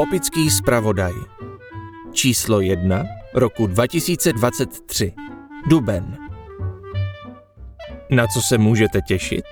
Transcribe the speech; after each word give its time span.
Popický 0.00 0.50
zpravodaj. 0.50 1.12
Číslo 2.12 2.60
1 2.60 3.04
roku 3.34 3.66
2023. 3.66 5.12
Duben. 5.68 6.16
Na 8.10 8.26
co 8.26 8.42
se 8.42 8.58
můžete 8.58 9.00
těšit? 9.02 9.44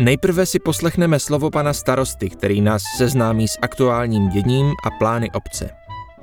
Nejprve 0.00 0.46
si 0.46 0.58
poslechneme 0.58 1.18
slovo 1.18 1.50
pana 1.50 1.72
starosty, 1.72 2.30
který 2.30 2.60
nás 2.60 2.82
seznámí 2.96 3.48
s 3.48 3.58
aktuálním 3.62 4.28
děním 4.28 4.66
a 4.84 4.90
plány 4.98 5.30
obce. 5.30 5.70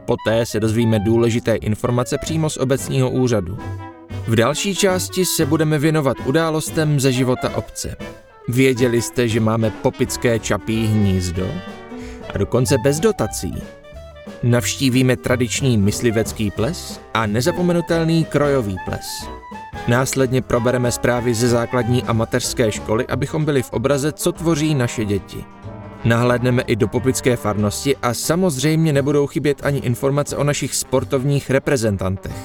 Poté 0.05 0.45
se 0.45 0.59
dozvíme 0.59 0.99
důležité 0.99 1.55
informace 1.55 2.17
přímo 2.17 2.49
z 2.49 2.57
obecního 2.57 3.09
úřadu. 3.09 3.57
V 4.27 4.35
další 4.35 4.75
části 4.75 5.25
se 5.25 5.45
budeme 5.45 5.79
věnovat 5.79 6.17
událostem 6.25 6.99
ze 6.99 7.11
života 7.11 7.57
obce. 7.57 7.95
Věděli 8.47 9.01
jste, 9.01 9.27
že 9.27 9.39
máme 9.39 9.69
popické 9.69 10.39
čapí 10.39 10.87
hnízdo? 10.87 11.47
A 12.33 12.37
dokonce 12.37 12.77
bez 12.77 12.99
dotací. 12.99 13.53
Navštívíme 14.43 15.17
tradiční 15.17 15.77
myslivecký 15.77 16.51
ples 16.51 17.01
a 17.13 17.25
nezapomenutelný 17.25 18.25
krojový 18.25 18.75
ples. 18.85 19.05
Následně 19.87 20.41
probereme 20.41 20.91
zprávy 20.91 21.33
ze 21.33 21.47
základní 21.47 22.03
a 22.03 22.13
mateřské 22.13 22.71
školy, 22.71 23.07
abychom 23.07 23.45
byli 23.45 23.63
v 23.63 23.73
obraze, 23.73 24.11
co 24.11 24.31
tvoří 24.31 24.75
naše 24.75 25.05
děti. 25.05 25.45
Nahlédneme 26.05 26.61
i 26.61 26.75
do 26.75 26.87
popické 26.87 27.35
farnosti 27.35 27.95
a 27.97 28.13
samozřejmě 28.13 28.93
nebudou 28.93 29.27
chybět 29.27 29.65
ani 29.65 29.79
informace 29.79 30.37
o 30.37 30.43
našich 30.43 30.75
sportovních 30.75 31.49
reprezentantech. 31.49 32.35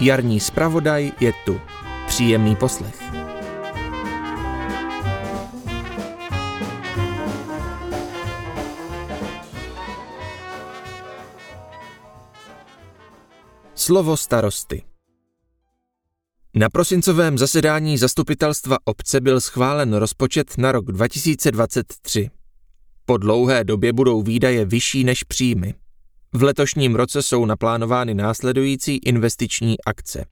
Jarní 0.00 0.40
zpravodaj 0.40 1.12
je 1.20 1.32
tu. 1.44 1.60
Příjemný 2.06 2.56
poslech. 2.56 3.23
Slovo 13.84 14.16
starosty. 14.16 14.82
Na 16.54 16.70
prosincovém 16.70 17.38
zasedání 17.38 17.98
zastupitelstva 17.98 18.76
obce 18.84 19.20
byl 19.20 19.40
schválen 19.40 19.94
rozpočet 19.94 20.58
na 20.58 20.72
rok 20.72 20.84
2023. 20.84 22.30
Po 23.04 23.16
dlouhé 23.16 23.64
době 23.64 23.92
budou 23.92 24.22
výdaje 24.22 24.64
vyšší 24.64 25.04
než 25.04 25.22
příjmy. 25.22 25.74
V 26.32 26.42
letošním 26.42 26.94
roce 26.94 27.22
jsou 27.22 27.46
naplánovány 27.46 28.14
následující 28.14 28.96
investiční 28.96 29.76
akce. 29.86 30.24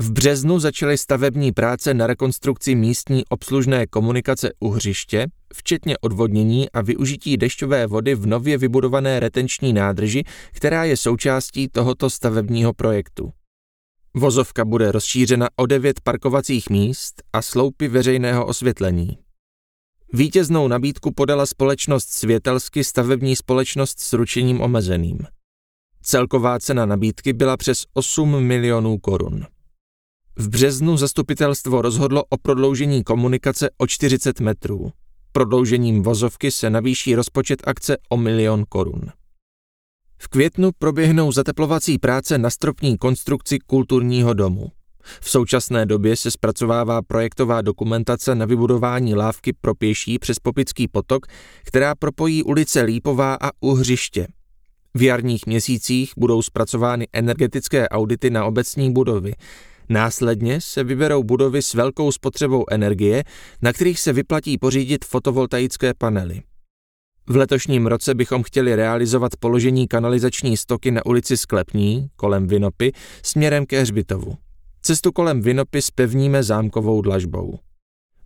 V 0.00 0.12
březnu 0.12 0.58
začaly 0.58 0.98
stavební 0.98 1.52
práce 1.52 1.94
na 1.94 2.06
rekonstrukci 2.06 2.74
místní 2.74 3.24
obslužné 3.28 3.86
komunikace 3.86 4.50
u 4.60 4.70
hřiště, 4.70 5.26
včetně 5.54 5.98
odvodnění 5.98 6.70
a 6.70 6.80
využití 6.80 7.36
dešťové 7.36 7.86
vody 7.86 8.14
v 8.14 8.26
nově 8.26 8.58
vybudované 8.58 9.20
retenční 9.20 9.72
nádrži, 9.72 10.24
která 10.52 10.84
je 10.84 10.96
součástí 10.96 11.68
tohoto 11.68 12.10
stavebního 12.10 12.72
projektu. 12.72 13.32
Vozovka 14.14 14.64
bude 14.64 14.92
rozšířena 14.92 15.48
o 15.56 15.66
devět 15.66 16.00
parkovacích 16.00 16.70
míst 16.70 17.22
a 17.32 17.42
sloupy 17.42 17.88
veřejného 17.88 18.46
osvětlení. 18.46 19.18
Vítěznou 20.12 20.68
nabídku 20.68 21.12
podala 21.12 21.46
společnost 21.46 22.08
Světelsky 22.08 22.84
stavební 22.84 23.36
společnost 23.36 24.00
s 24.00 24.12
ručením 24.12 24.60
omezeným. 24.60 25.18
Celková 26.02 26.58
cena 26.58 26.86
nabídky 26.86 27.32
byla 27.32 27.56
přes 27.56 27.84
8 27.94 28.40
milionů 28.40 28.98
korun. 28.98 29.46
V 30.40 30.48
březnu 30.48 30.96
zastupitelstvo 30.96 31.82
rozhodlo 31.82 32.24
o 32.28 32.36
prodloužení 32.36 33.04
komunikace 33.04 33.70
o 33.78 33.86
40 33.86 34.40
metrů. 34.40 34.92
Prodloužením 35.32 36.02
vozovky 36.02 36.50
se 36.50 36.70
navýší 36.70 37.14
rozpočet 37.14 37.62
akce 37.64 37.96
o 38.08 38.16
milion 38.16 38.64
korun. 38.68 39.02
V 40.18 40.28
květnu 40.28 40.70
proběhnou 40.78 41.32
zateplovací 41.32 41.98
práce 41.98 42.38
na 42.38 42.50
stropní 42.50 42.98
konstrukci 42.98 43.58
kulturního 43.58 44.34
domu. 44.34 44.70
V 45.20 45.30
současné 45.30 45.86
době 45.86 46.16
se 46.16 46.30
zpracovává 46.30 47.02
projektová 47.02 47.62
dokumentace 47.62 48.34
na 48.34 48.46
vybudování 48.46 49.14
lávky 49.14 49.52
pro 49.52 49.74
pěší 49.74 50.18
přes 50.18 50.38
Popický 50.38 50.88
potok, 50.88 51.26
která 51.64 51.94
propojí 51.94 52.42
ulice 52.42 52.82
Lípová 52.82 53.34
a 53.40 53.50
Uhřiště. 53.60 54.26
V 54.94 55.02
jarních 55.02 55.46
měsících 55.46 56.12
budou 56.16 56.42
zpracovány 56.42 57.06
energetické 57.12 57.88
audity 57.88 58.30
na 58.30 58.44
obecní 58.44 58.92
budovy. 58.92 59.32
Následně 59.88 60.60
se 60.60 60.84
vyberou 60.84 61.22
budovy 61.22 61.62
s 61.62 61.74
velkou 61.74 62.12
spotřebou 62.12 62.64
energie, 62.70 63.24
na 63.62 63.72
kterých 63.72 64.00
se 64.00 64.12
vyplatí 64.12 64.58
pořídit 64.58 65.04
fotovoltaické 65.04 65.94
panely. 65.94 66.42
V 67.26 67.36
letošním 67.36 67.86
roce 67.86 68.14
bychom 68.14 68.42
chtěli 68.42 68.74
realizovat 68.74 69.36
položení 69.36 69.88
kanalizační 69.88 70.56
stoky 70.56 70.90
na 70.90 71.06
ulici 71.06 71.36
Sklepní, 71.36 72.08
kolem 72.16 72.46
Vinopy, 72.46 72.92
směrem 73.22 73.66
ke 73.66 73.80
Hřbitovu. 73.80 74.34
Cestu 74.82 75.12
kolem 75.12 75.40
Vinopy 75.40 75.82
spevníme 75.82 76.42
zámkovou 76.42 77.02
dlažbou. 77.02 77.58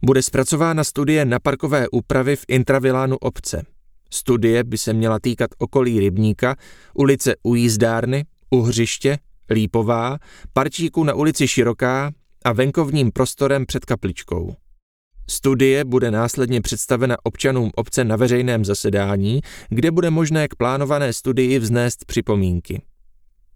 Bude 0.04 0.22
zpracována 0.22 0.84
studie 0.84 1.24
na 1.24 1.38
parkové 1.38 1.88
úpravy 1.88 2.36
v 2.36 2.44
intravilánu 2.48 3.16
obce. 3.16 3.62
Studie 4.10 4.64
by 4.64 4.78
se 4.78 4.92
měla 4.92 5.18
týkat 5.18 5.50
okolí 5.58 6.00
Rybníka, 6.00 6.56
ulice 6.94 7.34
u 7.42 7.54
jízdárny, 7.54 8.24
Uhřiště, 8.50 9.18
Lípová, 9.52 10.18
parčíku 10.52 11.04
na 11.04 11.14
ulici 11.14 11.48
Široká 11.48 12.12
a 12.44 12.52
venkovním 12.52 13.12
prostorem 13.12 13.66
před 13.66 13.84
kapličkou. 13.84 14.54
Studie 15.30 15.84
bude 15.84 16.10
následně 16.10 16.60
představena 16.60 17.16
občanům 17.22 17.70
obce 17.74 18.04
na 18.04 18.16
veřejném 18.16 18.64
zasedání, 18.64 19.40
kde 19.68 19.90
bude 19.90 20.10
možné 20.10 20.48
k 20.48 20.54
plánované 20.54 21.12
studii 21.12 21.58
vznést 21.58 22.04
připomínky. 22.04 22.82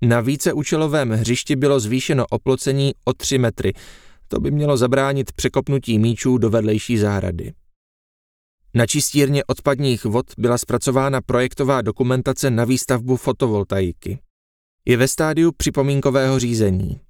Na 0.03 0.21
víceúčelovém 0.21 1.11
hřišti 1.11 1.57
bylo 1.57 1.81
zvýšeno 1.81 2.27
oplocení 2.31 2.93
o 3.05 3.13
3 3.13 3.39
metry. 3.39 3.73
To 4.29 4.41
by 4.41 4.51
mělo 4.51 4.77
zabránit 4.77 5.33
překopnutí 5.33 5.99
míčů 5.99 6.39
do 6.39 6.51
vedlejší 6.51 6.99
zahrady. 6.99 7.53
Na 8.75 8.87
čistírně 8.87 9.45
odpadních 9.45 10.05
vod 10.05 10.27
byla 10.39 10.59
zpracována 10.59 11.21
projektová 11.21 11.83
dokumentace 11.83 12.51
na 12.51 12.65
výstavbu 12.65 13.17
fotovoltaiky. 13.17 14.19
Je 14.89 14.97
ve 14.97 15.09
stádiu 15.09 15.53
připomínkového 15.53 16.39
řízení. 16.39 17.01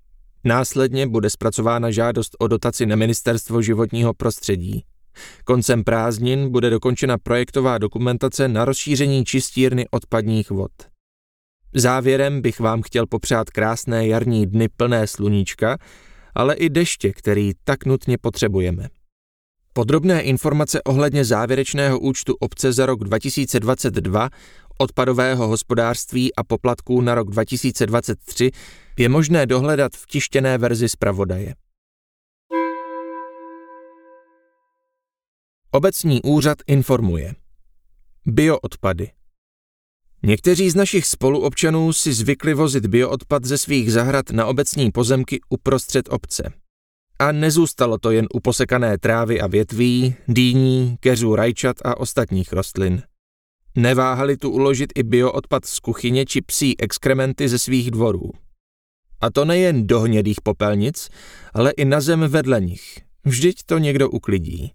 Následně 0.44 1.06
bude 1.06 1.30
zpracována 1.30 1.90
žádost 1.90 2.36
o 2.38 2.48
dotaci 2.48 2.86
na 2.86 2.96
Ministerstvo 2.96 3.62
životního 3.62 4.14
prostředí. 4.14 4.84
Koncem 5.44 5.84
prázdnin 5.84 6.50
bude 6.50 6.70
dokončena 6.70 7.18
projektová 7.18 7.78
dokumentace 7.78 8.48
na 8.48 8.64
rozšíření 8.64 9.24
čistírny 9.24 9.86
odpadních 9.90 10.50
vod. 10.50 10.70
Závěrem 11.74 12.40
bych 12.40 12.60
vám 12.60 12.82
chtěl 12.82 13.06
popřát 13.06 13.50
krásné 13.50 14.06
jarní 14.06 14.46
dny 14.46 14.68
plné 14.76 15.06
sluníčka, 15.06 15.78
ale 16.34 16.54
i 16.54 16.68
deště, 16.68 17.12
který 17.12 17.52
tak 17.64 17.84
nutně 17.84 18.18
potřebujeme. 18.18 18.88
Podrobné 19.72 20.22
informace 20.22 20.82
ohledně 20.82 21.24
závěrečného 21.24 21.98
účtu 21.98 22.36
obce 22.40 22.72
za 22.72 22.86
rok 22.86 23.04
2022, 23.04 24.28
odpadového 24.78 25.48
hospodářství 25.48 26.34
a 26.34 26.44
poplatků 26.44 27.00
na 27.00 27.14
rok 27.14 27.30
2023 27.30 28.50
je 28.98 29.08
možné 29.08 29.46
dohledat 29.46 29.92
v 29.92 30.06
tištěné 30.06 30.58
verzi 30.58 30.88
zpravodaje. 30.88 31.54
Obecní 35.70 36.22
úřad 36.22 36.58
informuje. 36.66 37.34
Bioodpady. 38.26 39.10
Někteří 40.22 40.70
z 40.70 40.74
našich 40.74 41.06
spoluobčanů 41.06 41.92
si 41.92 42.12
zvykli 42.12 42.54
vozit 42.54 42.86
bioodpad 42.86 43.44
ze 43.44 43.58
svých 43.58 43.92
zahrad 43.92 44.30
na 44.30 44.46
obecní 44.46 44.90
pozemky 44.90 45.40
uprostřed 45.48 46.08
obce. 46.08 46.52
A 47.18 47.32
nezůstalo 47.32 47.98
to 47.98 48.10
jen 48.10 48.26
u 48.34 48.40
posekané 48.40 48.98
trávy 48.98 49.40
a 49.40 49.46
větví, 49.46 50.14
dýní, 50.28 50.96
keřů 51.00 51.34
rajčat 51.34 51.76
a 51.84 52.00
ostatních 52.00 52.52
rostlin. 52.52 53.02
Neváhali 53.76 54.36
tu 54.36 54.50
uložit 54.50 54.92
i 54.94 55.02
bioodpad 55.02 55.64
z 55.64 55.80
kuchyně 55.80 56.26
či 56.26 56.42
psí 56.42 56.80
exkrementy 56.80 57.48
ze 57.48 57.58
svých 57.58 57.90
dvorů. 57.90 58.30
A 59.20 59.30
to 59.30 59.44
nejen 59.44 59.86
do 59.86 60.00
hnědých 60.00 60.40
popelnic, 60.40 61.08
ale 61.54 61.70
i 61.70 61.84
na 61.84 62.00
zem 62.00 62.20
vedle 62.28 62.60
nich. 62.60 62.98
Vždyť 63.24 63.56
to 63.66 63.78
někdo 63.78 64.10
uklidí. 64.10 64.72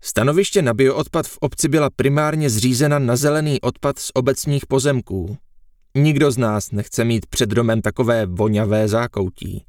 Stanoviště 0.00 0.62
na 0.62 0.74
bioodpad 0.74 1.26
v 1.26 1.38
obci 1.38 1.68
byla 1.68 1.90
primárně 1.96 2.50
zřízena 2.50 2.98
na 2.98 3.16
zelený 3.16 3.60
odpad 3.60 3.98
z 3.98 4.10
obecních 4.14 4.66
pozemků. 4.66 5.36
Nikdo 5.94 6.30
z 6.30 6.38
nás 6.38 6.70
nechce 6.70 7.04
mít 7.04 7.26
před 7.26 7.50
domem 7.50 7.82
takové 7.82 8.26
voňavé 8.26 8.88
zákoutí. 8.88 9.64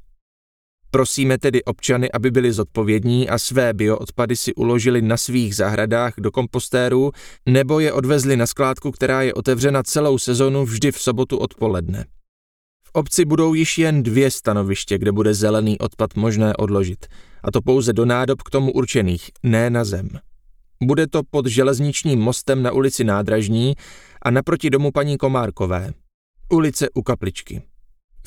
Prosíme 0.90 1.38
tedy 1.38 1.64
občany, 1.64 2.12
aby 2.12 2.30
byli 2.30 2.52
zodpovědní 2.52 3.28
a 3.28 3.38
své 3.38 3.74
bioodpady 3.74 4.36
si 4.36 4.54
uložili 4.54 5.02
na 5.02 5.16
svých 5.16 5.56
zahradách 5.56 6.14
do 6.18 6.30
kompostérů 6.30 7.12
nebo 7.46 7.80
je 7.80 7.92
odvezli 7.92 8.36
na 8.36 8.46
skládku, 8.46 8.90
která 8.90 9.22
je 9.22 9.34
otevřena 9.34 9.82
celou 9.82 10.18
sezonu 10.18 10.64
vždy 10.64 10.92
v 10.92 11.02
sobotu 11.02 11.38
odpoledne. 11.38 12.04
V 12.86 12.90
obci 12.92 13.24
budou 13.24 13.54
již 13.54 13.78
jen 13.78 14.02
dvě 14.02 14.30
stanoviště, 14.30 14.98
kde 14.98 15.12
bude 15.12 15.34
zelený 15.34 15.78
odpad 15.78 16.16
možné 16.16 16.56
odložit, 16.56 17.06
a 17.42 17.50
to 17.50 17.62
pouze 17.62 17.92
do 17.92 18.04
nádob 18.04 18.42
k 18.42 18.50
tomu 18.50 18.72
určených, 18.72 19.30
ne 19.42 19.70
na 19.70 19.84
zem. 19.84 20.08
Bude 20.82 21.06
to 21.06 21.22
pod 21.30 21.46
železničním 21.46 22.18
mostem 22.18 22.62
na 22.62 22.72
ulici 22.72 23.04
Nádražní 23.04 23.74
a 24.22 24.30
naproti 24.30 24.70
domu 24.70 24.90
paní 24.92 25.18
Komárkové. 25.18 25.92
Ulice 26.52 26.90
u 26.94 27.02
kapličky. 27.02 27.62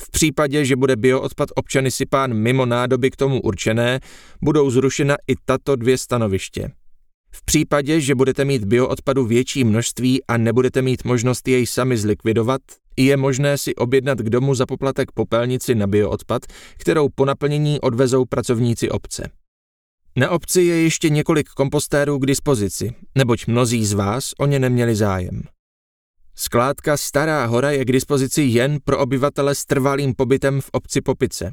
V 0.02 0.10
případě, 0.10 0.64
že 0.64 0.76
bude 0.76 0.96
bioodpad 0.96 1.48
občany 1.54 1.90
sypán 1.90 2.34
mimo 2.34 2.66
nádoby 2.66 3.10
k 3.10 3.16
tomu 3.16 3.40
určené, 3.40 4.00
budou 4.42 4.70
zrušena 4.70 5.16
i 5.26 5.34
tato 5.44 5.76
dvě 5.76 5.98
stanoviště. 5.98 6.70
V 7.32 7.44
případě, 7.44 8.00
že 8.00 8.14
budete 8.14 8.44
mít 8.44 8.64
bioodpadu 8.64 9.24
větší 9.24 9.64
množství 9.64 10.24
a 10.28 10.36
nebudete 10.36 10.82
mít 10.82 11.04
možnost 11.04 11.48
jej 11.48 11.66
sami 11.66 11.96
zlikvidovat, 11.96 12.60
je 12.96 13.16
možné 13.16 13.58
si 13.58 13.74
objednat 13.74 14.18
k 14.18 14.30
domu 14.30 14.54
za 14.54 14.66
poplatek 14.66 15.12
popelnici 15.12 15.74
na 15.74 15.86
bioodpad, 15.86 16.42
kterou 16.78 17.08
po 17.14 17.24
naplnění 17.24 17.80
odvezou 17.80 18.24
pracovníci 18.24 18.90
obce. 18.90 19.30
Na 20.16 20.30
obci 20.30 20.62
je 20.62 20.82
ještě 20.82 21.08
několik 21.08 21.48
kompostérů 21.48 22.18
k 22.18 22.26
dispozici, 22.26 22.94
neboť 23.14 23.46
mnozí 23.46 23.86
z 23.86 23.92
vás 23.92 24.32
o 24.38 24.46
ně 24.46 24.58
neměli 24.58 24.94
zájem. 24.94 25.42
Skládka 26.40 26.96
Stará 26.96 27.44
hora 27.46 27.70
je 27.70 27.84
k 27.84 27.92
dispozici 27.92 28.42
jen 28.42 28.80
pro 28.84 28.98
obyvatele 28.98 29.54
s 29.54 29.64
trvalým 29.64 30.14
pobytem 30.14 30.60
v 30.60 30.70
obci 30.72 31.00
Popice. 31.00 31.52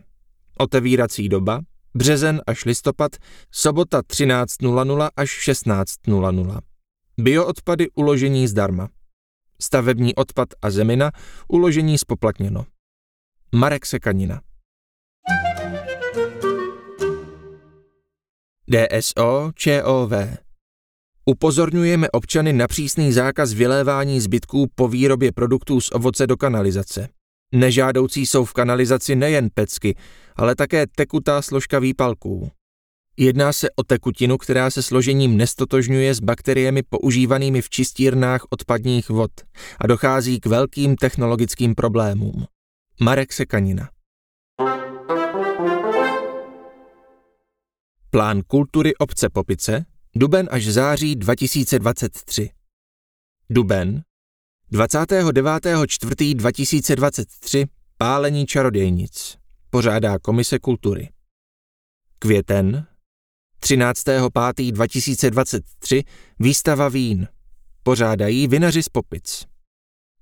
Otevírací 0.57 1.29
doba 1.29 1.61
březen 1.95 2.41
až 2.47 2.65
listopad, 2.65 3.11
sobota 3.51 4.01
13.00 4.01 5.09
až 5.15 5.49
16.00. 5.49 6.59
Bioodpady 7.17 7.87
uložení 7.95 8.47
zdarma. 8.47 8.89
Stavební 9.61 10.15
odpad 10.15 10.49
a 10.61 10.71
zemina 10.71 11.11
uložení 11.47 11.97
spoplatněno. 11.97 12.65
Marek 13.55 13.85
Sekanina 13.85 14.41
DSO 18.67 19.51
ČOV 19.55 20.11
Upozorňujeme 21.29 22.09
občany 22.11 22.53
na 22.53 22.67
přísný 22.67 23.13
zákaz 23.13 23.53
vylévání 23.53 24.21
zbytků 24.21 24.67
po 24.75 24.87
výrobě 24.87 25.31
produktů 25.31 25.81
z 25.81 25.91
ovoce 25.91 26.27
do 26.27 26.37
kanalizace. 26.37 27.09
Nežádoucí 27.53 28.25
jsou 28.25 28.45
v 28.45 28.53
kanalizaci 28.53 29.15
nejen 29.15 29.49
pecky, 29.53 29.95
ale 30.35 30.55
také 30.55 30.85
tekutá 30.95 31.41
složka 31.41 31.79
výpalků. 31.79 32.51
Jedná 33.17 33.53
se 33.53 33.67
o 33.75 33.83
tekutinu, 33.83 34.37
která 34.37 34.69
se 34.69 34.83
složením 34.83 35.37
nestotožňuje 35.37 36.13
s 36.13 36.19
bakteriemi 36.19 36.83
používanými 36.83 37.61
v 37.61 37.69
čistírnách 37.69 38.41
odpadních 38.49 39.09
vod 39.09 39.31
a 39.79 39.87
dochází 39.87 40.39
k 40.39 40.45
velkým 40.45 40.95
technologickým 40.95 41.75
problémům. 41.75 42.45
Marek 43.01 43.33
Sekanina 43.33 43.89
Plán 48.09 48.41
kultury 48.47 48.95
obce 48.95 49.29
Popice 49.29 49.85
Duben 50.17 50.49
až 50.51 50.65
září 50.65 51.15
2023 51.15 52.49
Duben 53.49 54.03
29.4.2023 54.71 57.67
Pálení 57.97 58.45
čarodějnic. 58.45 59.37
Pořádá 59.69 60.19
Komise 60.19 60.59
kultury. 60.59 61.09
Květen 62.19 62.87
13.5.2023 63.61 66.03
Výstava 66.39 66.89
vín. 66.89 67.27
Pořádají 67.83 68.47
vinaři 68.47 68.83
z 68.83 68.89
Popic. 68.89 69.45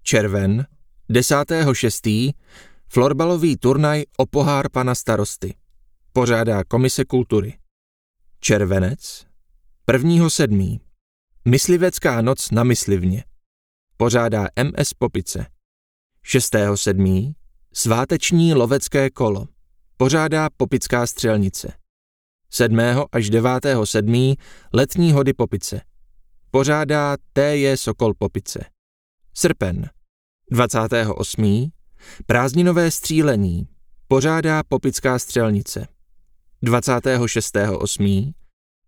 Červen 0.03 0.65
10.6. 1.09 2.33
Florbalový 2.87 3.57
turnaj 3.57 4.03
o 4.17 4.25
pohár 4.25 4.69
pana 4.69 4.95
starosty. 4.95 5.55
Pořádá 6.13 6.63
Komise 6.63 7.05
kultury. 7.05 7.57
Červenec 8.39 9.34
1.7. 9.91 10.79
Myslivecká 11.45 12.21
noc 12.21 12.51
na 12.51 12.63
myslivně 12.63 13.23
pořádá 13.97 14.47
MS 14.63 14.93
Popice. 14.93 15.45
6.7. 16.25 17.33
Sváteční 17.73 18.53
lovecké 18.53 19.09
kolo 19.09 19.47
pořádá 19.97 20.49
Popická 20.57 21.07
střelnice. 21.07 21.73
7. 22.49 22.79
až 23.11 23.29
9.7. 23.29 24.35
letní 24.73 25.11
hody 25.11 25.33
Popice 25.33 25.81
pořádá 26.51 27.17
TJ 27.33 27.77
Sokol 27.77 28.13
Popice. 28.13 28.65
Srpen 29.33 29.89
28. 30.51 31.71
prázdninové 32.25 32.91
střílení 32.91 33.67
pořádá 34.07 34.63
Popická 34.63 35.19
střelnice. 35.19 35.87
26.8. 36.63 38.44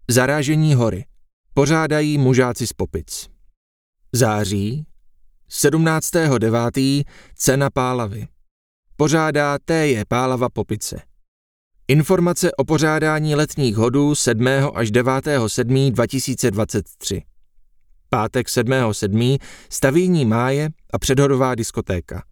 zarážení 0.09 0.73
hory 0.73 1.05
pořádají 1.53 2.17
mužáci 2.17 2.67
z 2.67 2.73
Popic. 2.73 3.29
Září 4.13 4.85
17.9. 5.51 7.03
Cena 7.35 7.69
pálavy. 7.69 8.27
Pořádá 8.97 9.57
TJ 9.65 10.01
Pálava 10.07 10.49
Popice. 10.49 11.01
Informace 11.87 12.51
o 12.51 12.65
pořádání 12.65 13.35
letních 13.35 13.75
hodů 13.75 14.15
7. 14.15 14.47
až 14.75 14.91
9.7. 14.91 15.91
2023. 15.91 17.21
Pátek 18.09 18.47
7.7. 18.47 19.39
Stavění 19.69 20.25
máje 20.25 20.69
a 20.93 20.99
předhodová 20.99 21.55
diskotéka. 21.55 22.23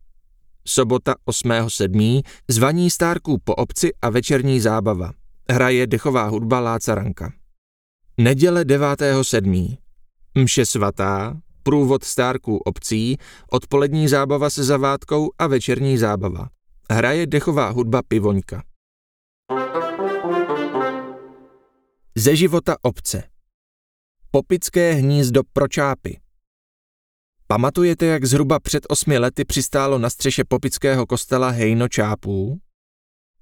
Sobota 0.68 1.16
8.7. 1.28 2.22
Zvaní 2.48 2.90
stárků 2.90 3.38
po 3.44 3.56
obci 3.56 3.92
a 4.02 4.10
večerní 4.10 4.60
zábava. 4.60 5.12
Hraje 5.52 5.88
dechová 5.88 6.28
hudba 6.28 6.60
Lácaranka. 6.60 7.34
Neděle 8.18 8.64
9.7. 8.64 9.78
Mše 10.36 10.66
svatá, 10.66 11.42
průvod 11.64 12.04
stárků 12.04 12.58
obcí, 12.58 13.18
odpolední 13.52 14.08
zábava 14.08 14.50
se 14.50 14.64
zavátkou 14.64 15.30
a 15.38 15.48
večerní 15.48 15.98
zábava. 15.98 16.50
Hraje 16.92 17.28
dechová 17.28 17.70
hudba 17.70 18.02
Pivoňka. 18.08 18.64
Ze 22.16 22.36
života 22.36 22.76
obce 22.82 23.24
Popické 24.32 24.94
hnízdo 24.94 25.42
pro 25.54 25.68
čápy 25.68 26.20
Pamatujete, 27.48 28.06
jak 28.06 28.26
zhruba 28.26 28.60
před 28.60 28.84
osmi 28.90 29.18
lety 29.18 29.46
přistálo 29.46 30.00
na 30.00 30.10
střeše 30.10 30.44
Popického 30.44 31.06
kostela 31.06 31.50
hejno 31.50 31.88
čápů? 31.88 32.60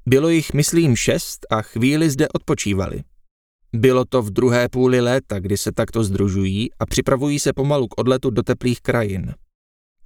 Bylo 0.05 0.29
jich, 0.29 0.53
myslím, 0.53 0.95
šest 0.95 1.45
a 1.49 1.61
chvíli 1.61 2.09
zde 2.09 2.27
odpočívali. 2.29 3.03
Bylo 3.75 4.05
to 4.05 4.21
v 4.21 4.31
druhé 4.31 4.69
půli 4.69 5.01
léta, 5.01 5.39
kdy 5.39 5.57
se 5.57 5.71
takto 5.71 6.03
združují 6.03 6.69
a 6.79 6.85
připravují 6.85 7.39
se 7.39 7.53
pomalu 7.53 7.87
k 7.87 7.99
odletu 7.99 8.29
do 8.29 8.43
teplých 8.43 8.81
krajin. 8.81 9.33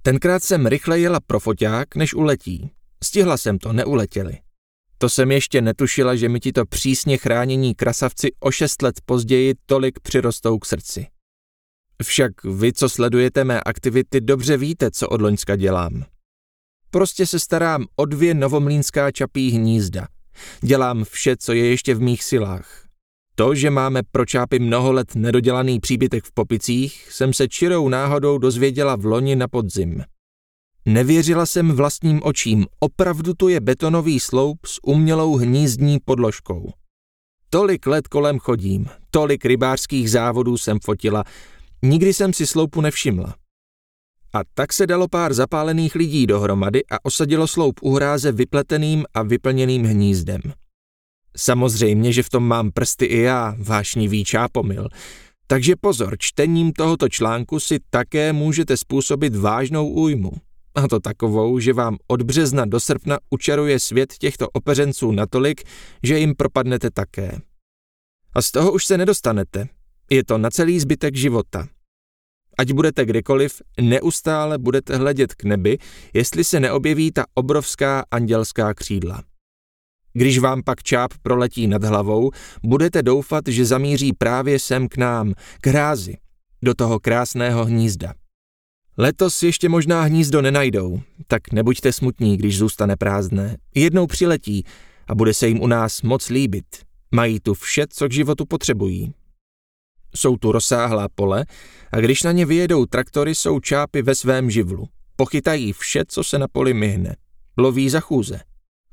Tenkrát 0.02 0.42
jsem 0.44 0.66
rychle 0.66 1.00
jela 1.00 1.20
pro 1.26 1.40
foťák, 1.40 1.96
než 1.96 2.14
uletí. 2.14 2.70
Stihla 3.04 3.36
jsem 3.36 3.58
to, 3.58 3.72
neuletěli. 3.72 4.38
To 4.98 5.08
jsem 5.08 5.32
ještě 5.32 5.60
netušila, 5.60 6.16
že 6.16 6.28
mi 6.28 6.40
tito 6.40 6.66
přísně 6.66 7.16
chránění 7.18 7.74
krasavci 7.74 8.28
o 8.40 8.50
šest 8.50 8.82
let 8.82 9.00
později 9.04 9.54
tolik 9.66 10.00
přirostou 10.00 10.58
k 10.58 10.66
srdci. 10.66 11.06
Však 12.02 12.44
vy, 12.44 12.72
co 12.72 12.88
sledujete 12.88 13.44
mé 13.44 13.60
aktivity, 13.60 14.20
dobře 14.20 14.56
víte, 14.56 14.90
co 14.90 15.08
od 15.08 15.20
Loňska 15.20 15.56
dělám. 15.56 16.04
Prostě 16.90 17.26
se 17.26 17.38
starám 17.38 17.86
o 17.96 18.04
dvě 18.04 18.34
novomlínská 18.34 19.10
čapí 19.10 19.50
hnízda. 19.50 20.08
Dělám 20.60 21.04
vše, 21.04 21.36
co 21.36 21.52
je 21.52 21.66
ještě 21.66 21.94
v 21.94 22.00
mých 22.00 22.24
silách. 22.24 22.87
To, 23.38 23.54
že 23.54 23.70
máme 23.70 24.02
pro 24.12 24.26
čápy 24.26 24.58
mnoho 24.58 24.92
let 24.92 25.14
nedodělaný 25.14 25.80
příbytek 25.80 26.24
v 26.24 26.32
Popicích, 26.32 27.12
jsem 27.12 27.32
se 27.32 27.48
čirou 27.48 27.88
náhodou 27.88 28.38
dozvěděla 28.38 28.96
v 28.96 29.04
loni 29.04 29.36
na 29.36 29.48
podzim. 29.48 30.04
Nevěřila 30.86 31.46
jsem 31.46 31.72
vlastním 31.72 32.20
očím, 32.22 32.66
opravdu 32.80 33.34
to 33.34 33.48
je 33.48 33.60
betonový 33.60 34.20
sloup 34.20 34.66
s 34.66 34.78
umělou 34.82 35.36
hnízdní 35.36 35.98
podložkou. 36.04 36.72
Tolik 37.50 37.86
let 37.86 38.08
kolem 38.08 38.38
chodím, 38.38 38.86
tolik 39.10 39.44
rybářských 39.44 40.10
závodů 40.10 40.58
jsem 40.58 40.78
fotila, 40.84 41.24
nikdy 41.82 42.14
jsem 42.14 42.32
si 42.32 42.46
sloupu 42.46 42.80
nevšimla. 42.80 43.34
A 44.34 44.40
tak 44.54 44.72
se 44.72 44.86
dalo 44.86 45.08
pár 45.08 45.34
zapálených 45.34 45.94
lidí 45.94 46.26
dohromady 46.26 46.82
a 46.90 47.04
osadilo 47.04 47.46
sloup 47.46 47.80
u 47.82 47.94
hráze 47.94 48.32
vypleteným 48.32 49.04
a 49.14 49.22
vyplněným 49.22 49.84
hnízdem. 49.84 50.40
Samozřejmě, 51.38 52.12
že 52.12 52.22
v 52.22 52.28
tom 52.28 52.46
mám 52.46 52.70
prsty 52.70 53.04
i 53.04 53.20
já, 53.20 53.56
vášnivý 53.58 54.24
čápomil. 54.24 54.88
Takže 55.46 55.76
pozor, 55.80 56.16
čtením 56.18 56.72
tohoto 56.72 57.08
článku 57.08 57.60
si 57.60 57.78
také 57.90 58.32
můžete 58.32 58.76
způsobit 58.76 59.36
vážnou 59.36 59.88
újmu. 59.88 60.32
A 60.74 60.88
to 60.88 61.00
takovou, 61.00 61.58
že 61.58 61.72
vám 61.72 61.96
od 62.06 62.22
března 62.22 62.64
do 62.64 62.80
srpna 62.80 63.18
učaruje 63.30 63.80
svět 63.80 64.14
těchto 64.18 64.48
opeřenců 64.50 65.12
natolik, 65.12 65.62
že 66.02 66.18
jim 66.18 66.34
propadnete 66.34 66.90
také. 66.90 67.40
A 68.34 68.42
z 68.42 68.50
toho 68.50 68.72
už 68.72 68.84
se 68.84 68.98
nedostanete. 68.98 69.68
Je 70.10 70.24
to 70.24 70.38
na 70.38 70.50
celý 70.50 70.80
zbytek 70.80 71.16
života. 71.16 71.68
Ať 72.58 72.72
budete 72.72 73.04
kdekoliv, 73.04 73.62
neustále 73.80 74.58
budete 74.58 74.96
hledět 74.96 75.34
k 75.34 75.44
nebi, 75.44 75.78
jestli 76.14 76.44
se 76.44 76.60
neobjeví 76.60 77.12
ta 77.12 77.24
obrovská 77.34 78.04
andělská 78.10 78.74
křídla. 78.74 79.22
Když 80.18 80.38
vám 80.38 80.62
pak 80.62 80.82
čáp 80.82 81.10
proletí 81.22 81.66
nad 81.66 81.84
hlavou, 81.84 82.30
budete 82.62 83.02
doufat, 83.02 83.44
že 83.48 83.64
zamíří 83.64 84.12
právě 84.12 84.58
sem 84.58 84.88
k 84.88 84.96
nám, 84.96 85.34
k 85.60 85.66
hrázi, 85.66 86.16
do 86.62 86.74
toho 86.74 87.00
krásného 87.00 87.64
hnízda. 87.64 88.14
Letos 88.96 89.42
ještě 89.42 89.68
možná 89.68 90.02
hnízdo 90.02 90.42
nenajdou, 90.42 91.00
tak 91.26 91.52
nebuďte 91.52 91.92
smutní, 91.92 92.36
když 92.36 92.58
zůstane 92.58 92.96
prázdné. 92.96 93.56
Jednou 93.74 94.06
přiletí 94.06 94.64
a 95.08 95.14
bude 95.14 95.34
se 95.34 95.48
jim 95.48 95.60
u 95.60 95.66
nás 95.66 96.02
moc 96.02 96.28
líbit. 96.28 96.66
Mají 97.14 97.40
tu 97.40 97.54
vše, 97.54 97.84
co 97.90 98.08
k 98.08 98.12
životu 98.12 98.44
potřebují. 98.46 99.12
Jsou 100.14 100.36
tu 100.36 100.52
rozsáhlá 100.52 101.08
pole 101.14 101.44
a 101.92 102.00
když 102.00 102.22
na 102.22 102.32
ně 102.32 102.46
vyjedou 102.46 102.86
traktory, 102.86 103.34
jsou 103.34 103.60
čápy 103.60 104.02
ve 104.02 104.14
svém 104.14 104.50
živlu. 104.50 104.88
Pochytají 105.16 105.72
vše, 105.72 106.04
co 106.08 106.24
se 106.24 106.38
na 106.38 106.48
poli 106.48 106.74
myhne. 106.74 107.16
Loví 107.58 107.90
za 107.90 108.00
chůze. 108.00 108.47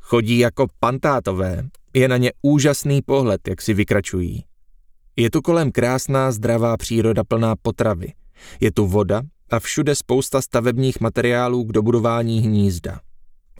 Chodí 0.07 0.39
jako 0.39 0.67
pantátové. 0.79 1.69
Je 1.93 2.07
na 2.07 2.17
ně 2.17 2.31
úžasný 2.41 3.01
pohled, 3.01 3.47
jak 3.47 3.61
si 3.61 3.73
vykračují. 3.73 4.43
Je 5.15 5.31
tu 5.31 5.41
kolem 5.41 5.71
krásná, 5.71 6.31
zdravá 6.31 6.77
příroda 6.77 7.23
plná 7.23 7.55
potravy. 7.61 8.13
Je 8.59 8.71
tu 8.71 8.87
voda 8.87 9.21
a 9.51 9.59
všude 9.59 9.95
spousta 9.95 10.41
stavebních 10.41 10.99
materiálů 10.99 11.63
k 11.63 11.71
dobudování 11.71 12.41
hnízda. 12.41 12.99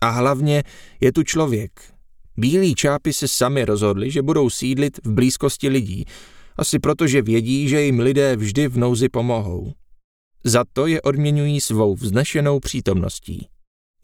A 0.01 0.09
hlavně 0.09 0.63
je 1.01 1.11
tu 1.11 1.23
člověk. 1.23 1.71
Bílí 2.37 2.75
čápy 2.75 3.13
se 3.13 3.27
sami 3.27 3.65
rozhodli, 3.65 4.11
že 4.11 4.21
budou 4.21 4.49
sídlit 4.49 4.99
v 5.05 5.11
blízkosti 5.11 5.69
lidí, 5.69 6.05
asi 6.55 6.79
protože 6.79 7.21
vědí, 7.21 7.69
že 7.69 7.81
jim 7.81 7.99
lidé 7.99 8.35
vždy 8.35 8.67
v 8.67 8.77
nouzi 8.77 9.09
pomohou. 9.09 9.73
Za 10.43 10.63
to 10.73 10.87
je 10.87 11.01
odměňují 11.01 11.61
svou 11.61 11.95
vznešenou 11.95 12.59
přítomností. 12.59 13.47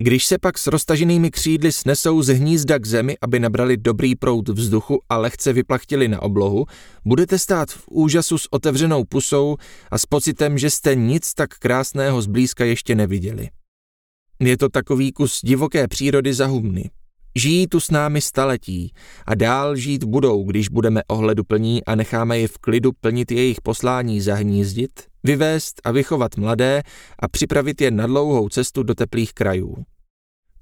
Když 0.01 0.25
se 0.25 0.37
pak 0.37 0.57
s 0.57 0.67
roztaženými 0.67 1.31
křídly 1.31 1.71
snesou 1.71 2.21
z 2.21 2.27
hnízda 2.27 2.79
k 2.79 2.85
zemi, 2.85 3.17
aby 3.21 3.39
nabrali 3.39 3.77
dobrý 3.77 4.15
proud 4.15 4.49
vzduchu 4.49 4.99
a 5.09 5.17
lehce 5.17 5.53
vyplachtili 5.53 6.07
na 6.07 6.21
oblohu, 6.21 6.65
budete 7.05 7.39
stát 7.39 7.71
v 7.71 7.83
úžasu 7.87 8.37
s 8.37 8.53
otevřenou 8.53 9.03
pusou 9.03 9.57
a 9.91 9.97
s 9.97 10.05
pocitem, 10.05 10.57
že 10.57 10.69
jste 10.69 10.95
nic 10.95 11.33
tak 11.33 11.49
krásného 11.49 12.21
zblízka 12.21 12.65
ještě 12.65 12.95
neviděli. 12.95 13.49
Je 14.39 14.57
to 14.57 14.69
takový 14.69 15.11
kus 15.11 15.39
divoké 15.43 15.87
přírody 15.87 16.33
za 16.33 16.45
humny. 16.45 16.89
Žijí 17.35 17.67
tu 17.67 17.79
s 17.79 17.91
námi 17.91 18.21
staletí 18.21 18.93
a 19.25 19.35
dál 19.35 19.75
žít 19.75 20.03
budou, 20.03 20.43
když 20.43 20.69
budeme 20.69 21.01
ohleduplní 21.07 21.85
a 21.85 21.95
necháme 21.95 22.39
je 22.39 22.47
v 22.47 22.57
klidu 22.57 22.91
plnit 23.01 23.31
jejich 23.31 23.61
poslání 23.61 24.21
zahnízdit, 24.21 24.91
vyvést 25.23 25.81
a 25.83 25.91
vychovat 25.91 26.37
mladé 26.37 26.83
a 27.19 27.27
připravit 27.27 27.81
je 27.81 27.91
na 27.91 28.07
dlouhou 28.07 28.49
cestu 28.49 28.83
do 28.83 28.95
teplých 28.95 29.33
krajů. 29.33 29.75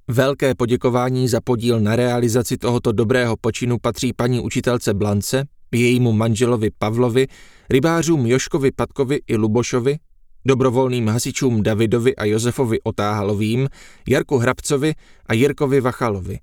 Velké 0.08 0.56
poděkování 0.56 1.28
za 1.28 1.42
podíl 1.42 1.80
na 1.80 1.96
realizaci 1.96 2.58
tohoto 2.58 2.92
dobrého 2.92 3.38
počinu 3.42 3.78
patří 3.82 4.14
paní 4.14 4.40
učitelce 4.40 4.94
Blance, 4.94 5.46
jejímu 5.72 6.14
manželovi 6.14 6.70
Pavlovi, 6.80 7.28
rybářům 7.70 8.26
Joškovi 8.26 8.72
Patkovi 8.72 9.20
i 9.28 9.36
Lubošovi, 9.36 9.98
dobrovolným 10.46 11.08
hasičům 11.08 11.64
Davidovi 11.64 12.16
a 12.16 12.26
Josefovi 12.26 12.82
Otáhalovým, 12.82 13.68
Jarku 14.08 14.38
Hrabcovi 14.38 14.94
a 15.26 15.34
Jirkovi 15.34 15.82
Vachalovi. 15.82 16.40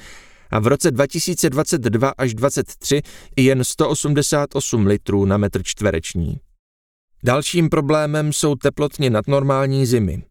a 0.51 0.59
v 0.59 0.67
roce 0.67 0.91
2022 0.91 2.11
až 2.17 2.33
2023 2.33 3.01
jen 3.37 3.63
188 3.63 4.85
litrů 4.85 5.25
na 5.25 5.37
metr 5.37 5.63
čtvereční. 5.63 6.39
Dalším 7.23 7.69
problémem 7.69 8.33
jsou 8.33 8.55
teplotně 8.55 9.09
nadnormální 9.09 9.85
zimy. 9.85 10.23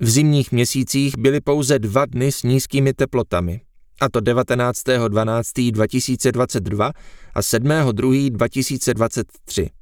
V 0.00 0.10
zimních 0.10 0.52
měsících 0.52 1.18
byly 1.18 1.40
pouze 1.40 1.78
dva 1.78 2.06
dny 2.06 2.32
s 2.32 2.42
nízkými 2.42 2.92
teplotami, 2.92 3.60
a 4.00 4.08
to 4.08 4.20
19.12.2022 4.20 6.92
a 7.34 7.40
7.2.2023 7.40 9.77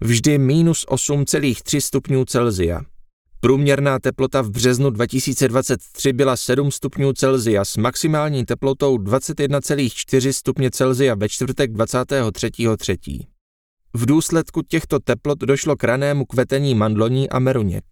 vždy 0.00 0.38
minus 0.38 0.86
8,3 0.86 1.80
stupňů 1.80 2.24
Celzia. 2.24 2.80
Průměrná 3.40 3.98
teplota 3.98 4.42
v 4.42 4.50
březnu 4.50 4.90
2023 4.90 6.12
byla 6.12 6.36
7 6.36 6.70
stupňů 6.70 7.12
Celzia 7.12 7.64
s 7.64 7.76
maximální 7.76 8.44
teplotou 8.44 8.96
21,4 8.96 10.32
stupně 10.32 10.70
Celzia 10.70 11.14
ve 11.14 11.28
čtvrtek 11.28 11.72
23.3. 11.72 13.26
V 13.94 14.06
důsledku 14.06 14.62
těchto 14.62 14.98
teplot 14.98 15.38
došlo 15.38 15.76
k 15.76 15.84
ranému 15.84 16.24
kvetení 16.24 16.74
mandloní 16.74 17.30
a 17.30 17.38
meruněk. 17.38 17.84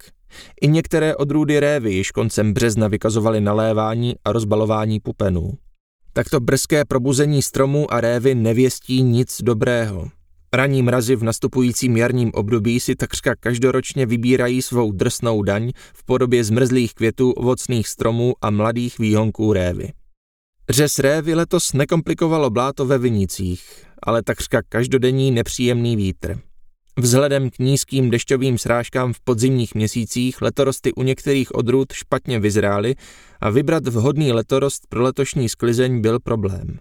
I 0.60 0.68
některé 0.68 1.16
odrůdy 1.16 1.60
révy 1.60 1.92
již 1.92 2.10
koncem 2.10 2.52
března 2.52 2.88
vykazovaly 2.88 3.40
nalévání 3.40 4.14
a 4.24 4.32
rozbalování 4.32 5.00
pupenů. 5.00 5.52
Takto 6.12 6.40
brzké 6.40 6.84
probuzení 6.84 7.42
stromů 7.42 7.92
a 7.92 8.00
révy 8.00 8.34
nevěstí 8.34 9.02
nic 9.02 9.42
dobrého. 9.42 10.08
Ranní 10.56 10.82
mrazy 10.82 11.16
v 11.16 11.24
nastupujícím 11.24 11.96
jarním 11.96 12.30
období 12.34 12.80
si 12.80 12.94
takřka 12.94 13.34
každoročně 13.40 14.06
vybírají 14.06 14.62
svou 14.62 14.92
drsnou 14.92 15.42
daň 15.42 15.72
v 15.94 16.04
podobě 16.04 16.44
zmrzlých 16.44 16.94
květů, 16.94 17.32
ovocných 17.32 17.88
stromů 17.88 18.34
a 18.40 18.50
mladých 18.50 18.98
výhonků 18.98 19.52
révy. 19.52 19.92
Řez 20.70 20.98
révy 20.98 21.34
letos 21.34 21.72
nekomplikovalo 21.72 22.50
bláto 22.50 22.86
ve 22.86 22.98
vinicích, 22.98 23.84
ale 24.02 24.22
takřka 24.22 24.62
každodenní 24.68 25.30
nepříjemný 25.30 25.96
vítr. 25.96 26.38
Vzhledem 26.98 27.50
k 27.50 27.58
nízkým 27.58 28.10
dešťovým 28.10 28.58
srážkám 28.58 29.12
v 29.12 29.20
podzimních 29.20 29.74
měsících 29.74 30.42
letorosty 30.42 30.92
u 30.92 31.02
některých 31.02 31.54
odrůd 31.54 31.92
špatně 31.92 32.40
vyzrály 32.40 32.94
a 33.40 33.50
vybrat 33.50 33.86
vhodný 33.88 34.32
letorost 34.32 34.86
pro 34.88 35.02
letošní 35.02 35.48
sklizeň 35.48 36.00
byl 36.00 36.20
problém. 36.20 36.78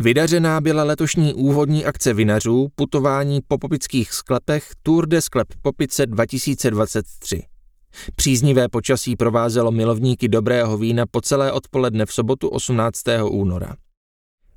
Vydařená 0.00 0.60
byla 0.60 0.84
letošní 0.84 1.34
úvodní 1.34 1.84
akce 1.84 2.14
vinařů 2.14 2.68
putování 2.74 3.40
po 3.48 3.58
popických 3.58 4.12
sklepech 4.12 4.70
Tour 4.82 5.06
de 5.06 5.20
Sklep 5.20 5.48
Popice 5.62 6.06
2023. 6.06 7.42
Příznivé 8.14 8.68
počasí 8.68 9.16
provázelo 9.16 9.70
milovníky 9.70 10.28
dobrého 10.28 10.78
vína 10.78 11.04
po 11.10 11.20
celé 11.20 11.52
odpoledne 11.52 12.06
v 12.06 12.12
sobotu 12.12 12.48
18. 12.48 13.02
února. 13.30 13.76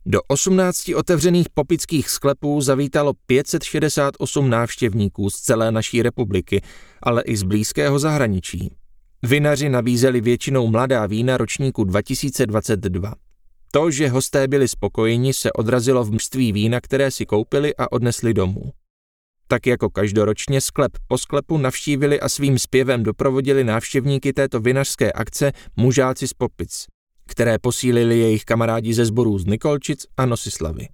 Do 0.05 0.19
18 0.27 0.89
otevřených 0.95 1.49
popických 1.53 2.09
sklepů 2.09 2.61
zavítalo 2.61 3.13
568 3.25 4.49
návštěvníků 4.49 5.29
z 5.29 5.35
celé 5.35 5.71
naší 5.71 6.01
republiky, 6.01 6.61
ale 7.03 7.21
i 7.21 7.37
z 7.37 7.43
blízkého 7.43 7.99
zahraničí. 7.99 8.75
Vinaři 9.23 9.69
nabízeli 9.69 10.21
většinou 10.21 10.67
mladá 10.67 11.05
vína 11.05 11.37
ročníku 11.37 11.83
2022. 11.83 13.13
To, 13.71 13.91
že 13.91 14.09
hosté 14.09 14.47
byli 14.47 14.67
spokojeni, 14.67 15.33
se 15.33 15.53
odrazilo 15.53 16.03
v 16.03 16.09
množství 16.09 16.51
vína, 16.51 16.81
které 16.81 17.11
si 17.11 17.25
koupili 17.25 17.75
a 17.75 17.91
odnesli 17.91 18.33
domů. 18.33 18.71
Tak 19.47 19.67
jako 19.67 19.89
každoročně 19.89 20.61
sklep 20.61 20.91
po 21.07 21.17
sklepu 21.17 21.57
navštívili 21.57 22.19
a 22.19 22.29
svým 22.29 22.59
zpěvem 22.59 23.03
doprovodili 23.03 23.63
návštěvníky 23.63 24.33
této 24.33 24.59
vinařské 24.59 25.11
akce 25.11 25.51
mužáci 25.75 26.27
z 26.27 26.33
Popic, 26.33 26.85
které 27.27 27.59
posílili 27.59 28.19
jejich 28.19 28.45
kamarádi 28.45 28.93
ze 28.93 29.05
sborů 29.05 29.39
z 29.39 29.45
Nikolčic 29.45 30.05
a 30.17 30.25
Nosislavy. 30.25 30.87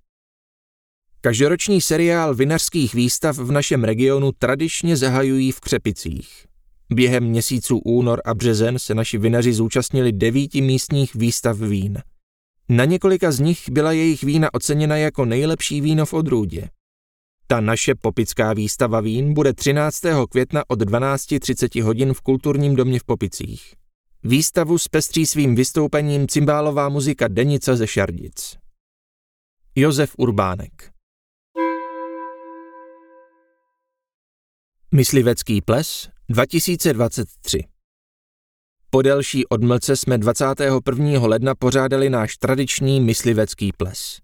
Každoroční 1.21 1.81
seriál 1.81 2.35
vinařských 2.35 2.93
výstav 2.93 3.37
v 3.37 3.51
našem 3.51 3.83
regionu 3.83 4.31
tradičně 4.31 4.97
zahajují 4.97 5.51
v 5.51 5.59
Křepicích. 5.59 6.45
Během 6.93 7.23
měsíců 7.23 7.77
únor 7.77 8.21
a 8.25 8.33
březen 8.33 8.79
se 8.79 8.95
naši 8.95 9.17
vinaři 9.17 9.53
zúčastnili 9.53 10.11
devíti 10.11 10.61
místních 10.61 11.15
výstav 11.15 11.59
vín. 11.59 12.01
Na 12.69 12.85
několika 12.85 13.31
z 13.31 13.39
nich 13.39 13.69
byla 13.69 13.91
jejich 13.91 14.23
vína 14.23 14.53
oceněna 14.53 14.97
jako 14.97 15.25
nejlepší 15.25 15.81
víno 15.81 16.05
v 16.05 16.13
odrůdě. 16.13 16.69
Ta 17.47 17.61
naše 17.61 17.95
popická 17.95 18.53
výstava 18.53 19.01
vín 19.01 19.33
bude 19.33 19.53
13. 19.53 20.01
května 20.29 20.63
od 20.67 20.81
12.30 20.81 21.83
hodin 21.83 22.13
v 22.13 22.21
kulturním 22.21 22.75
domě 22.75 22.99
v 22.99 23.03
Popicích. 23.03 23.75
Výstavu 24.23 24.77
zpestří 24.77 25.25
svým 25.25 25.55
vystoupením 25.55 26.27
cymbálová 26.27 26.89
muzika 26.89 27.27
Denica 27.27 27.75
ze 27.75 27.87
Šardic. 27.87 28.57
Josef 29.75 30.13
Urbánek 30.17 30.91
Myslivecký 34.91 35.61
ples 35.61 36.09
2023 36.29 37.76
Po 38.97 39.01
delší 39.01 39.47
odmlce 39.47 39.95
jsme 39.95 40.17
21. 40.17 41.27
ledna 41.27 41.55
pořádali 41.55 42.09
náš 42.09 42.37
tradiční 42.37 43.01
myslivecký 43.01 43.71
ples. 43.77 44.17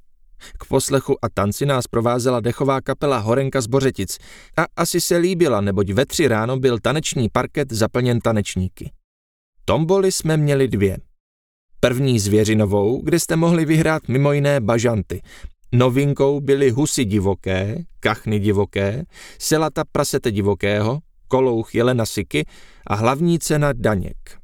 K 0.59 0.65
poslechu 0.65 1.25
a 1.25 1.29
tanci 1.33 1.65
nás 1.65 1.87
provázela 1.87 2.39
dechová 2.39 2.81
kapela 2.81 3.17
Horenka 3.17 3.61
z 3.61 3.67
Bořetic 3.67 4.17
a 4.57 4.65
asi 4.75 5.01
se 5.01 5.17
líbila, 5.17 5.61
neboť 5.61 5.89
ve 5.89 6.05
tři 6.05 6.27
ráno 6.27 6.57
byl 6.57 6.79
taneční 6.79 7.29
parket 7.29 7.73
zaplněn 7.73 8.19
tanečníky. 8.19 8.91
Tomboli 9.65 10.11
jsme 10.11 10.37
měli 10.37 10.67
dvě. 10.67 10.97
První 11.79 12.19
zvěřinovou, 12.19 13.01
kde 13.03 13.19
jste 13.19 13.35
mohli 13.35 13.65
vyhrát 13.65 14.07
mimo 14.07 14.31
jiné 14.33 14.61
bažanty. 14.61 15.21
Novinkou 15.71 16.39
byly 16.39 16.69
husy 16.69 17.05
divoké, 17.05 17.83
kachny 17.99 18.39
divoké, 18.39 19.03
selata 19.39 19.83
prasete 19.91 20.31
divokého, 20.31 20.99
kolouch 21.27 21.75
jelena 21.75 22.05
siky 22.05 22.45
a 22.87 22.95
hlavní 22.95 23.39
cena 23.39 23.73
daněk. 23.73 24.42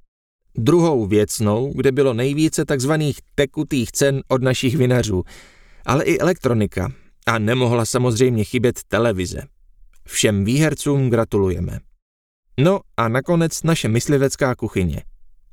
Druhou 0.61 1.05
věcnou, 1.05 1.73
kde 1.75 1.91
bylo 1.91 2.13
nejvíce 2.13 2.65
takzvaných 2.65 3.19
tekutých 3.35 3.91
cen 3.91 4.21
od 4.27 4.43
našich 4.43 4.77
vinařů, 4.77 5.23
ale 5.85 6.03
i 6.03 6.17
elektronika. 6.17 6.91
A 7.25 7.39
nemohla 7.39 7.85
samozřejmě 7.85 8.43
chybět 8.43 8.79
televize. 8.87 9.41
Všem 10.07 10.45
výhercům 10.45 11.09
gratulujeme. 11.09 11.79
No 12.59 12.79
a 12.97 13.07
nakonec 13.07 13.63
naše 13.63 13.87
myslivecká 13.87 14.55
kuchyně. 14.55 15.03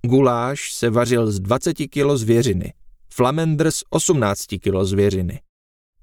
Guláš 0.02 0.72
se 0.72 0.90
vařil 0.90 1.32
z 1.32 1.40
20 1.40 1.74
kg 1.74 2.10
zvěřiny, 2.14 2.72
flamendr 3.12 3.70
z 3.70 3.82
18 3.90 4.46
kg 4.46 4.74
zvěřiny, 4.82 5.40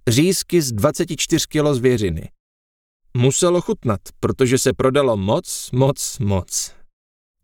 řízky 0.07 0.61
z 0.61 0.71
24 0.71 1.47
kg 1.47 1.73
zvěřiny. 1.73 2.29
Muselo 3.17 3.61
chutnat, 3.61 4.01
protože 4.19 4.57
se 4.57 4.73
prodalo 4.73 5.17
moc, 5.17 5.69
moc, 5.73 6.19
moc. 6.19 6.82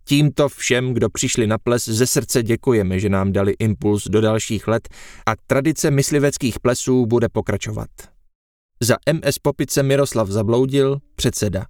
Tímto 0.09 0.49
všem, 0.49 0.93
kdo 0.93 1.09
přišli 1.09 1.47
na 1.47 1.57
ples, 1.57 1.85
ze 1.85 2.07
srdce 2.07 2.43
děkujeme, 2.43 2.99
že 2.99 3.09
nám 3.09 3.31
dali 3.31 3.55
impuls 3.59 4.07
do 4.07 4.21
dalších 4.21 4.67
let 4.67 4.89
a 5.25 5.31
tradice 5.47 5.91
mysliveckých 5.91 6.59
plesů 6.59 7.05
bude 7.05 7.29
pokračovat. 7.29 7.89
Za 8.79 8.95
MS 9.13 9.39
Popice 9.39 9.83
Miroslav 9.83 10.29
Zabloudil, 10.29 10.97
předseda. 11.15 11.65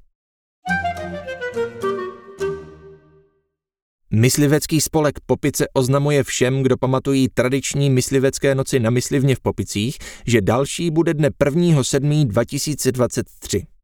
Myslivecký 4.13 4.81
spolek 4.81 5.19
Popice 5.25 5.65
oznamuje 5.73 6.23
všem, 6.23 6.63
kdo 6.63 6.77
pamatují 6.77 7.27
tradiční 7.33 7.89
myslivecké 7.89 8.55
noci 8.55 8.79
na 8.79 8.89
myslivně 8.89 9.35
v 9.35 9.39
Popicích, 9.39 9.97
že 10.25 10.41
další 10.41 10.91
bude 10.91 11.13
dne 11.13 11.29
1.7.2023. 11.29 13.78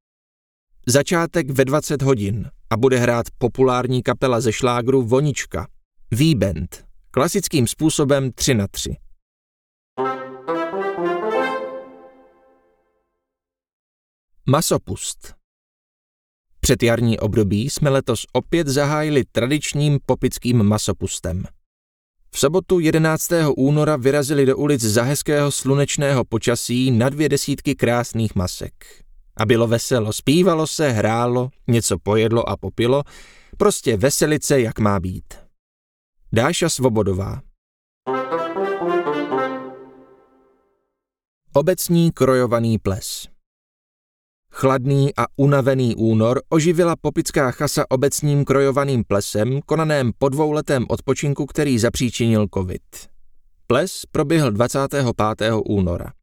Začátek 0.87 1.49
ve 1.49 1.65
20 1.65 2.01
hodin 2.01 2.49
a 2.69 2.77
bude 2.77 2.97
hrát 2.97 3.25
populární 3.37 4.03
kapela 4.03 4.41
ze 4.41 4.53
šlágru 4.53 5.01
Vonička, 5.01 5.67
V-Band, 6.11 6.85
klasickým 7.11 7.67
způsobem 7.67 8.31
3 8.31 8.53
na 8.53 8.67
3. 8.67 8.95
Masopust 14.45 15.33
Před 16.59 16.83
jarní 16.83 17.19
období 17.19 17.69
jsme 17.69 17.89
letos 17.89 18.25
opět 18.33 18.67
zahájili 18.67 19.23
tradičním 19.31 19.99
popickým 20.05 20.63
masopustem. 20.63 21.43
V 22.31 22.39
sobotu 22.39 22.79
11. 22.79 23.29
února 23.57 23.97
vyrazili 23.97 24.45
do 24.45 24.57
ulic 24.57 24.81
za 24.81 25.03
hezkého 25.03 25.51
slunečného 25.51 26.25
počasí 26.25 26.91
na 26.91 27.09
dvě 27.09 27.29
desítky 27.29 27.75
krásných 27.75 28.35
masek. 28.35 29.04
A 29.37 29.45
bylo 29.45 29.67
veselo, 29.67 30.13
zpívalo 30.13 30.67
se, 30.67 30.91
hrálo, 30.91 31.49
něco 31.67 31.97
pojedlo 31.99 32.49
a 32.49 32.57
popilo, 32.57 33.03
prostě 33.57 33.97
veselice, 33.97 34.61
jak 34.61 34.79
má 34.79 34.99
být. 34.99 35.33
Dáša 36.33 36.69
Svobodová 36.69 37.41
Obecní 41.53 42.11
krojovaný 42.11 42.77
ples 42.77 43.27
Chladný 44.51 45.15
a 45.17 45.25
unavený 45.35 45.95
únor 45.95 46.41
oživila 46.49 46.95
popická 46.95 47.51
chasa 47.51 47.85
obecním 47.89 48.45
krojovaným 48.45 49.03
plesem, 49.03 49.61
konaném 49.65 50.11
po 50.17 50.29
dvouletém 50.29 50.85
odpočinku, 50.89 51.45
který 51.45 51.79
zapříčinil 51.79 52.47
covid. 52.53 52.81
Ples 53.67 54.01
proběhl 54.11 54.51
25. 54.51 55.05
února. 55.65 56.13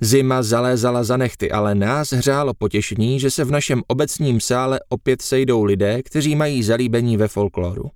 Zima 0.00 0.42
zalézala 0.42 1.04
za 1.04 1.16
nechty, 1.16 1.50
ale 1.50 1.74
nás 1.74 2.12
hřálo 2.12 2.54
potěšení, 2.54 3.20
že 3.20 3.30
se 3.30 3.44
v 3.44 3.50
našem 3.50 3.82
obecním 3.86 4.40
sále 4.40 4.80
opět 4.88 5.22
sejdou 5.22 5.64
lidé, 5.64 6.02
kteří 6.02 6.36
mají 6.36 6.62
zalíbení 6.62 7.16
ve 7.16 7.28
folkloru. 7.28 7.90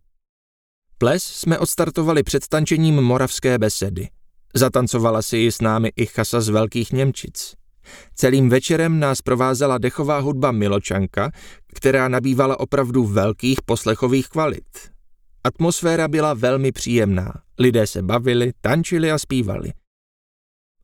Ples 0.98 1.24
jsme 1.24 1.58
odstartovali 1.58 2.22
před 2.22 2.48
tančením 2.48 2.94
moravské 2.94 3.58
besedy. 3.58 4.08
Zatancovala 4.54 5.22
si 5.22 5.36
ji 5.36 5.52
s 5.52 5.60
námi 5.60 5.92
i 5.96 6.06
chasa 6.06 6.40
z 6.40 6.48
Velkých 6.48 6.92
Němčic. 6.92 7.54
Celým 8.14 8.48
večerem 8.48 9.00
nás 9.00 9.22
provázela 9.22 9.78
dechová 9.78 10.18
hudba 10.18 10.52
Miločanka, 10.52 11.30
která 11.74 12.08
nabývala 12.08 12.60
opravdu 12.60 13.04
velkých 13.04 13.62
poslechových 13.62 14.28
kvalit. 14.28 14.64
Atmosféra 15.44 16.08
byla 16.08 16.34
velmi 16.34 16.72
příjemná. 16.72 17.32
Lidé 17.58 17.86
se 17.86 18.02
bavili, 18.02 18.52
tančili 18.60 19.10
a 19.10 19.18
zpívali. 19.18 19.72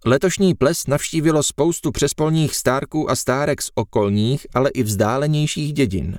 Letošní 0.07 0.55
ples 0.55 0.87
navštívilo 0.87 1.43
spoustu 1.43 1.93
přespolních 1.93 2.57
stárků 2.57 3.11
a 3.11 3.17
stárek 3.17 3.63
z 3.63 3.71
okolních, 3.75 4.47
ale 4.55 4.71
i 4.71 4.83
vzdálenějších 4.83 5.73
dědin. 5.73 6.19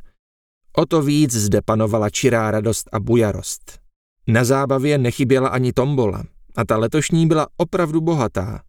O 0.77 0.85
to 0.85 1.01
víc 1.01 1.35
zde 1.35 1.61
panovala 1.61 2.09
čirá 2.09 2.51
radost 2.51 2.89
a 2.91 2.99
bujarost. 2.99 3.79
Na 4.27 4.43
zábavě 4.43 4.97
nechyběla 4.97 5.49
ani 5.49 5.73
tombola 5.73 6.23
a 6.55 6.65
ta 6.65 6.77
letošní 6.77 7.27
byla 7.27 7.47
opravdu 7.57 8.01
bohatá. 8.01 8.61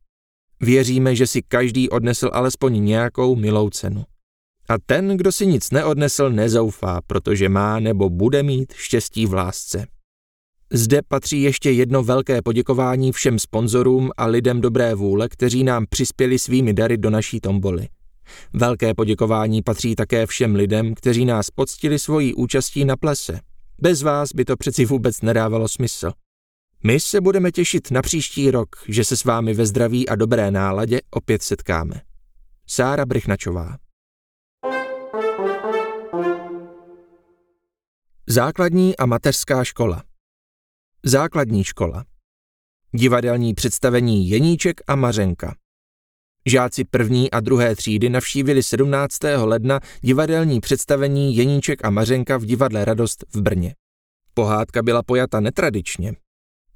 Věříme, 0.60 1.16
že 1.16 1.26
si 1.26 1.42
každý 1.42 1.90
odnesl 1.90 2.30
alespoň 2.32 2.84
nějakou 2.84 3.36
milou 3.36 3.70
cenu. 3.70 4.04
A 4.68 4.74
ten, 4.86 5.16
kdo 5.16 5.32
si 5.32 5.46
nic 5.46 5.70
neodnesl, 5.70 6.30
nezoufá, 6.30 7.00
protože 7.06 7.48
má 7.48 7.80
nebo 7.80 8.10
bude 8.10 8.42
mít 8.42 8.72
štěstí 8.72 9.26
v 9.26 9.34
lásce. 9.34 9.86
Zde 10.72 11.00
patří 11.08 11.42
ještě 11.42 11.70
jedno 11.70 12.02
velké 12.02 12.42
poděkování 12.42 13.12
všem 13.12 13.38
sponzorům 13.38 14.10
a 14.16 14.26
lidem 14.26 14.60
dobré 14.60 14.94
vůle, 14.94 15.28
kteří 15.28 15.64
nám 15.64 15.86
přispěli 15.90 16.38
svými 16.38 16.72
dary 16.72 16.96
do 16.96 17.10
naší 17.10 17.40
tomboly. 17.40 17.88
Velké 18.52 18.94
poděkování 18.94 19.62
patří 19.62 19.94
také 19.94 20.26
všem 20.26 20.54
lidem, 20.54 20.94
kteří 20.94 21.24
nás 21.24 21.50
poctili 21.50 21.98
svojí 21.98 22.34
účastí 22.34 22.84
na 22.84 22.96
plese. 22.96 23.40
Bez 23.82 24.02
vás 24.02 24.32
by 24.34 24.44
to 24.44 24.56
přeci 24.56 24.84
vůbec 24.84 25.22
nedávalo 25.22 25.68
smysl. 25.68 26.12
My 26.84 27.00
se 27.00 27.20
budeme 27.20 27.52
těšit 27.52 27.90
na 27.90 28.02
příští 28.02 28.50
rok, 28.50 28.76
že 28.88 29.04
se 29.04 29.16
s 29.16 29.24
vámi 29.24 29.54
ve 29.54 29.66
zdraví 29.66 30.08
a 30.08 30.16
dobré 30.16 30.50
náladě 30.50 31.00
opět 31.10 31.42
setkáme. 31.42 32.00
Sára 32.66 33.06
Brychnačová 33.06 33.76
Základní 38.26 38.96
a 38.96 39.06
mateřská 39.06 39.64
škola 39.64 40.02
Základní 41.04 41.64
škola. 41.64 42.04
Divadelní 42.94 43.54
představení 43.54 44.28
Jeníček 44.28 44.80
a 44.86 44.96
Mařenka. 44.96 45.54
Žáci 46.46 46.84
první 46.84 47.30
a 47.30 47.40
druhé 47.40 47.76
třídy 47.76 48.08
navštívili 48.08 48.62
17. 48.62 49.18
ledna 49.36 49.80
divadelní 50.00 50.60
představení 50.60 51.36
Jeníček 51.36 51.84
a 51.84 51.90
Mařenka 51.90 52.36
v 52.36 52.44
divadle 52.44 52.84
Radost 52.84 53.24
v 53.34 53.40
Brně. 53.40 53.74
Pohádka 54.34 54.82
byla 54.82 55.02
pojata 55.02 55.40
netradičně. 55.40 56.14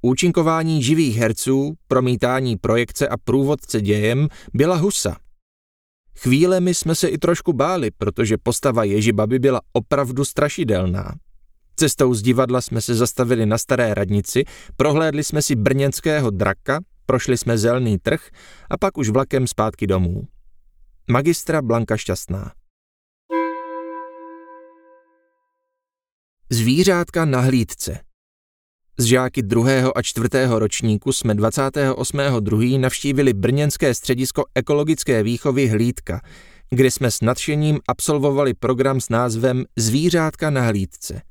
Účinkování 0.03 0.83
živých 0.83 1.17
herců, 1.17 1.75
promítání 1.89 2.57
projekce 2.57 3.09
a 3.09 3.17
průvodce 3.17 3.81
dějem 3.81 4.29
byla 4.55 4.77
husa. 4.77 5.17
Chvílemi 6.19 6.75
jsme 6.75 6.95
se 6.95 7.09
i 7.09 7.19
trošku 7.19 7.53
báli, 7.53 7.91
protože 7.91 8.39
postava 8.39 8.85
Ježibaby 8.85 9.39
byla 9.39 9.61
opravdu 9.73 10.25
strašidelná. 10.25 11.15
Cestou 11.77 12.15
z 12.15 12.23
divadla 12.23 12.61
jsme 12.61 12.81
se 12.81 12.95
zastavili 12.95 13.47
na 13.47 13.59
staré 13.59 13.95
radnici, 13.95 14.45
prohlédli 14.77 15.25
jsme 15.25 15.43
si 15.43 15.55
brněnského 15.55 16.31
draka, 16.31 16.81
prošli 17.07 17.37
jsme 17.37 17.59
zelný 17.59 17.99
trh 17.99 18.29
a 18.71 18.79
pak 18.79 18.99
už 18.99 19.09
vlakem 19.09 19.47
zpátky 19.47 19.87
domů. 19.87 20.23
Magistra 21.11 21.63
Blanka 21.63 21.97
Šťastná 21.97 22.53
Zvířátka 26.51 27.25
na 27.25 27.41
hlídce 27.41 27.99
z 28.99 29.05
žáky 29.05 29.43
druhého 29.43 29.99
a 29.99 30.03
čtvrtého 30.03 30.59
ročníku 30.59 31.13
jsme 31.13 31.35
28.2. 31.35 32.81
navštívili 32.81 33.33
brněnské 33.33 33.95
středisko 33.95 34.45
ekologické 34.55 35.23
výchovy 35.23 35.67
Hlídka, 35.67 36.21
kde 36.71 36.91
jsme 36.91 37.11
s 37.11 37.21
nadšením 37.21 37.81
absolvovali 37.89 38.55
program 38.55 39.01
s 39.01 39.09
názvem 39.09 39.65
Zvířátka 39.77 40.51
na 40.51 40.63
hlídce. 40.63 41.23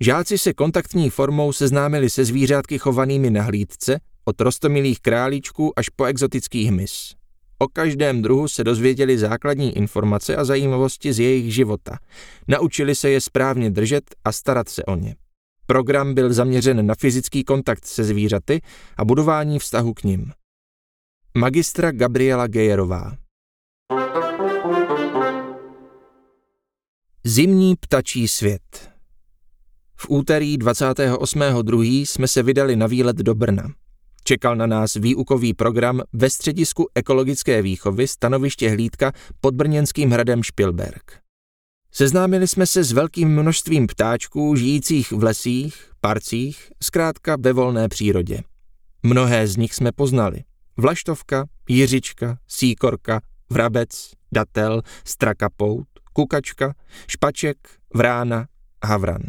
Žáci 0.00 0.38
se 0.38 0.52
kontaktní 0.52 1.10
formou 1.10 1.52
seznámili 1.52 2.10
se 2.10 2.24
zvířátky 2.24 2.78
chovanými 2.78 3.30
na 3.30 3.42
hlídce, 3.42 4.00
od 4.24 4.40
rostomilých 4.40 5.00
králíčků 5.00 5.72
až 5.78 5.88
po 5.88 6.04
exotický 6.04 6.64
hmyz. 6.64 7.14
O 7.58 7.68
každém 7.68 8.22
druhu 8.22 8.48
se 8.48 8.64
dozvěděli 8.64 9.18
základní 9.18 9.76
informace 9.76 10.36
a 10.36 10.44
zajímavosti 10.44 11.12
z 11.12 11.20
jejich 11.20 11.54
života. 11.54 11.98
Naučili 12.48 12.94
se 12.94 13.10
je 13.10 13.20
správně 13.20 13.70
držet 13.70 14.04
a 14.24 14.32
starat 14.32 14.68
se 14.68 14.84
o 14.84 14.96
ně. 14.96 15.14
Program 15.66 16.14
byl 16.14 16.32
zaměřen 16.32 16.86
na 16.86 16.94
fyzický 16.94 17.44
kontakt 17.44 17.84
se 17.84 18.04
zvířaty 18.04 18.60
a 18.96 19.04
budování 19.04 19.58
vztahu 19.58 19.94
k 19.94 20.02
nim. 20.02 20.32
Magistra 21.34 21.92
Gabriela 21.92 22.46
Gejerová 22.46 23.16
Zimní 27.24 27.76
ptačí 27.76 28.28
svět 28.28 28.97
V 30.00 30.06
úterý 30.08 30.58
28.2. 30.58 32.06
jsme 32.06 32.28
se 32.28 32.42
vydali 32.42 32.76
na 32.76 32.86
výlet 32.86 33.16
do 33.16 33.34
Brna. 33.34 33.68
Čekal 34.24 34.56
na 34.56 34.66
nás 34.66 34.94
výukový 34.94 35.54
program 35.54 36.02
ve 36.12 36.30
středisku 36.30 36.88
ekologické 36.94 37.62
výchovy 37.62 38.08
stanoviště 38.08 38.70
hlídka 38.70 39.12
pod 39.40 39.54
brněnským 39.54 40.10
hradem 40.10 40.42
Špilberg. 40.42 41.20
Seznámili 41.92 42.48
jsme 42.48 42.66
se 42.66 42.84
s 42.84 42.92
velkým 42.92 43.28
množstvím 43.28 43.86
ptáčků 43.86 44.56
žijících 44.56 45.12
v 45.12 45.22
lesích, 45.22 45.90
parcích, 46.00 46.72
zkrátka 46.82 47.36
ve 47.40 47.52
volné 47.52 47.88
přírodě. 47.88 48.42
Mnohé 49.02 49.46
z 49.46 49.56
nich 49.56 49.74
jsme 49.74 49.92
poznali. 49.92 50.44
Vlaštovka, 50.76 51.46
jiřička, 51.68 52.38
síkorka, 52.48 53.20
vrabec, 53.50 54.10
datel, 54.32 54.82
strakapout, 55.04 55.86
kukačka, 56.12 56.74
špaček, 57.06 57.56
vrána, 57.94 58.46
havran. 58.84 59.22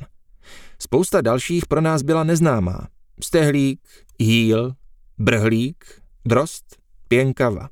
Spousta 0.82 1.22
dalších 1.22 1.66
pro 1.66 1.82
nás 1.82 2.02
byla 2.02 2.24
neznámá. 2.24 2.88
Stehlík, 3.24 3.80
jíl, 4.20 4.74
brhlík, 5.18 5.86
drost, 6.26 6.66
pěnkava. 7.08 7.70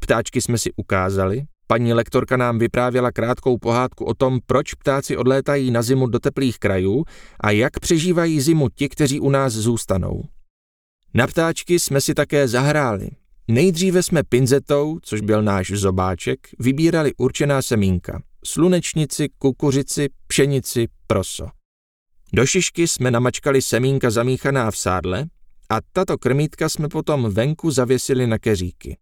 Ptáčky 0.00 0.40
jsme 0.40 0.58
si 0.58 0.72
ukázali, 0.76 1.46
Paní 1.72 1.92
lektorka 1.92 2.36
nám 2.36 2.58
vyprávěla 2.58 3.12
krátkou 3.12 3.58
pohádku 3.58 4.04
o 4.04 4.14
tom, 4.14 4.38
proč 4.46 4.74
ptáci 4.74 5.16
odlétají 5.16 5.70
na 5.70 5.82
zimu 5.82 6.06
do 6.06 6.18
teplých 6.18 6.58
krajů 6.58 7.04
a 7.40 7.50
jak 7.50 7.80
přežívají 7.80 8.40
zimu 8.40 8.68
ti, 8.68 8.88
kteří 8.88 9.20
u 9.20 9.30
nás 9.30 9.52
zůstanou. 9.52 10.22
Na 11.14 11.26
ptáčky 11.26 11.78
jsme 11.78 12.00
si 12.00 12.14
také 12.14 12.48
zahráli. 12.48 13.10
Nejdříve 13.48 14.02
jsme 14.02 14.22
pinzetou, 14.22 14.98
což 15.02 15.20
byl 15.20 15.42
náš 15.42 15.70
zobáček, 15.70 16.38
vybírali 16.58 17.12
určená 17.16 17.62
semínka. 17.62 18.22
Slunečnici, 18.44 19.28
kukuřici, 19.38 20.08
pšenici, 20.26 20.88
proso. 21.06 21.48
Do 22.34 22.46
šišky 22.46 22.88
jsme 22.88 23.10
namačkali 23.10 23.62
semínka 23.62 24.10
zamíchaná 24.10 24.70
v 24.70 24.76
sádle 24.76 25.26
a 25.68 25.78
tato 25.92 26.18
krmítka 26.18 26.68
jsme 26.68 26.88
potom 26.88 27.30
venku 27.30 27.70
zavěsili 27.70 28.26
na 28.26 28.38
keříky. 28.38 28.96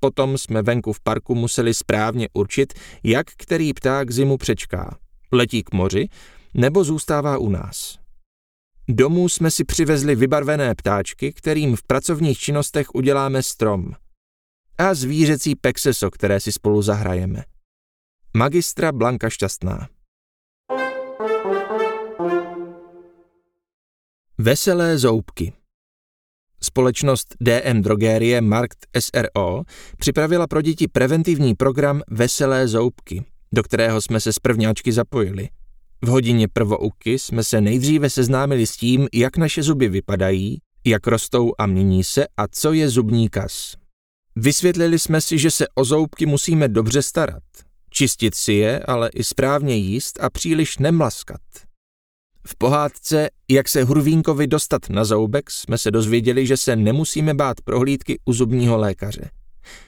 Potom 0.00 0.38
jsme 0.38 0.62
venku 0.62 0.92
v 0.92 1.00
parku 1.00 1.34
museli 1.34 1.74
správně 1.74 2.28
určit, 2.32 2.72
jak 3.04 3.26
který 3.36 3.74
pták 3.74 4.10
zimu 4.10 4.36
přečká. 4.36 4.98
Letí 5.32 5.62
k 5.62 5.72
moři 5.72 6.08
nebo 6.54 6.84
zůstává 6.84 7.38
u 7.38 7.48
nás. 7.50 7.98
Domů 8.88 9.28
jsme 9.28 9.50
si 9.50 9.64
přivezli 9.64 10.14
vybarvené 10.14 10.74
ptáčky, 10.74 11.32
kterým 11.32 11.76
v 11.76 11.82
pracovních 11.82 12.38
činnostech 12.38 12.94
uděláme 12.94 13.42
strom. 13.42 13.92
A 14.78 14.94
zvířecí 14.94 15.56
pexeso, 15.56 16.10
které 16.10 16.40
si 16.40 16.52
spolu 16.52 16.82
zahrajeme. 16.82 17.44
Magistra 18.36 18.92
Blanka 18.92 19.30
Šťastná 19.30 19.88
Veselé 24.38 24.98
zoubky 24.98 25.52
Společnost 26.62 27.34
DM 27.40 27.82
Drogerie 27.82 28.40
Markt 28.40 28.86
SRO 28.98 29.62
připravila 29.98 30.46
pro 30.46 30.62
děti 30.62 30.88
preventivní 30.88 31.54
program 31.54 32.02
Veselé 32.10 32.68
zoubky, 32.68 33.24
do 33.52 33.62
kterého 33.62 34.00
jsme 34.00 34.20
se 34.20 34.32
z 34.32 34.38
prvňáčky 34.38 34.92
zapojili. 34.92 35.48
V 36.02 36.08
hodině 36.08 36.48
prvouky 36.48 37.18
jsme 37.18 37.44
se 37.44 37.60
nejdříve 37.60 38.10
seznámili 38.10 38.66
s 38.66 38.76
tím, 38.76 39.08
jak 39.14 39.36
naše 39.36 39.62
zuby 39.62 39.88
vypadají, 39.88 40.58
jak 40.84 41.06
rostou 41.06 41.52
a 41.58 41.66
mění 41.66 42.04
se 42.04 42.26
a 42.36 42.48
co 42.48 42.72
je 42.72 42.88
zubní 42.88 43.28
kas. 43.28 43.76
Vysvětlili 44.36 44.98
jsme 44.98 45.20
si, 45.20 45.38
že 45.38 45.50
se 45.50 45.66
o 45.74 45.84
zoubky 45.84 46.26
musíme 46.26 46.68
dobře 46.68 47.02
starat. 47.02 47.42
Čistit 47.90 48.34
si 48.34 48.52
je, 48.52 48.80
ale 48.80 49.10
i 49.14 49.24
správně 49.24 49.76
jíst 49.76 50.20
a 50.20 50.30
příliš 50.30 50.78
nemlaskat. 50.78 51.40
V 52.46 52.56
pohádce 52.56 53.28
Jak 53.50 53.68
se 53.68 53.84
Hurvínkovi 53.84 54.46
dostat 54.46 54.88
na 54.90 55.04
zoubek 55.04 55.50
jsme 55.50 55.78
se 55.78 55.90
dozvěděli, 55.90 56.46
že 56.46 56.56
se 56.56 56.76
nemusíme 56.76 57.34
bát 57.34 57.60
prohlídky 57.60 58.18
u 58.24 58.32
zubního 58.32 58.78
lékaře. 58.78 59.30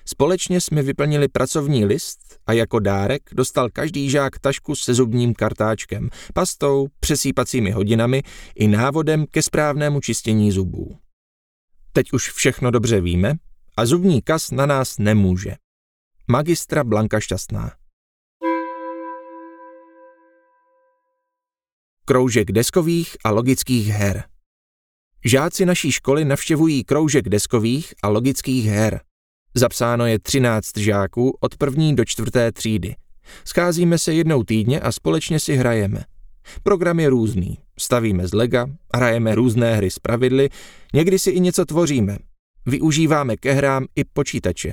Společně 0.05 0.61
jsme 0.61 0.83
vyplnili 0.83 1.29
pracovní 1.29 1.85
list 1.85 2.19
a 2.47 2.53
jako 2.53 2.81
dárek 2.81 3.23
dostal 3.33 3.69
každý 3.71 4.11
žák 4.11 4.39
tašku 4.39 4.77
se 4.77 4.95
zubním 4.95 5.35
kartáčkem, 5.35 6.09
pastou, 6.35 6.87
přesýpacími 7.01 7.71
hodinami 7.71 8.23
i 8.55 8.69
návodem 8.69 9.27
ke 9.31 9.43
správnému 9.43 10.01
čištění 10.01 10.53
zubů. 10.53 10.97
Teď 11.93 12.13
už 12.13 12.33
všechno 12.33 12.71
dobře 12.71 13.01
víme 13.01 13.35
a 13.77 13.87
zubní 13.87 14.23
kas 14.23 14.51
na 14.51 14.67
nás 14.67 14.99
nemůže. 14.99 15.55
Magistra 16.29 16.85
Blanka 16.85 17.21
Šťastná 17.21 17.73
Kroužek 22.09 22.53
deskových 22.53 23.17
a 23.25 23.31
logických 23.31 23.89
her. 23.89 24.25
Žáci 25.25 25.67
naší 25.67 25.93
školy 25.93 26.25
navštěvují 26.25 26.85
kroužek 26.85 27.29
deskových 27.29 27.95
a 28.03 28.09
logických 28.09 28.67
her. 28.67 29.01
Zapsáno 29.55 30.07
je 30.07 30.19
13 30.19 30.77
žáků 30.77 31.37
od 31.41 31.57
první 31.57 31.97
do 31.97 32.05
čtvrté 32.05 32.53
třídy. 32.53 32.95
Scházíme 33.45 33.99
se 33.99 34.15
jednou 34.15 34.43
týdně 34.43 34.81
a 34.81 34.93
společně 34.93 35.41
si 35.41 35.57
hrajeme. 35.57 36.05
Program 36.63 37.01
je 37.01 37.11
různý. 37.11 37.59
Stavíme 37.79 38.29
z 38.29 38.35
lega, 38.35 38.67
hrajeme 38.95 39.35
různé 39.35 39.77
hry 39.77 39.91
z 39.91 39.99
pravidly, 39.99 40.49
někdy 40.95 41.19
si 41.19 41.31
i 41.31 41.41
něco 41.41 41.65
tvoříme. 41.65 42.19
Využíváme 42.67 43.37
ke 43.37 43.53
hrám 43.53 43.87
i 43.97 44.05
počítače. 44.05 44.73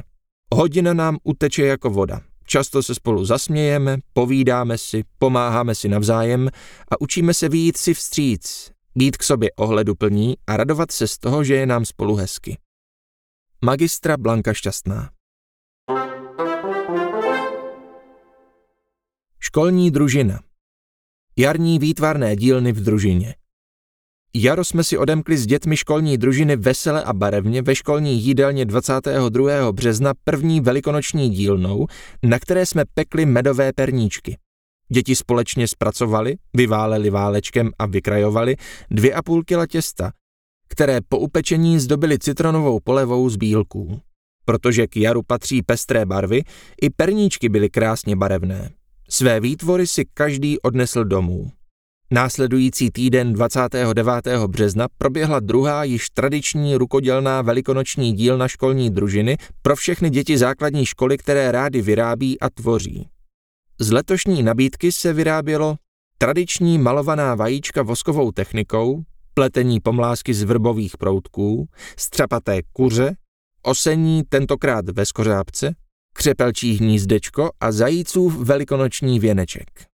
Hodina 0.55 0.93
nám 0.93 1.17
uteče 1.23 1.65
jako 1.65 1.89
voda. 1.89 2.21
Často 2.53 2.83
se 2.83 2.95
spolu 2.95 3.25
zasmějeme, 3.25 3.97
povídáme 4.13 4.77
si, 4.77 5.03
pomáháme 5.17 5.75
si 5.75 5.89
navzájem 5.89 6.49
a 6.91 7.01
učíme 7.01 7.33
se 7.33 7.49
výjít 7.49 7.77
si 7.77 7.93
vstříc, 7.93 8.71
být 8.95 9.17
k 9.17 9.23
sobě 9.23 9.51
ohleduplní 9.55 10.37
a 10.47 10.57
radovat 10.57 10.91
se 10.91 11.07
z 11.07 11.17
toho, 11.17 11.43
že 11.43 11.55
je 11.55 11.65
nám 11.65 11.85
spolu 11.85 12.15
hezky. 12.15 12.57
Magistra 13.65 14.17
Blanka 14.17 14.53
Šťastná. 14.53 15.09
Školní 19.39 19.91
družina. 19.91 20.39
Jarní 21.37 21.79
výtvarné 21.79 22.35
dílny 22.35 22.71
v 22.71 22.83
družině 22.83 23.35
Jaro 24.35 24.63
jsme 24.63 24.83
si 24.83 24.97
odemkli 24.97 25.37
s 25.37 25.45
dětmi 25.45 25.77
školní 25.77 26.17
družiny 26.17 26.55
vesele 26.55 27.03
a 27.03 27.13
barevně 27.13 27.61
ve 27.61 27.75
školní 27.75 28.21
jídelně 28.21 28.65
22. 28.65 29.71
března 29.71 30.13
první 30.23 30.61
velikonoční 30.61 31.29
dílnou, 31.29 31.87
na 32.23 32.39
které 32.39 32.65
jsme 32.65 32.83
pekli 32.93 33.25
medové 33.25 33.73
perníčky. 33.73 34.37
Děti 34.89 35.15
společně 35.15 35.67
zpracovali, 35.67 36.35
vyváleli 36.53 37.09
válečkem 37.09 37.71
a 37.79 37.85
vykrajovali 37.85 38.55
dvě 38.91 39.13
a 39.13 39.21
půl 39.21 39.43
kila 39.43 39.67
těsta, 39.67 40.11
které 40.67 40.99
po 41.09 41.19
upečení 41.19 41.79
zdobili 41.79 42.19
citronovou 42.19 42.79
polevou 42.79 43.29
z 43.29 43.35
bílků. 43.35 43.99
Protože 44.45 44.87
k 44.87 44.97
jaru 44.97 45.21
patří 45.27 45.61
pestré 45.61 46.05
barvy, 46.05 46.43
i 46.81 46.89
perníčky 46.89 47.49
byly 47.49 47.69
krásně 47.69 48.15
barevné. 48.15 48.69
Své 49.09 49.39
výtvory 49.39 49.87
si 49.87 50.05
každý 50.13 50.59
odnesl 50.59 51.03
domů. 51.03 51.51
Následující 52.11 52.91
týden 52.91 53.33
29. 53.33 54.27
března 54.47 54.87
proběhla 54.97 55.39
druhá 55.39 55.83
již 55.83 56.09
tradiční 56.09 56.75
rukodělná 56.75 57.41
velikonoční 57.41 58.13
dílna 58.13 58.47
školní 58.47 58.89
družiny 58.89 59.37
pro 59.61 59.75
všechny 59.75 60.09
děti 60.09 60.37
základní 60.37 60.85
školy, 60.85 61.17
které 61.17 61.51
rády 61.51 61.81
vyrábí 61.81 62.39
a 62.39 62.49
tvoří. 62.49 63.07
Z 63.79 63.91
letošní 63.91 64.43
nabídky 64.43 64.91
se 64.91 65.13
vyrábělo 65.13 65.75
tradiční 66.17 66.77
malovaná 66.77 67.35
vajíčka 67.35 67.81
voskovou 67.81 68.31
technikou, 68.31 69.03
pletení 69.33 69.79
pomlásky 69.79 70.33
z 70.33 70.43
vrbových 70.43 70.97
proutků, 70.97 71.67
střapaté 71.97 72.61
kuře, 72.73 73.15
osení 73.63 74.23
tentokrát 74.29 74.89
ve 74.89 75.05
skořápce, 75.05 75.75
křepelčí 76.13 76.77
hnízdečko 76.77 77.49
a 77.59 77.71
zajícův 77.71 78.37
velikonoční 78.37 79.19
věneček. 79.19 79.92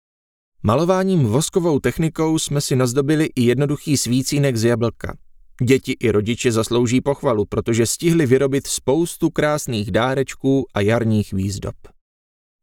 Malováním 0.66 1.24
voskovou 1.24 1.80
technikou 1.80 2.38
jsme 2.38 2.60
si 2.60 2.76
nazdobili 2.76 3.28
i 3.36 3.42
jednoduchý 3.42 3.96
svícínek 3.96 4.56
z 4.56 4.64
jablka. 4.64 5.16
Děti 5.62 5.92
i 5.92 6.10
rodiče 6.10 6.52
zaslouží 6.52 7.00
pochvalu, 7.00 7.44
protože 7.46 7.86
stihli 7.86 8.26
vyrobit 8.26 8.66
spoustu 8.66 9.30
krásných 9.30 9.90
dárečků 9.90 10.66
a 10.74 10.80
jarních 10.80 11.32
výzdob. 11.32 11.74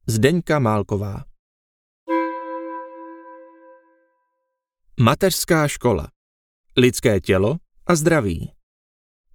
Zdeňka 0.07 0.59
Málková 0.59 1.23
Mateřská 4.99 5.67
škola 5.67 6.07
Lidské 6.77 7.21
tělo 7.21 7.57
a 7.87 7.95
zdraví 7.95 8.51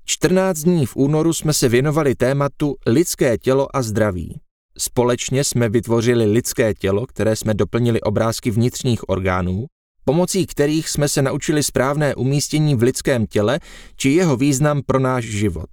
14 0.04 0.58
dní 0.58 0.86
v 0.86 0.96
únoru 0.96 1.32
jsme 1.32 1.52
se 1.52 1.68
věnovali 1.68 2.14
tématu 2.14 2.76
lidské 2.86 3.38
tělo 3.38 3.76
a 3.76 3.82
zdraví. 3.82 4.40
Společně 4.78 5.44
jsme 5.44 5.68
vytvořili 5.68 6.24
lidské 6.24 6.74
tělo, 6.74 7.06
které 7.06 7.36
jsme 7.36 7.54
doplnili 7.54 8.00
obrázky 8.00 8.50
vnitřních 8.50 9.08
orgánů, 9.08 9.66
pomocí 10.04 10.46
kterých 10.46 10.88
jsme 10.88 11.08
se 11.08 11.22
naučili 11.22 11.62
správné 11.62 12.14
umístění 12.14 12.74
v 12.74 12.82
lidském 12.82 13.26
těle 13.26 13.58
či 13.96 14.10
jeho 14.10 14.36
význam 14.36 14.82
pro 14.86 14.98
náš 14.98 15.24
život. 15.24 15.70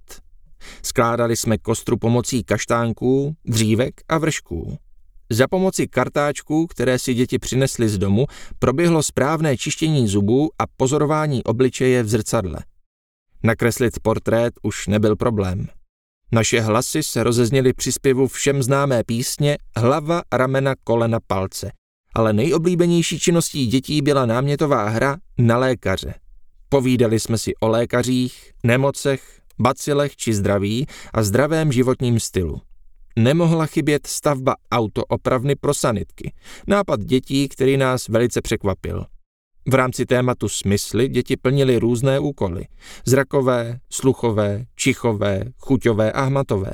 Skládali 0.82 1.36
jsme 1.36 1.58
kostru 1.58 1.96
pomocí 1.96 2.44
kaštánků, 2.44 3.36
dřívek 3.44 3.94
a 4.08 4.18
vršků. 4.18 4.78
Za 5.30 5.48
pomoci 5.48 5.88
kartáčků, 5.88 6.66
které 6.66 6.98
si 6.98 7.14
děti 7.14 7.38
přinesly 7.38 7.88
z 7.88 7.98
domu, 7.98 8.26
proběhlo 8.58 9.02
správné 9.02 9.56
čištění 9.56 10.08
zubů 10.08 10.50
a 10.58 10.64
pozorování 10.76 11.44
obličeje 11.44 12.02
v 12.02 12.08
zrcadle. 12.08 12.58
Nakreslit 13.42 14.00
portrét 14.02 14.54
už 14.62 14.86
nebyl 14.86 15.16
problém. 15.16 15.68
Naše 16.34 16.60
hlasy 16.60 17.02
se 17.02 17.22
rozezněly 17.22 17.72
při 17.72 17.92
zpěvu 17.92 18.28
všem 18.28 18.62
známé 18.62 19.04
písně 19.06 19.58
Hlava, 19.76 20.22
ramena, 20.32 20.74
kolena, 20.84 21.18
palce. 21.26 21.72
Ale 22.14 22.32
nejoblíbenější 22.32 23.18
činností 23.18 23.66
dětí 23.66 24.02
byla 24.02 24.26
námětová 24.26 24.88
hra 24.88 25.16
na 25.38 25.58
lékaře. 25.58 26.14
Povídali 26.68 27.20
jsme 27.20 27.38
si 27.38 27.54
o 27.60 27.68
lékařích, 27.68 28.52
nemocech, 28.64 29.40
bacilech 29.58 30.16
či 30.16 30.34
zdraví 30.34 30.86
a 31.12 31.22
zdravém 31.22 31.72
životním 31.72 32.20
stylu. 32.20 32.60
Nemohla 33.16 33.66
chybět 33.66 34.06
stavba 34.06 34.54
autoopravny 34.72 35.56
pro 35.56 35.74
sanitky. 35.74 36.32
Nápad 36.66 37.00
dětí, 37.00 37.48
který 37.48 37.76
nás 37.76 38.08
velice 38.08 38.40
překvapil. 38.40 39.06
V 39.68 39.74
rámci 39.74 40.06
tématu 40.06 40.48
smysly 40.48 41.08
děti 41.08 41.36
plnily 41.36 41.78
různé 41.78 42.18
úkoly. 42.18 42.66
Zrakové, 43.06 43.78
sluchové, 43.92 44.64
čichové, 44.76 45.44
chuťové 45.58 46.12
a 46.12 46.22
hmatové. 46.22 46.72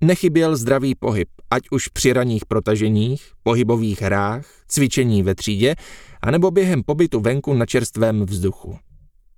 Nechyběl 0.00 0.56
zdravý 0.56 0.94
pohyb, 0.94 1.28
ať 1.50 1.62
už 1.70 1.88
při 1.88 2.12
raných 2.12 2.46
protaženích, 2.46 3.32
pohybových 3.42 4.02
hrách, 4.02 4.46
cvičení 4.68 5.22
ve 5.22 5.34
třídě, 5.34 5.74
anebo 6.22 6.50
během 6.50 6.82
pobytu 6.82 7.20
venku 7.20 7.54
na 7.54 7.66
čerstvém 7.66 8.26
vzduchu. 8.26 8.78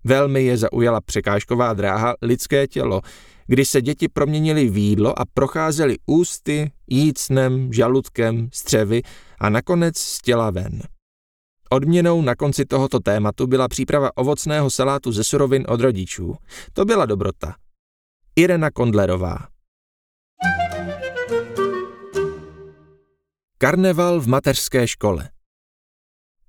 Velmi 0.05 0.45
je 0.45 0.57
zaujala 0.57 1.01
překážková 1.01 1.75
dráha 1.75 2.15
lidské 2.23 2.67
tělo, 2.67 3.01
kdy 3.47 3.65
se 3.65 3.83
děti 3.83 4.09
proměnily 4.09 4.69
v 4.69 4.77
jídlo 4.77 5.19
a 5.19 5.25
procházely 5.35 5.97
ústy, 6.07 6.71
jícnem, 6.87 7.73
žaludkem, 7.73 8.49
střevy 8.53 9.03
a 9.39 9.49
nakonec 9.49 9.99
z 9.99 10.23
těla 10.23 10.51
ven. 10.51 10.83
Odměnou 11.73 12.23
na 12.23 12.35
konci 12.35 12.65
tohoto 12.65 13.01
tématu 13.01 13.47
byla 13.47 13.69
příprava 13.69 14.17
ovocného 14.17 14.71
salátu 14.71 15.13
ze 15.13 15.25
surovin 15.25 15.65
od 15.69 15.81
rodičů. 15.81 16.35
To 16.73 16.85
byla 16.85 17.07
dobrota. 17.07 17.55
Irena 18.37 18.71
Kondlerová 18.71 19.37
Karneval 23.59 24.21
v 24.21 24.29
mateřské 24.29 24.89
škole 24.89 25.31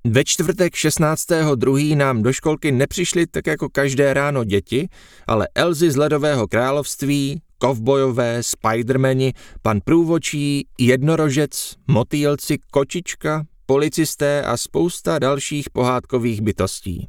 ve 0.06 0.24
čtvrtek 0.24 0.74
16.2. 0.74 1.98
nám 1.98 2.22
do 2.22 2.34
školky 2.34 2.72
nepřišly 2.72 3.28
tak 3.28 3.48
jako 3.48 3.70
každé 3.70 4.14
ráno 4.14 4.44
děti, 4.44 4.90
ale 5.28 5.48
Elzy 5.56 5.92
z 5.92 5.96
Ledového 5.96 6.48
království, 6.48 7.42
kovbojové, 7.58 8.44
spidermani, 8.44 9.34
pan 9.62 9.80
průvočí, 9.84 10.68
jednorožec, 10.80 11.76
motýlci, 11.88 12.58
kočička, 12.72 13.46
policisté 13.72 14.44
a 14.44 14.58
spousta 14.58 15.20
dalších 15.20 15.70
pohádkových 15.70 16.42
bytostí. 16.42 17.08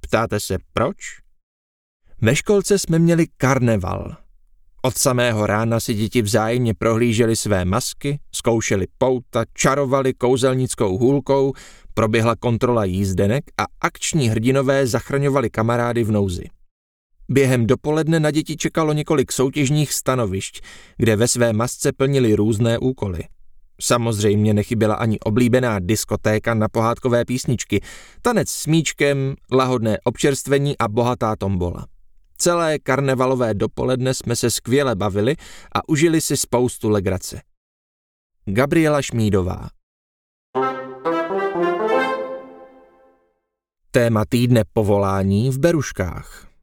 Ptáte 0.00 0.40
se 0.40 0.58
proč? 0.72 0.96
Ve 2.20 2.36
školce 2.36 2.78
jsme 2.78 2.98
měli 2.98 3.26
karneval. 3.36 4.16
Od 4.82 4.98
samého 4.98 5.46
rána 5.46 5.80
si 5.80 5.94
děti 5.94 6.22
vzájemně 6.22 6.74
prohlíželi 6.74 7.36
své 7.36 7.64
masky, 7.64 8.20
zkoušeli 8.34 8.86
pouta, 8.98 9.44
čarovali 9.54 10.14
kouzelnickou 10.14 10.98
hůlkou, 10.98 11.52
proběhla 11.94 12.36
kontrola 12.36 12.84
jízdenek 12.84 13.44
a 13.58 13.64
akční 13.80 14.28
hrdinové 14.28 14.86
zachraňovali 14.86 15.50
kamarády 15.50 16.04
v 16.04 16.10
nouzi. 16.10 16.44
Během 17.28 17.66
dopoledne 17.66 18.20
na 18.20 18.30
děti 18.30 18.56
čekalo 18.56 18.92
několik 18.92 19.32
soutěžních 19.32 19.92
stanovišť, 19.92 20.60
kde 20.96 21.16
ve 21.16 21.28
své 21.28 21.52
masce 21.52 21.92
plnili 21.92 22.34
různé 22.34 22.78
úkoly. 22.78 23.22
Samozřejmě 23.80 24.54
nechyběla 24.54 24.94
ani 24.94 25.20
oblíbená 25.20 25.78
diskotéka 25.78 26.54
na 26.54 26.68
pohádkové 26.68 27.24
písničky, 27.24 27.80
tanec 28.22 28.50
s 28.50 28.66
míčkem, 28.66 29.34
lahodné 29.52 29.98
občerstvení 30.04 30.78
a 30.78 30.88
bohatá 30.88 31.36
tombola. 31.36 31.86
Celé 32.38 32.78
karnevalové 32.78 33.54
dopoledne 33.54 34.14
jsme 34.14 34.36
se 34.36 34.50
skvěle 34.50 34.94
bavili 34.94 35.36
a 35.74 35.88
užili 35.88 36.20
si 36.20 36.36
spoustu 36.36 36.88
legrace. 36.88 37.40
Gabriela 38.44 39.02
Šmídová 39.02 39.68
Téma 43.90 44.24
týdne 44.28 44.62
povolání 44.72 45.50
v 45.50 45.58
Beruškách 45.58 46.53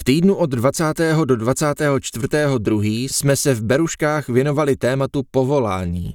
v 0.00 0.04
týdnu 0.04 0.34
od 0.34 0.50
20. 0.50 0.84
do 1.24 1.36
24. 1.36 2.28
2. 2.58 2.82
jsme 2.84 3.36
se 3.36 3.54
v 3.54 3.62
Beruškách 3.62 4.28
věnovali 4.28 4.76
tématu 4.76 5.22
povolání. 5.30 6.14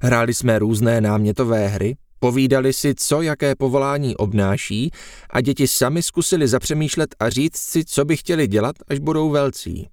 Hráli 0.00 0.34
jsme 0.34 0.58
různé 0.58 1.00
námětové 1.00 1.68
hry, 1.68 1.96
povídali 2.18 2.72
si, 2.72 2.94
co 2.94 3.22
jaké 3.22 3.54
povolání 3.54 4.16
obnáší 4.16 4.90
a 5.30 5.40
děti 5.40 5.68
sami 5.68 6.02
zkusili 6.02 6.48
zapřemýšlet 6.48 7.14
a 7.20 7.30
říct 7.30 7.56
si, 7.56 7.84
co 7.84 8.04
by 8.04 8.16
chtěli 8.16 8.46
dělat, 8.46 8.76
až 8.88 8.98
budou 8.98 9.30
velcí. 9.30 9.88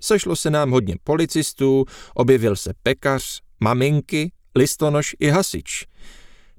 Sešlo 0.00 0.36
se 0.36 0.50
nám 0.50 0.70
hodně 0.70 0.96
policistů, 1.04 1.84
objevil 2.14 2.56
se 2.56 2.72
pekař, 2.82 3.40
maminky, 3.60 4.32
listonoš 4.56 5.16
i 5.20 5.28
hasič. 5.28 5.86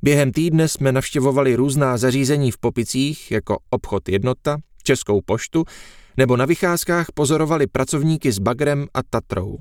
Během 0.01 0.31
týdne 0.31 0.67
jsme 0.67 0.91
navštěvovali 0.91 1.55
různá 1.55 1.97
zařízení 1.97 2.51
v 2.51 2.57
Popicích, 2.57 3.31
jako 3.31 3.57
obchod 3.69 4.09
Jednota, 4.09 4.57
Českou 4.83 5.21
poštu 5.21 5.65
nebo 6.17 6.37
na 6.37 6.45
vycházkách 6.45 7.07
pozorovali 7.13 7.67
pracovníky 7.67 8.31
s 8.31 8.39
Bagrem 8.39 8.87
a 8.93 9.03
Tatrou. 9.09 9.57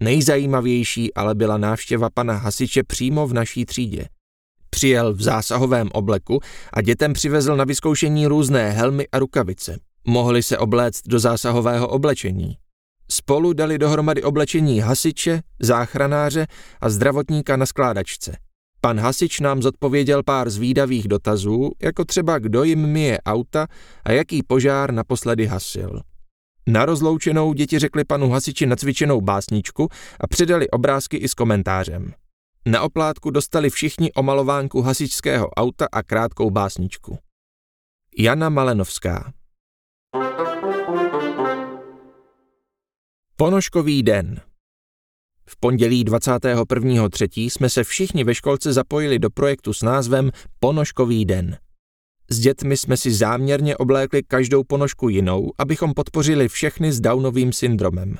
Nejzajímavější 0.00 1.14
ale 1.14 1.34
byla 1.34 1.58
návštěva 1.58 2.10
pana 2.14 2.34
hasiče 2.34 2.82
přímo 2.84 3.26
v 3.26 3.32
naší 3.32 3.64
třídě. 3.66 4.04
Přijel 4.70 5.14
v 5.14 5.22
zásahovém 5.22 5.88
obleku 5.92 6.40
a 6.72 6.82
dětem 6.82 7.12
přivezl 7.12 7.56
na 7.56 7.64
vyzkoušení 7.64 8.26
různé 8.26 8.70
helmy 8.70 9.08
a 9.12 9.18
rukavice. 9.18 9.78
Mohli 10.04 10.42
se 10.42 10.58
obléct 10.58 11.02
do 11.06 11.18
zásahového 11.18 11.88
oblečení. 11.88 12.56
Spolu 13.10 13.52
dali 13.52 13.78
dohromady 13.78 14.22
oblečení 14.22 14.80
hasiče, 14.80 15.40
záchranáře 15.60 16.46
a 16.80 16.90
zdravotníka 16.90 17.56
na 17.56 17.66
skládačce. 17.66 18.36
Pan 18.80 19.00
hasič 19.00 19.40
nám 19.40 19.62
zodpověděl 19.62 20.22
pár 20.22 20.50
zvídavých 20.50 21.08
dotazů, 21.08 21.70
jako 21.82 22.04
třeba 22.04 22.38
kdo 22.38 22.64
jim 22.64 22.86
myje 22.86 23.20
auta 23.20 23.66
a 24.04 24.12
jaký 24.12 24.42
požár 24.42 24.92
naposledy 24.92 25.46
hasil. 25.46 26.00
Na 26.66 26.84
rozloučenou 26.84 27.52
děti 27.52 27.78
řekli 27.78 28.04
panu 28.04 28.30
hasiči 28.30 28.66
nacvičenou 28.66 29.20
básničku 29.20 29.88
a 30.20 30.26
přidali 30.26 30.70
obrázky 30.70 31.16
i 31.16 31.28
s 31.28 31.34
komentářem. 31.34 32.12
Na 32.66 32.82
oplátku 32.82 33.30
dostali 33.30 33.70
všichni 33.70 34.12
omalovánku 34.12 34.82
hasičského 34.82 35.50
auta 35.50 35.86
a 35.92 36.02
krátkou 36.02 36.50
básničku. 36.50 37.18
Jana 38.18 38.48
Malenovská 38.48 39.32
Ponožkový 43.36 44.02
den 44.02 44.40
V 45.50 45.56
pondělí 45.60 46.04
21.3. 46.04 47.50
jsme 47.50 47.68
se 47.68 47.84
všichni 47.84 48.24
ve 48.24 48.34
školce 48.34 48.72
zapojili 48.72 49.18
do 49.18 49.30
projektu 49.30 49.72
s 49.72 49.82
názvem 49.82 50.30
Ponožkový 50.60 51.24
den. 51.24 51.56
S 52.30 52.38
dětmi 52.38 52.76
jsme 52.76 52.96
si 52.96 53.12
záměrně 53.12 53.76
oblékli 53.76 54.22
každou 54.22 54.64
ponožku 54.64 55.08
jinou, 55.08 55.52
abychom 55.58 55.94
podpořili 55.94 56.48
všechny 56.48 56.92
s 56.92 57.00
Downovým 57.00 57.52
syndromem. 57.52 58.16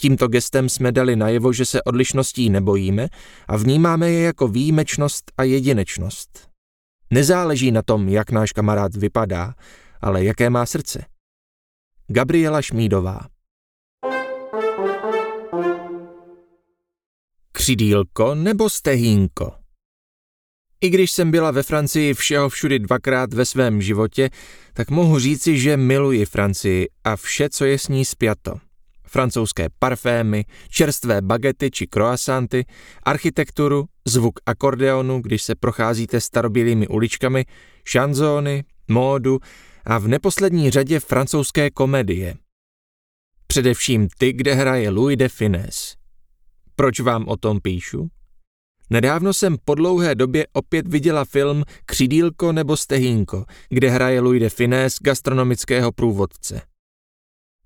Tímto 0.00 0.28
gestem 0.28 0.68
jsme 0.68 0.92
dali 0.92 1.16
najevo, 1.16 1.52
že 1.52 1.64
se 1.64 1.82
odlišností 1.82 2.50
nebojíme 2.50 3.08
a 3.48 3.56
vnímáme 3.56 4.10
je 4.10 4.22
jako 4.22 4.48
výjimečnost 4.48 5.32
a 5.38 5.42
jedinečnost. 5.42 6.48
Nezáleží 7.10 7.72
na 7.72 7.82
tom, 7.82 8.08
jak 8.08 8.30
náš 8.30 8.52
kamarád 8.52 8.96
vypadá, 8.96 9.54
ale 10.00 10.24
jaké 10.24 10.50
má 10.50 10.66
srdce. 10.66 11.04
Gabriela 12.08 12.62
Šmídová 12.62 13.20
Křidílko 17.60 18.34
nebo 18.34 18.70
stehínko? 18.70 19.52
I 20.80 20.90
když 20.90 21.10
jsem 21.10 21.30
byla 21.30 21.50
ve 21.50 21.62
Francii 21.62 22.14
všeho 22.14 22.48
všudy 22.48 22.78
dvakrát 22.78 23.34
ve 23.34 23.44
svém 23.44 23.82
životě, 23.82 24.30
tak 24.72 24.90
mohu 24.90 25.18
říci, 25.18 25.58
že 25.58 25.76
miluji 25.76 26.24
Francii 26.24 26.88
a 27.04 27.16
vše, 27.16 27.48
co 27.50 27.64
je 27.64 27.78
s 27.78 27.88
ní 27.88 28.04
spjato. 28.04 28.54
Francouzské 29.06 29.68
parfémy, 29.78 30.44
čerstvé 30.68 31.22
bagety 31.22 31.70
či 31.70 31.86
croissanty, 31.86 32.64
architekturu, 33.02 33.86
zvuk 34.06 34.40
akordeonu, 34.46 35.20
když 35.20 35.42
se 35.42 35.54
procházíte 35.54 36.20
starobílými 36.20 36.88
uličkami, 36.88 37.44
šanzóny, 37.84 38.64
módu 38.88 39.38
a 39.84 39.98
v 39.98 40.08
neposlední 40.08 40.70
řadě 40.70 41.00
francouzské 41.00 41.70
komedie. 41.70 42.36
Především 43.46 44.08
ty, 44.18 44.32
kde 44.32 44.54
hraje 44.54 44.90
Louis 44.90 45.16
de 45.16 45.28
Finesse. 45.28 45.99
Proč 46.80 47.00
vám 47.00 47.28
o 47.28 47.36
tom 47.36 47.60
píšu? 47.60 48.08
Nedávno 48.90 49.34
jsem 49.34 49.56
po 49.64 49.74
dlouhé 49.74 50.14
době 50.14 50.46
opět 50.52 50.88
viděla 50.88 51.24
film 51.24 51.64
Křidílko 51.86 52.52
nebo 52.52 52.76
Stehínko, 52.76 53.44
kde 53.68 53.90
hraje 53.90 54.20
Louis 54.20 54.40
de 54.40 54.48
Finesse 54.48 54.98
gastronomického 55.02 55.92
průvodce. 55.92 56.62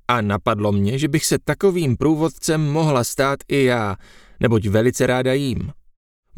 A 0.08 0.20
napadlo 0.20 0.72
mě, 0.72 0.98
že 0.98 1.08
bych 1.08 1.26
se 1.26 1.38
takovým 1.44 1.96
průvodcem 1.96 2.72
mohla 2.72 3.04
stát 3.04 3.38
i 3.48 3.64
já, 3.64 3.96
neboť 4.40 4.66
velice 4.66 5.06
ráda 5.06 5.32
jím. 5.32 5.72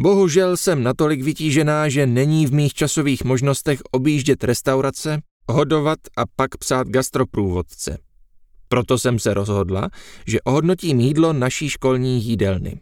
Bohužel 0.00 0.56
jsem 0.56 0.82
natolik 0.82 1.22
vytížená, 1.22 1.88
že 1.88 2.06
není 2.06 2.46
v 2.46 2.54
mých 2.54 2.74
časových 2.74 3.24
možnostech 3.24 3.80
objíždět 3.90 4.44
restaurace, 4.44 5.20
hodovat 5.48 5.98
a 6.16 6.22
pak 6.36 6.56
psát 6.56 6.88
gastroprůvodce. 6.88 8.05
Proto 8.68 8.98
jsem 8.98 9.18
se 9.18 9.34
rozhodla, 9.34 9.88
že 10.26 10.40
ohodnotím 10.40 11.00
jídlo 11.00 11.32
naší 11.32 11.68
školní 11.68 12.24
jídelny. 12.24 12.80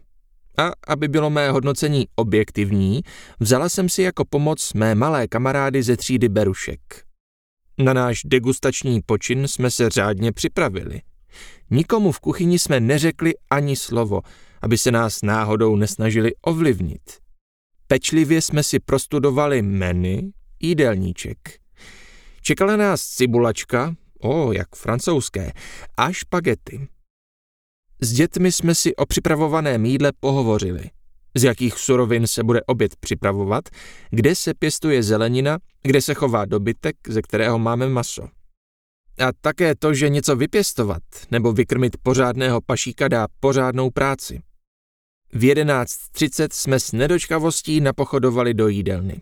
A 0.57 0.71
aby 0.87 1.07
bylo 1.07 1.29
mé 1.29 1.51
hodnocení 1.51 2.05
objektivní, 2.15 3.01
vzala 3.39 3.69
jsem 3.69 3.89
si 3.89 4.01
jako 4.01 4.25
pomoc 4.25 4.73
mé 4.73 4.95
malé 4.95 5.27
kamarády 5.27 5.83
ze 5.83 5.97
třídy 5.97 6.29
Berušek. 6.29 7.05
Na 7.77 7.93
náš 7.93 8.21
degustační 8.25 9.01
počin 9.05 9.47
jsme 9.47 9.71
se 9.71 9.89
řádně 9.89 10.31
připravili. 10.31 11.01
Nikomu 11.71 12.11
v 12.11 12.19
kuchyni 12.19 12.59
jsme 12.59 12.79
neřekli 12.79 13.33
ani 13.49 13.75
slovo, 13.75 14.21
aby 14.61 14.77
se 14.77 14.91
nás 14.91 15.21
náhodou 15.21 15.75
nesnažili 15.75 16.31
ovlivnit. 16.41 17.01
Pečlivě 17.87 18.41
jsme 18.41 18.63
si 18.63 18.79
prostudovali 18.79 19.61
menu, 19.61 20.31
jídelníček. 20.59 21.37
Čekala 22.41 22.75
nás 22.75 23.01
cibulačka, 23.07 23.95
o, 24.25 24.51
jak 24.51 24.75
francouzské, 24.75 25.51
a 25.97 26.11
špagety. 26.11 26.87
S 28.01 28.13
dětmi 28.13 28.51
jsme 28.51 28.75
si 28.75 28.95
o 28.95 29.05
připravovaném 29.05 29.85
jídle 29.85 30.11
pohovořili. 30.19 30.89
Z 31.37 31.43
jakých 31.43 31.79
surovin 31.79 32.27
se 32.27 32.43
bude 32.43 32.63
oběd 32.63 32.95
připravovat, 32.95 33.69
kde 34.09 34.35
se 34.35 34.53
pěstuje 34.53 35.03
zelenina, 35.03 35.57
kde 35.83 36.01
se 36.01 36.13
chová 36.13 36.45
dobytek, 36.45 36.95
ze 37.07 37.21
kterého 37.21 37.59
máme 37.59 37.89
maso. 37.89 38.27
A 39.19 39.31
také 39.41 39.75
to, 39.75 39.93
že 39.93 40.09
něco 40.09 40.35
vypěstovat 40.35 41.03
nebo 41.31 41.53
vykrmit 41.53 41.97
pořádného 42.03 42.61
pašíka 42.61 43.07
dá 43.07 43.27
pořádnou 43.39 43.89
práci. 43.89 44.41
V 45.33 45.39
11.30 45.39 46.47
jsme 46.51 46.79
s 46.79 46.91
nedočkavostí 46.91 47.81
napochodovali 47.81 48.53
do 48.53 48.67
jídelny. 48.67 49.21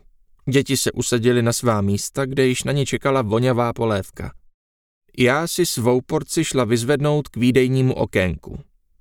Děti 0.50 0.78
se 0.78 0.92
usadili 0.92 1.42
na 1.42 1.54
svá 1.54 1.82
místa, 1.82 2.26
kde 2.26 2.48
již 2.48 2.64
na 2.64 2.72
ně 2.72 2.86
čekala 2.86 3.22
voňavá 3.22 3.74
polévka. 3.74 4.32
Já 5.18 5.48
si 5.48 5.66
svou 5.66 6.02
porci 6.02 6.44
šla 6.44 6.64
vyzvednout 6.64 7.28
k 7.28 7.38
výdejnímu 7.38 7.94
okénku. 7.94 8.60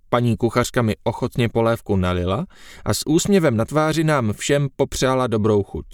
Paní 0.08 0.36
kuchařka 0.36 0.82
mi 0.82 0.94
ochotně 1.04 1.48
polévku 1.48 1.96
nalila 1.96 2.46
a 2.84 2.94
s 2.94 3.06
úsměvem 3.06 3.56
na 3.56 3.64
tváři 3.64 4.04
nám 4.04 4.32
všem 4.32 4.68
popřála 4.76 5.26
dobrou 5.26 5.62
chuť. 5.62 5.86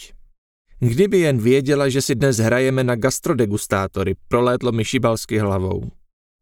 Kdyby 0.81 1.19
jen 1.19 1.39
věděla, 1.39 1.89
že 1.89 2.03
si 2.03 2.15
dnes 2.15 2.37
hrajeme 2.37 2.85
na 2.85 2.97
gastrodegustátory, 2.97 4.15
prolétlo 4.29 4.73
mi 4.73 4.85
šibalsky 4.85 5.39
hlavou. 5.39 5.91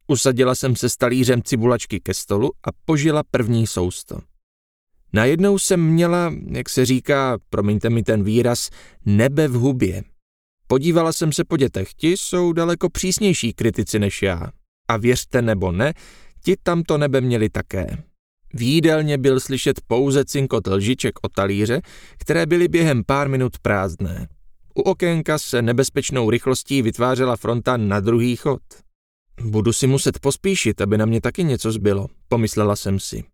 Usadila 0.06 0.54
jsem 0.54 0.76
se 0.76 0.88
stalířem 0.88 1.42
cibulačky 1.42 2.00
ke 2.00 2.14
stolu 2.14 2.50
a 2.64 2.68
požila 2.84 3.22
první 3.30 3.66
sousto. 3.66 4.18
Najednou 5.12 5.58
jsem 5.58 5.80
měla, 5.80 6.34
jak 6.50 6.68
se 6.68 6.86
říká, 6.86 7.38
promiňte 7.50 7.90
mi 7.90 8.02
ten 8.02 8.22
výraz, 8.22 8.70
nebe 9.06 9.48
v 9.48 9.52
hubě. 9.52 10.02
Podívala 10.66 11.12
jsem 11.12 11.32
se 11.32 11.44
po 11.44 11.56
dětech, 11.56 11.94
ti 11.94 12.10
jsou 12.10 12.52
daleko 12.52 12.90
přísnější 12.90 13.52
kritici 13.52 13.98
než 13.98 14.22
já. 14.22 14.50
A 14.88 14.96
věřte 14.96 15.42
nebo 15.42 15.72
ne, 15.72 15.92
ti 16.44 16.56
tam 16.62 16.82
to 16.82 16.98
nebe 16.98 17.20
měli 17.20 17.48
také. 17.48 17.86
V 18.54 18.62
jídelně 18.62 19.18
byl 19.18 19.40
slyšet 19.40 19.80
pouze 19.86 20.24
cinkot 20.24 20.66
lžiček 20.66 21.14
o 21.22 21.28
talíře, 21.28 21.80
které 22.18 22.46
byly 22.46 22.68
během 22.68 23.04
pár 23.04 23.28
minut 23.28 23.58
prázdné. 23.58 24.28
U 24.74 24.80
okénka 24.80 25.38
se 25.38 25.62
nebezpečnou 25.62 26.30
rychlostí 26.30 26.82
vytvářela 26.82 27.36
fronta 27.36 27.76
na 27.76 28.00
druhý 28.00 28.36
chod. 28.36 28.62
Budu 29.42 29.72
si 29.72 29.86
muset 29.86 30.18
pospíšit, 30.18 30.80
aby 30.80 30.98
na 30.98 31.06
mě 31.06 31.20
taky 31.20 31.44
něco 31.44 31.72
zbylo, 31.72 32.06
pomyslela 32.28 32.76
jsem 32.76 33.00
si. 33.00 33.24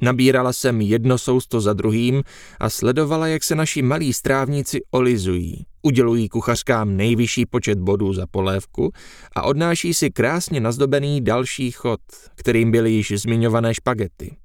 Nabírala 0.00 0.52
jsem 0.52 0.80
jedno 0.80 1.18
sousto 1.18 1.60
za 1.60 1.72
druhým 1.72 2.22
a 2.60 2.70
sledovala, 2.70 3.26
jak 3.26 3.44
se 3.44 3.54
naši 3.54 3.82
malí 3.82 4.12
strávníci 4.12 4.80
olizují. 4.90 5.66
Udělují 5.82 6.28
kuchařkám 6.28 6.96
nejvyšší 6.96 7.46
počet 7.46 7.78
bodů 7.78 8.12
za 8.12 8.26
polévku 8.26 8.92
a 9.36 9.42
odnáší 9.42 9.94
si 9.94 10.10
krásně 10.10 10.60
nazdobený 10.60 11.20
další 11.20 11.70
chod, 11.70 12.00
kterým 12.34 12.70
byly 12.70 12.90
již 12.90 13.12
zmiňované 13.16 13.74
špagety. 13.74 14.36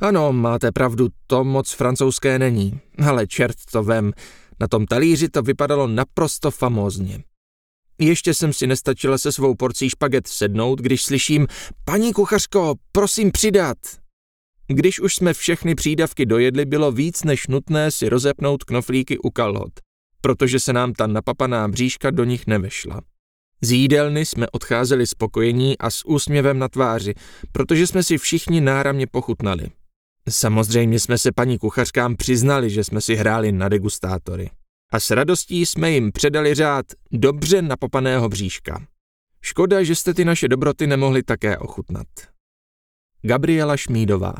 Ano, 0.00 0.32
máte 0.32 0.72
pravdu, 0.72 1.08
to 1.26 1.44
moc 1.44 1.72
francouzské 1.72 2.38
není, 2.38 2.80
ale 3.06 3.26
čert 3.26 3.56
to 3.72 3.82
vem, 3.82 4.12
na 4.60 4.68
tom 4.68 4.86
talíři 4.86 5.28
to 5.28 5.42
vypadalo 5.42 5.86
naprosto 5.86 6.50
famózně. 6.50 7.22
Ještě 7.98 8.34
jsem 8.34 8.52
si 8.52 8.66
nestačila 8.66 9.18
se 9.18 9.32
svou 9.32 9.54
porcí 9.54 9.90
špaget 9.90 10.26
sednout, 10.26 10.80
když 10.80 11.02
slyším, 11.02 11.46
paní 11.84 12.12
kuchařko, 12.12 12.74
prosím 12.92 13.30
přidat. 13.32 13.78
Když 14.66 15.00
už 15.00 15.14
jsme 15.14 15.34
všechny 15.34 15.74
přídavky 15.74 16.26
dojedli, 16.26 16.64
bylo 16.64 16.92
víc 16.92 17.24
než 17.24 17.46
nutné 17.46 17.90
si 17.90 18.08
rozepnout 18.08 18.64
knoflíky 18.64 19.18
u 19.18 19.30
kalhot, 19.30 19.72
protože 20.26 20.60
se 20.60 20.72
nám 20.72 20.92
ta 20.92 21.06
napapaná 21.06 21.68
bříška 21.68 22.10
do 22.10 22.24
nich 22.24 22.46
nevešla. 22.46 23.00
Z 23.60 23.70
jídelny 23.70 24.26
jsme 24.26 24.46
odcházeli 24.50 25.06
spokojení 25.06 25.78
a 25.78 25.90
s 25.90 26.04
úsměvem 26.04 26.58
na 26.58 26.68
tváři, 26.68 27.14
protože 27.52 27.86
jsme 27.86 28.02
si 28.02 28.18
všichni 28.18 28.60
náramně 28.60 29.06
pochutnali. 29.06 29.66
Samozřejmě 30.28 31.00
jsme 31.00 31.18
se 31.18 31.32
paní 31.32 31.58
kuchařkám 31.58 32.16
přiznali, 32.16 32.70
že 32.70 32.84
jsme 32.84 33.00
si 33.00 33.14
hráli 33.14 33.52
na 33.52 33.68
degustátory. 33.68 34.50
A 34.92 35.00
s 35.00 35.10
radostí 35.10 35.66
jsme 35.66 35.90
jim 35.90 36.12
předali 36.12 36.54
řád 36.54 36.86
dobře 37.12 37.62
napopaného 37.62 38.28
bříška. 38.28 38.86
Škoda, 39.42 39.82
že 39.82 39.94
jste 39.94 40.14
ty 40.14 40.24
naše 40.24 40.48
dobroty 40.48 40.86
nemohli 40.86 41.22
také 41.22 41.58
ochutnat. 41.58 42.06
Gabriela 43.22 43.76
Šmídová 43.76 44.34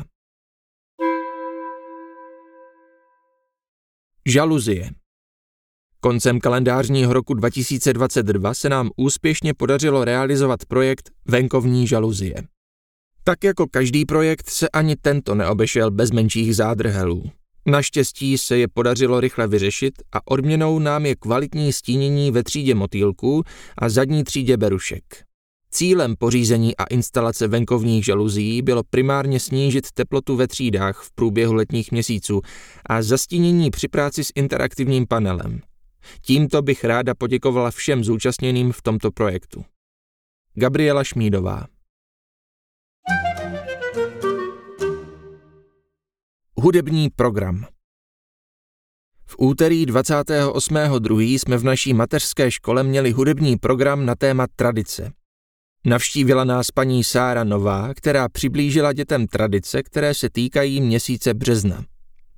Žaluzie 4.27 4.91
Koncem 6.07 6.41
kalendářního 6.41 7.13
roku 7.13 7.35
2022 7.35 8.55
se 8.55 8.69
nám 8.69 8.91
úspěšně 8.97 9.55
podařilo 9.55 10.05
realizovat 10.05 10.65
projekt 10.65 11.11
Venkovní 11.29 11.87
žaluzie. 11.87 12.35
Tak 13.25 13.45
jako 13.45 13.67
každý 13.71 14.05
projekt 14.05 14.51
se 14.51 14.69
ani 14.69 14.97
tento 14.97 15.35
neobešel 15.35 15.91
bez 15.91 16.11
menších 16.11 16.57
zádrhelů. 16.57 17.25
Naštěstí 17.67 18.39
se 18.39 18.59
je 18.59 18.69
podařilo 18.69 19.21
rychle 19.21 19.47
vyřešit 19.47 19.95
a 20.13 20.19
odměnou 20.25 20.79
nám 20.79 21.07
je 21.07 21.15
kvalitní 21.17 21.73
stínění 21.73 22.31
ve 22.31 22.43
třídě 22.43 22.75
motýlků 22.75 23.43
a 23.79 23.89
zadní 23.89 24.25
třídě 24.25 24.57
berušek. 24.57 25.05
Cílem 25.71 26.15
pořízení 26.19 26.77
a 26.77 26.85
instalace 26.85 27.49
venkovních 27.49 28.05
žaluzí 28.05 28.63
bylo 28.63 28.83
primárně 28.91 29.41
snížit 29.41 29.87
teplotu 29.95 30.37
ve 30.37 30.49
třídách 30.49 31.03
v 31.03 31.13
průběhu 31.15 31.55
letních 31.55 31.93
měsíců 31.93 32.41
a 32.87 33.03
zastínění 33.03 33.71
při 33.71 33.89
práci 33.89 34.25
s 34.25 34.33
interaktivním 34.35 35.07
panelem. 35.07 35.61
Tímto 36.21 36.63
bych 36.63 36.85
ráda 36.85 37.15
poděkovala 37.15 37.71
všem 37.71 38.05
zúčastněným 38.05 38.73
v 38.73 38.83
tomto 38.83 39.11
projektu. 39.11 39.65
Gabriela 40.55 41.05
Šmídová 41.05 41.67
Hudební 46.57 47.11
program 47.11 47.67
V 49.27 49.35
úterý 49.39 49.87
28.2. 49.87 51.39
jsme 51.39 51.59
v 51.59 51.65
naší 51.65 51.95
mateřské 51.95 52.51
škole 52.51 52.83
měli 52.83 53.11
hudební 53.11 53.57
program 53.57 54.07
na 54.07 54.15
téma 54.15 54.47
tradice. 54.57 55.13
Navštívila 55.85 56.45
nás 56.45 56.71
paní 56.71 57.05
Sára 57.05 57.45
Nová, 57.45 57.95
která 57.95 58.29
přiblížila 58.29 58.93
dětem 58.93 59.27
tradice, 59.27 59.83
které 59.83 60.15
se 60.15 60.31
týkají 60.31 60.81
měsíce 60.81 61.35
března. 61.35 61.85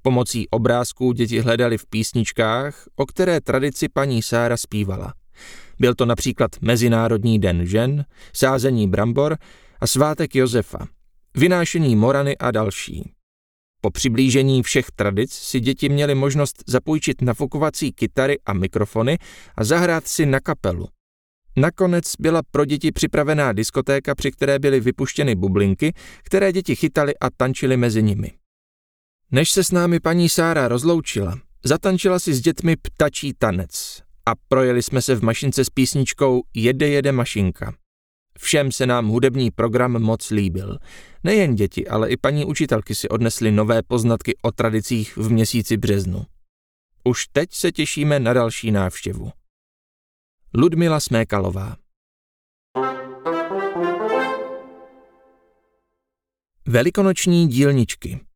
Pomocí 0.09 0.48
obrázků 0.50 1.12
děti 1.12 1.40
hledali 1.40 1.78
v 1.78 1.86
písničkách, 1.86 2.88
o 2.96 3.06
které 3.06 3.40
tradici 3.40 3.88
paní 3.88 4.22
Sára 4.22 4.56
zpívala. 4.56 5.14
Byl 5.78 5.94
to 5.94 6.06
například 6.06 6.50
Mezinárodní 6.61 7.38
den 7.38 7.66
žen, 7.66 8.04
sázení 8.32 8.88
brambor 8.88 9.36
a 9.80 9.86
svátek 9.86 10.34
Josefa, 10.34 10.86
vynášení 11.36 11.96
morany 11.96 12.38
a 12.38 12.50
další. 12.50 13.12
Po 13.80 13.90
přiblížení 13.90 14.62
všech 14.62 14.86
tradic 14.96 15.32
si 15.32 15.61
děti 15.61 15.88
měly 15.88 16.14
možnost 16.14 16.64
zapůjčit 16.66 17.22
nafukovací 17.22 17.92
kytary 17.92 18.38
a 18.46 18.52
mikrofony 18.52 19.18
a 19.56 19.64
zahrát 19.64 20.06
si 20.06 20.26
na 20.26 20.40
kapelu. 20.40 20.88
Nakonec 21.56 22.12
byla 22.20 22.42
pro 22.50 22.64
děti 22.64 22.92
připravená 22.92 23.52
diskotéka, 23.52 24.14
při 24.14 24.30
které 24.30 24.59
byly 24.59 24.80
vypuštěny 24.80 25.34
bublinky, 25.34 25.92
které 26.22 26.52
děti 26.52 26.76
chytali 26.76 27.18
a 27.20 27.30
tančily 27.36 27.76
mezi 27.76 28.02
nimi. 28.02 28.32
Než 29.33 29.51
se 29.51 29.64
s 29.64 29.70
námi 29.70 30.01
paní 30.01 30.29
Sára 30.29 30.68
rozloučila, 30.68 31.39
zatančila 31.64 32.18
si 32.18 32.35
s 32.35 32.41
dětmi 32.41 32.76
ptačí 32.76 33.35
tanec 33.39 34.03
a 34.26 34.33
projeli 34.49 34.83
jsme 34.83 35.03
se 35.03 35.14
v 35.14 35.22
mašince 35.22 35.64
s 35.64 35.70
písničkou 35.70 36.43
Jede 36.55 36.89
jede 36.89 37.12
mašinka. 37.12 37.74
Všem 38.39 38.72
se 38.72 38.87
nám 38.87 39.09
hudební 39.09 39.51
program 39.51 39.93
moc 40.03 40.31
líbil. 40.31 40.79
Nejen 41.24 41.55
děti, 41.55 41.89
ale 41.89 42.11
i 42.11 42.16
paní 42.16 42.45
učitelky 42.45 42.95
si 42.95 43.09
odnesly 43.09 43.53
nové 43.53 43.83
poznatky 43.83 44.37
o 44.43 44.53
tradicích 44.53 45.16
v 45.16 45.31
měsíci 45.31 45.76
březnu. 45.76 46.26
Už 47.05 47.26
teď 47.33 47.53
se 47.53 47.72
těšíme 47.72 48.20
na 48.20 48.33
další 48.33 48.70
návštěvu. 48.70 49.33
Ludmila 50.55 51.01
Smékalová 51.01 51.76
Velikonoční 56.66 57.49
dílničky 57.49 58.28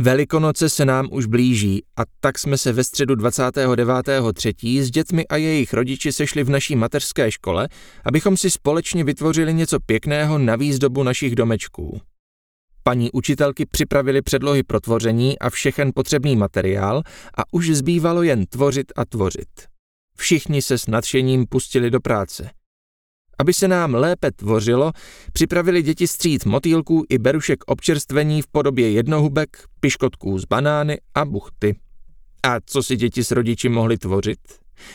Velikonoce 0.00 0.68
se 0.68 0.84
nám 0.84 1.08
už 1.12 1.26
blíží 1.26 1.82
a 1.96 2.02
tak 2.20 2.38
jsme 2.38 2.58
se 2.58 2.72
ve 2.72 2.84
středu 2.84 3.14
29.3. 3.14 4.82
s 4.82 4.90
dětmi 4.90 5.26
a 5.26 5.36
jejich 5.36 5.74
rodiči 5.74 6.12
sešli 6.12 6.44
v 6.44 6.50
naší 6.50 6.76
mateřské 6.76 7.30
škole, 7.30 7.68
abychom 8.04 8.36
si 8.36 8.50
společně 8.50 9.04
vytvořili 9.04 9.54
něco 9.54 9.80
pěkného 9.86 10.38
na 10.38 10.56
výzdobu 10.56 11.02
našich 11.02 11.34
domečků. 11.34 12.00
Paní 12.82 13.12
učitelky 13.12 13.66
připravili 13.66 14.22
předlohy 14.22 14.62
pro 14.62 14.80
tvoření 14.80 15.38
a 15.38 15.50
všechen 15.50 15.90
potřebný 15.94 16.36
materiál 16.36 17.02
a 17.38 17.42
už 17.52 17.70
zbývalo 17.70 18.22
jen 18.22 18.46
tvořit 18.46 18.92
a 18.96 19.04
tvořit. 19.04 19.48
Všichni 20.16 20.62
se 20.62 20.78
s 20.78 20.86
nadšením 20.86 21.46
pustili 21.46 21.90
do 21.90 22.00
práce. 22.00 22.50
Aby 23.38 23.54
se 23.54 23.68
nám 23.68 23.94
lépe 23.94 24.30
tvořilo, 24.30 24.92
připravili 25.32 25.82
děti 25.82 26.06
střít 26.06 26.44
motýlků 26.44 27.04
i 27.08 27.18
berušek 27.18 27.58
občerstvení 27.66 28.42
v 28.42 28.46
podobě 28.46 28.90
jednohubek, 28.90 29.64
piškotků 29.80 30.38
z 30.38 30.44
banány 30.44 30.98
a 31.14 31.24
buchty. 31.24 31.76
A 32.42 32.56
co 32.66 32.82
si 32.82 32.96
děti 32.96 33.24
s 33.24 33.30
rodiči 33.30 33.68
mohli 33.68 33.98
tvořit? 33.98 34.38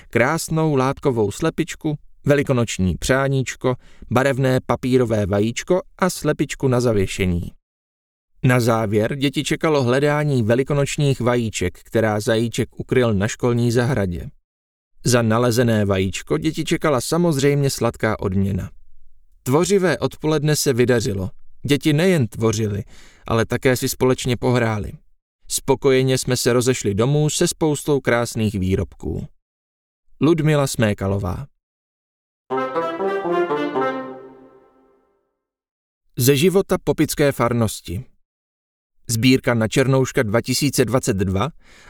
Krásnou 0.10 0.76
látkovou 0.76 1.32
slepičku, 1.32 1.96
velikonoční 2.26 2.96
přáníčko, 2.96 3.76
barevné 4.12 4.60
papírové 4.66 5.26
vajíčko 5.26 5.82
a 5.98 6.10
slepičku 6.10 6.68
na 6.68 6.82
zavěšení. 6.82 7.52
Na 8.44 8.60
závěr 8.60 9.16
děti 9.16 9.44
čekalo 9.44 9.84
hledání 9.84 10.44
velikonočních 10.44 11.22
vajíček, 11.22 11.80
která 11.84 12.20
zajíček 12.20 12.80
ukryl 12.80 13.14
na 13.14 13.28
školní 13.28 13.72
zahradě. 13.72 14.30
Za 15.06 15.22
nalezené 15.22 15.86
vajíčko 15.86 16.38
děti 16.38 16.64
čekala 16.64 17.02
samozřejmě 17.02 17.70
sladká 17.70 18.20
odměna. 18.20 18.70
Tvořivé 19.44 19.98
odpoledne 19.98 20.56
se 20.56 20.74
vydařilo. 20.74 21.30
Děti 21.68 21.94
nejen 21.94 22.28
tvořili, 22.28 22.84
ale 23.28 23.46
také 23.46 23.78
si 23.78 23.90
společně 23.90 24.38
pohráli. 24.38 24.92
Spokojeně 25.48 26.18
jsme 26.18 26.38
se 26.38 26.54
rozešli 26.54 26.94
domů 26.94 27.30
se 27.30 27.48
spoustou 27.48 28.00
krásných 28.00 28.54
výrobků. 28.54 29.28
Ludmila 30.22 30.68
Smékalová 30.68 31.48
Ze 36.18 36.38
života 36.38 36.78
popické 36.84 37.32
farnosti 37.32 38.06
Sbírka 39.08 39.54
na 39.54 39.68
Černouška 39.68 40.24
2022 40.24 41.50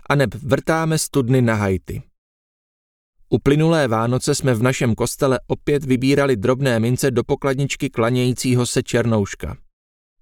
a 0.09 0.15
neb 0.15 0.35
vrtáme 0.35 0.97
studny 0.97 1.41
na 1.41 1.55
Haiti. 1.55 2.12
Uplynulé 3.33 3.87
Vánoce 3.87 4.35
jsme 4.35 4.53
v 4.53 4.63
našem 4.63 4.95
kostele 4.95 5.39
opět 5.47 5.83
vybírali 5.83 6.35
drobné 6.35 6.79
mince 6.79 7.11
do 7.11 7.23
pokladničky 7.23 7.89
klanějícího 7.89 8.65
se 8.65 8.83
Černouška. 8.83 9.57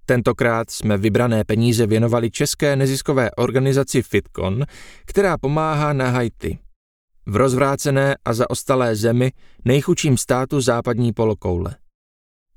Tentokrát 0.05 0.69
jsme 0.69 0.97
vybrané 0.97 1.43
peníze 1.43 1.87
věnovali 1.87 2.31
české 2.31 2.75
neziskové 2.75 3.31
organizaci 3.31 4.01
Fitcon, 4.01 4.65
která 5.05 5.37
pomáhá 5.37 5.93
na 5.93 6.09
Haiti. 6.09 6.59
V 7.25 7.35
rozvrácené 7.35 8.15
a 8.25 8.33
zaostalé 8.33 8.95
zemi 8.95 9.31
nejchučím 9.65 10.17
státu 10.17 10.61
západní 10.61 11.13
polokoule. 11.13 11.75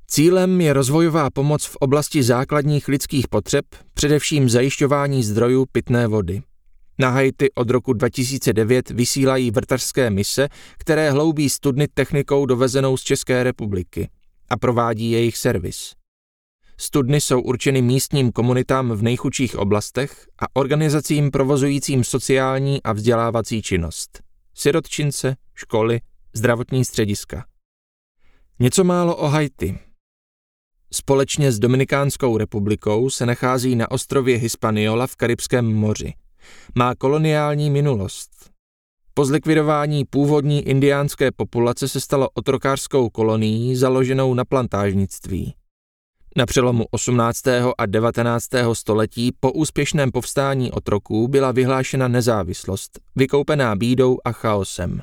Cílem 0.07 0.61
je 0.61 0.73
rozvojová 0.73 1.31
pomoc 1.31 1.65
v 1.65 1.77
oblasti 1.77 2.23
základních 2.23 2.89
lidských 2.89 3.29
potřeb, 3.29 3.65
především 3.95 4.49
zajišťování 4.49 5.23
zdrojů 5.23 5.67
pitné 5.73 6.07
vody. 6.07 6.43
Na 6.99 7.11
Haiti 7.11 7.53
od 7.55 7.71
roku 7.71 7.93
2009 7.93 8.91
vysílají 8.91 9.51
vrtařské 9.51 10.11
mise, 10.11 10.49
které 10.79 11.11
hloubí 11.11 11.51
studny 11.51 11.89
technikou 11.95 12.47
dovezenou 12.47 12.97
z 12.97 13.03
České 13.03 13.43
republiky 13.43 14.09
a 14.49 14.57
provádí 14.57 15.11
jejich 15.11 15.37
servis. 15.37 15.93
Studny 16.77 17.21
jsou 17.21 17.41
určeny 17.41 17.83
místním 17.83 18.33
komunitám 18.33 18.93
v 18.93 19.03
nejchudších 19.03 19.57
oblastech 19.57 20.27
a 20.39 20.45
organizacím 20.53 21.31
provozujícím 21.31 22.05
sociální 22.05 22.83
a 22.83 22.93
vzdělávací 22.93 23.63
činnost. 23.63 24.23
Sirotčince, 24.55 25.37
školy, 25.55 26.01
zdravotní 26.33 26.85
střediska. 26.85 27.47
Něco 28.59 28.85
málo 28.85 29.17
o 29.17 29.29
Haiti. 29.29 29.79
Společně 30.93 31.53
s 31.53 31.59
Dominikánskou 31.59 32.39
republikou 32.39 33.11
se 33.11 33.27
nachází 33.27 33.77
na 33.77 33.91
ostrově 33.91 34.37
Hispaniola 34.37 35.07
v 35.07 35.17
Karibském 35.17 35.75
moři– 35.75 36.15
má 36.75 36.95
koloniální 36.95 37.71
minulost. 37.71 38.31
Po 39.15 39.25
zlikvidování 39.25 40.05
původní 40.05 40.63
indiánské 40.63 41.31
populace 41.33 41.89
se 41.89 42.01
stalo 42.01 42.29
otrokářskou 42.35 43.11
kolonií 43.11 43.77
založenou 43.77 44.35
na 44.35 44.45
plantážnictví. 44.45 45.55
Na 46.37 46.47
přelomu 46.47 46.85
18. 46.91 47.43
a 47.79 47.87
19. 47.87 48.47
století 48.73 49.33
po 49.41 49.53
úspěšném 49.53 50.13
povstání 50.13 50.73
otroků 50.73 51.29
byla 51.29 51.53
vyhlášena 51.53 52.09
nezávislost, 52.09 53.01
vykoupená 53.17 53.77
bídou 53.77 54.19
a 54.25 54.33
chaosem. 54.33 55.03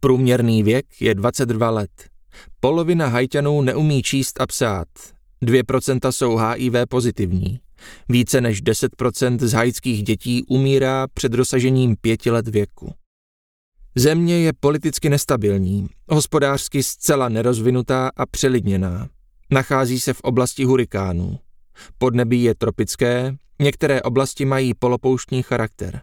Průměrný 0.00 0.62
věk 0.62 0.86
je 1.00 1.14
22 1.14 1.70
let. 1.70 1.90
Polovina 2.60 3.06
hajťanů 3.06 3.62
neumí 3.62 4.02
číst 4.02 4.40
a 4.40 4.46
psát. 4.46 4.88
2% 5.42 6.10
jsou 6.10 6.36
HIV 6.36 6.72
pozitivní. 6.88 7.60
Více 8.08 8.40
než 8.40 8.62
10% 8.62 9.38
z 9.38 9.52
haitských 9.52 10.02
dětí 10.02 10.44
umírá 10.48 11.06
před 11.14 11.32
dosažením 11.32 11.96
pěti 12.00 12.30
let 12.30 12.48
věku. 12.48 12.94
Země 13.94 14.38
je 14.38 14.52
politicky 14.60 15.08
nestabilní, 15.08 15.88
hospodářsky 16.08 16.82
zcela 16.82 17.28
nerozvinutá 17.28 18.10
a 18.16 18.26
přelidněná. 18.26 19.08
Nachází 19.50 20.00
se 20.00 20.12
v 20.12 20.20
oblasti 20.20 20.64
hurikánů. 20.64 21.38
Podnebí 21.98 22.42
je 22.42 22.54
tropické, 22.54 23.36
některé 23.62 24.02
oblasti 24.02 24.44
mají 24.44 24.74
polopouštní 24.74 25.42
charakter. 25.42 26.00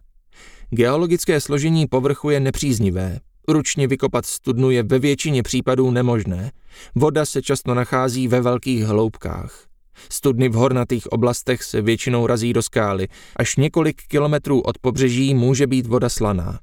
Geologické 0.69 1.41
složení 1.41 1.87
povrchu 1.87 2.29
je 2.29 2.39
nepříznivé. 2.39 3.19
Ručně 3.47 3.87
vykopat 3.87 4.25
studnu 4.25 4.71
je 4.71 4.83
ve 4.83 4.99
většině 4.99 5.43
případů 5.43 5.91
nemožné. 5.91 6.51
Voda 6.95 7.25
se 7.25 7.41
často 7.41 7.73
nachází 7.73 8.27
ve 8.27 8.41
velkých 8.41 8.83
hloubkách. 8.83 9.68
Studny 10.11 10.49
v 10.49 10.53
hornatých 10.53 11.07
oblastech 11.07 11.63
se 11.63 11.81
většinou 11.81 12.27
razí 12.27 12.53
do 12.53 12.61
skály. 12.61 13.07
Až 13.35 13.55
několik 13.55 14.01
kilometrů 14.07 14.61
od 14.61 14.77
pobřeží 14.77 15.33
může 15.33 15.67
být 15.67 15.85
voda 15.85 16.09
slaná. 16.09 16.59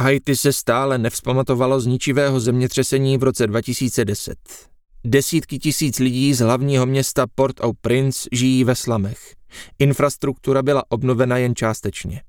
Haiti 0.00 0.36
se 0.36 0.52
stále 0.52 0.98
nevzpamatovalo 0.98 1.80
z 1.80 1.86
ničivého 1.86 2.40
zemětřesení 2.40 3.18
v 3.18 3.22
roce 3.22 3.46
2010. 3.46 4.38
Desítky 5.04 5.58
tisíc 5.58 5.98
lidí 5.98 6.34
z 6.34 6.40
hlavního 6.40 6.86
města 6.86 7.26
Port-au-Prince 7.34 8.28
žijí 8.32 8.64
ve 8.64 8.74
slamech. 8.74 9.34
Infrastruktura 9.78 10.62
byla 10.62 10.82
obnovena 10.88 11.36
jen 11.36 11.54
částečně. 11.54 12.22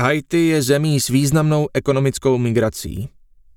Haiti 0.00 0.46
je 0.46 0.62
zemí 0.62 1.00
s 1.00 1.08
významnou 1.08 1.68
ekonomickou 1.74 2.38
migrací. 2.38 3.08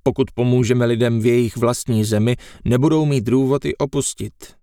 Pokud 0.02 0.30
pomůžeme 0.30 0.86
lidem 0.86 1.20
v 1.20 1.26
jejich 1.26 1.56
vlastní 1.56 2.04
zemi, 2.04 2.36
nebudou 2.64 3.06
mít 3.06 3.24
důvod 3.24 3.64
i 3.64 3.76
opustit. 3.76 4.57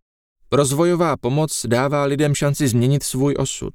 Rozvojová 0.52 1.18
pomoc 1.18 1.66
dává 1.68 2.04
lidem 2.04 2.36
šanci 2.36 2.68
změnit 2.68 3.04
svůj 3.04 3.36
osud. 3.38 3.74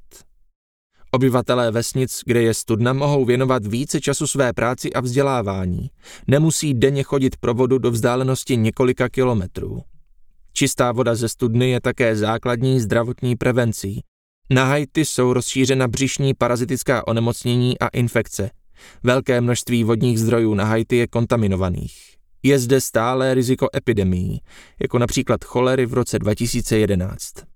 Obyvatelé 1.10 1.70
vesnic, 1.70 2.20
kde 2.26 2.42
je 2.42 2.54
studna, 2.54 2.92
mohou 2.92 3.24
věnovat 3.24 3.66
více 3.66 4.00
času 4.00 4.26
své 4.26 4.52
práci 4.52 4.92
a 4.92 5.00
vzdělávání. 5.00 5.90
Nemusí 6.26 6.74
denně 6.74 7.02
chodit 7.02 7.36
pro 7.36 7.54
vodu 7.54 7.78
do 7.78 7.90
vzdálenosti 7.90 8.56
několika 8.56 9.08
kilometrů. 9.08 9.82
Čistá 10.52 10.92
voda 10.92 11.14
ze 11.14 11.28
studny 11.28 11.70
je 11.70 11.80
také 11.80 12.16
základní 12.16 12.80
zdravotní 12.80 13.36
prevencí. 13.36 14.00
Na 14.50 14.64
Haiti 14.64 15.04
jsou 15.04 15.32
rozšířena 15.32 15.88
břišní 15.88 16.34
parazitická 16.34 17.08
onemocnění 17.08 17.78
a 17.78 17.88
infekce. 17.88 18.50
Velké 19.02 19.40
množství 19.40 19.84
vodních 19.84 20.20
zdrojů 20.20 20.54
na 20.54 20.64
Haiti 20.64 20.96
je 20.96 21.06
kontaminovaných. 21.06 22.19
Je 22.42 22.58
zde 22.58 22.80
stále 22.80 23.34
riziko 23.34 23.68
epidemií, 23.76 24.40
jako 24.80 24.98
například 24.98 25.44
cholery 25.44 25.86
v 25.86 25.94
roce 25.94 26.18
2011. 26.18 27.50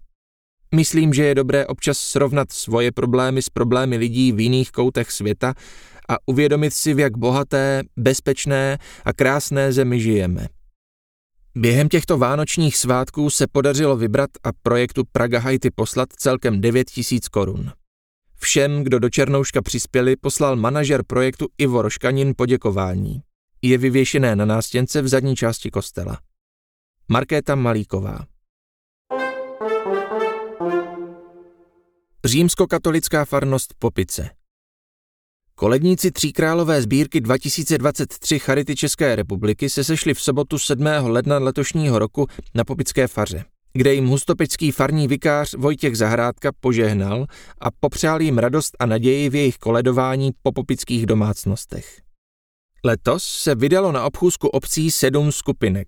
Myslím, 0.76 1.14
že 1.14 1.24
je 1.24 1.36
dobré 1.36 1.68
občas 1.68 1.98
srovnat 1.98 2.52
svoje 2.52 2.92
problémy 2.92 3.42
s 3.42 3.50
problémy 3.50 3.98
lidí 3.98 4.32
v 4.32 4.40
jiných 4.40 4.72
koutech 4.72 5.12
světa 5.12 5.54
a 6.10 6.16
uvědomit 6.26 6.74
si, 6.74 6.94
v 6.94 7.00
jak 7.00 7.18
bohaté, 7.18 7.84
bezpečné 7.98 8.78
a 9.06 9.14
krásné 9.14 9.74
zemi 9.74 10.00
žijeme. 10.00 10.48
Během 11.60 11.90
těchto 11.90 12.18
vánočních 12.18 12.78
svátků 12.78 13.30
se 13.30 13.48
podařilo 13.48 13.98
vybrat 13.98 14.30
a 14.44 14.50
projektu 14.64 15.04
Praga 15.12 15.40
Haiti 15.40 15.72
poslat 15.72 16.14
celkem 16.14 16.62
9 16.62 16.90
tisíc 16.92 17.28
korun. 17.28 17.72
Všem, 18.36 18.84
kdo 18.84 19.00
do 19.00 19.10
Černouška 19.10 19.62
přispěli, 19.62 20.16
poslal 20.16 20.56
manažer 20.56 21.04
projektu 21.08 21.48
Ivo 21.58 21.82
Roškanin 21.82 22.34
poděkování. 22.38 23.22
Je 23.62 23.78
vyvěšené 23.78 24.36
na 24.36 24.46
nástěnce 24.46 25.02
v 25.02 25.08
zadní 25.08 25.36
části 25.36 25.72
kostela. 25.72 26.20
Markéta 27.08 27.56
Malíková 27.56 28.20
Římskokatolická 32.26 33.26
farnost 33.26 33.74
Popice 33.80 34.37
Koledníci 35.60 36.12
Tříkrálové 36.12 36.82
sbírky 36.82 37.22
2023 37.22 38.40
Charity 38.40 38.76
České 38.76 39.16
republiky 39.16 39.70
se 39.70 39.84
sešli 39.84 40.14
v 40.14 40.22
sobotu 40.22 40.60
7. 40.60 40.86
ledna 41.02 41.38
letošního 41.38 42.00
roku 42.00 42.28
na 42.56 42.64
Popické 42.64 43.08
faře, 43.08 43.46
kde 43.74 43.94
jim 43.94 44.08
hustopický 44.08 44.72
farní 44.72 45.08
vikář 45.08 45.54
Vojtěch 45.54 45.98
Zahrádka 45.98 46.52
požehnal 46.60 47.26
a 47.62 47.72
popřál 47.80 48.22
jim 48.22 48.38
radost 48.38 48.76
a 48.80 48.86
naději 48.86 49.30
v 49.30 49.36
jejich 49.36 49.58
koledování 49.58 50.32
po 50.42 50.52
popických 50.52 51.06
domácnostech. 51.06 52.02
Letos 52.84 53.24
se 53.24 53.56
vydalo 53.56 53.92
na 53.92 54.06
obchůzku 54.06 54.48
obcí 54.48 54.92
sedm 54.92 55.32
skupinek. 55.32 55.88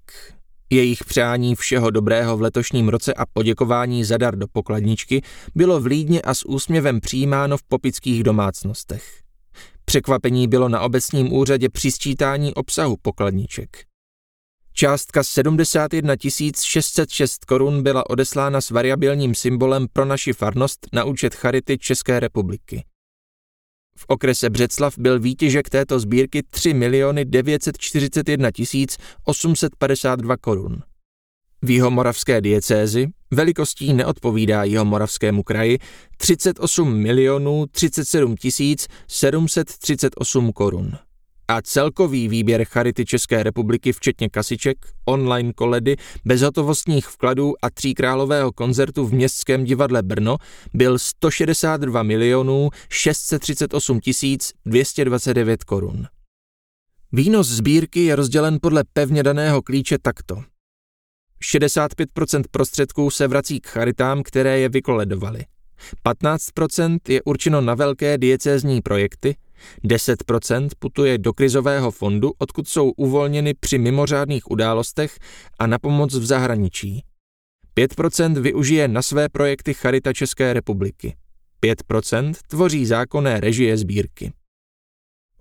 Jejich 0.70 1.04
přání 1.04 1.56
všeho 1.56 1.92
dobrého 1.92 2.38
v 2.38 2.42
letošním 2.42 2.90
roce 2.90 3.14
a 3.14 3.26
poděkování 3.34 4.04
za 4.04 4.18
dar 4.18 4.36
do 4.36 4.48
pokladničky 4.48 5.22
bylo 5.56 5.80
vlídně 5.80 6.22
a 6.22 6.34
s 6.34 6.46
úsměvem 6.46 7.00
přijímáno 7.00 7.58
v 7.58 7.64
popických 7.64 8.24
domácnostech. 8.24 9.29
Překvapení 9.90 10.48
bylo 10.48 10.70
na 10.70 10.82
obecním 10.82 11.34
úřadě 11.34 11.70
při 11.70 11.92
sčítání 11.92 12.54
obsahu 12.54 12.98
pokladniček. 13.02 13.86
Částka 14.74 15.24
71 15.24 16.16
606 16.64 17.46
korun 17.46 17.84
byla 17.84 18.10
odeslána 18.10 18.62
s 18.62 18.70
variabilním 18.70 19.36
symbolem 19.36 19.88
pro 19.94 20.06
naši 20.06 20.34
farnost 20.34 20.88
na 20.94 21.04
účet 21.04 21.36
Charity 21.36 21.78
České 21.78 22.20
republiky. 22.20 22.86
V 23.98 24.06
okrese 24.08 24.50
Břeclav 24.50 24.98
byl 24.98 25.20
výtěžek 25.20 25.70
této 25.70 26.00
sbírky 26.00 26.44
3 26.44 26.74
miliony 26.74 27.26
941 27.26 28.50
852 29.24 30.38
korun. 30.38 30.82
V 31.62 31.70
jihomoravské 31.70 32.42
diecézi 32.42 33.08
velikostí 33.32 33.94
neodpovídá 33.94 34.64
jihomoravskému 34.64 35.44
kraji 35.44 35.80
38 36.18 36.94
milionů 36.94 37.66
37 37.72 38.36
tisíc 38.36 38.88
738 39.08 40.52
korun. 40.52 40.92
A 41.48 41.62
celkový 41.62 42.28
výběr 42.28 42.66
Charity 42.66 43.06
České 43.06 43.44
republiky 43.44 43.94
včetně 43.94 44.30
kasiček, 44.30 44.78
online 45.06 45.54
koledy, 45.54 45.96
bezhotovostních 46.26 47.08
vkladů 47.08 47.54
a 47.62 47.70
tříkrálového 47.70 48.52
koncertu 48.52 49.06
v 49.06 49.14
Městském 49.14 49.64
divadle 49.64 50.04
Brno 50.04 50.38
byl 50.74 51.00
162 51.00 52.04
milionů 52.04 52.70
638 52.90 54.00
tisíc 54.00 54.54
229 54.66 55.64
korun. 55.64 56.08
Výnos 57.12 57.48
sbírky 57.48 58.06
je 58.06 58.16
rozdělen 58.16 58.58
podle 58.62 58.84
pevně 58.94 59.24
daného 59.24 59.62
klíče 59.62 59.98
takto. 60.02 60.44
65% 61.44 62.44
prostředků 62.52 63.10
se 63.10 63.28
vrací 63.28 63.60
k 63.60 63.68
charitám, 63.68 64.24
které 64.24 64.60
je 64.60 64.70
vykoledovaly. 64.70 65.46
15% 66.06 66.98
je 67.08 67.22
určeno 67.22 67.62
na 67.62 67.76
velké 67.76 68.18
diecézní 68.18 68.82
projekty, 68.82 69.36
10% 69.86 70.70
putuje 70.80 71.18
do 71.18 71.34
krizového 71.34 71.92
fondu, 71.92 72.32
odkud 72.38 72.68
jsou 72.68 72.92
uvolněny 72.92 73.54
při 73.54 73.78
mimořádných 73.78 74.52
událostech 74.52 75.18
a 75.60 75.68
na 75.68 75.80
pomoc 75.80 76.16
v 76.16 76.26
zahraničí. 76.26 77.04
5% 77.78 78.40
využije 78.40 78.88
na 78.88 79.02
své 79.02 79.30
projekty 79.30 79.74
Charita 79.74 80.14
České 80.14 80.54
republiky. 80.54 81.16
5% 81.64 82.34
tvoří 82.48 82.86
zákonné 82.86 83.40
režie 83.40 83.78
sbírky. 83.78 84.32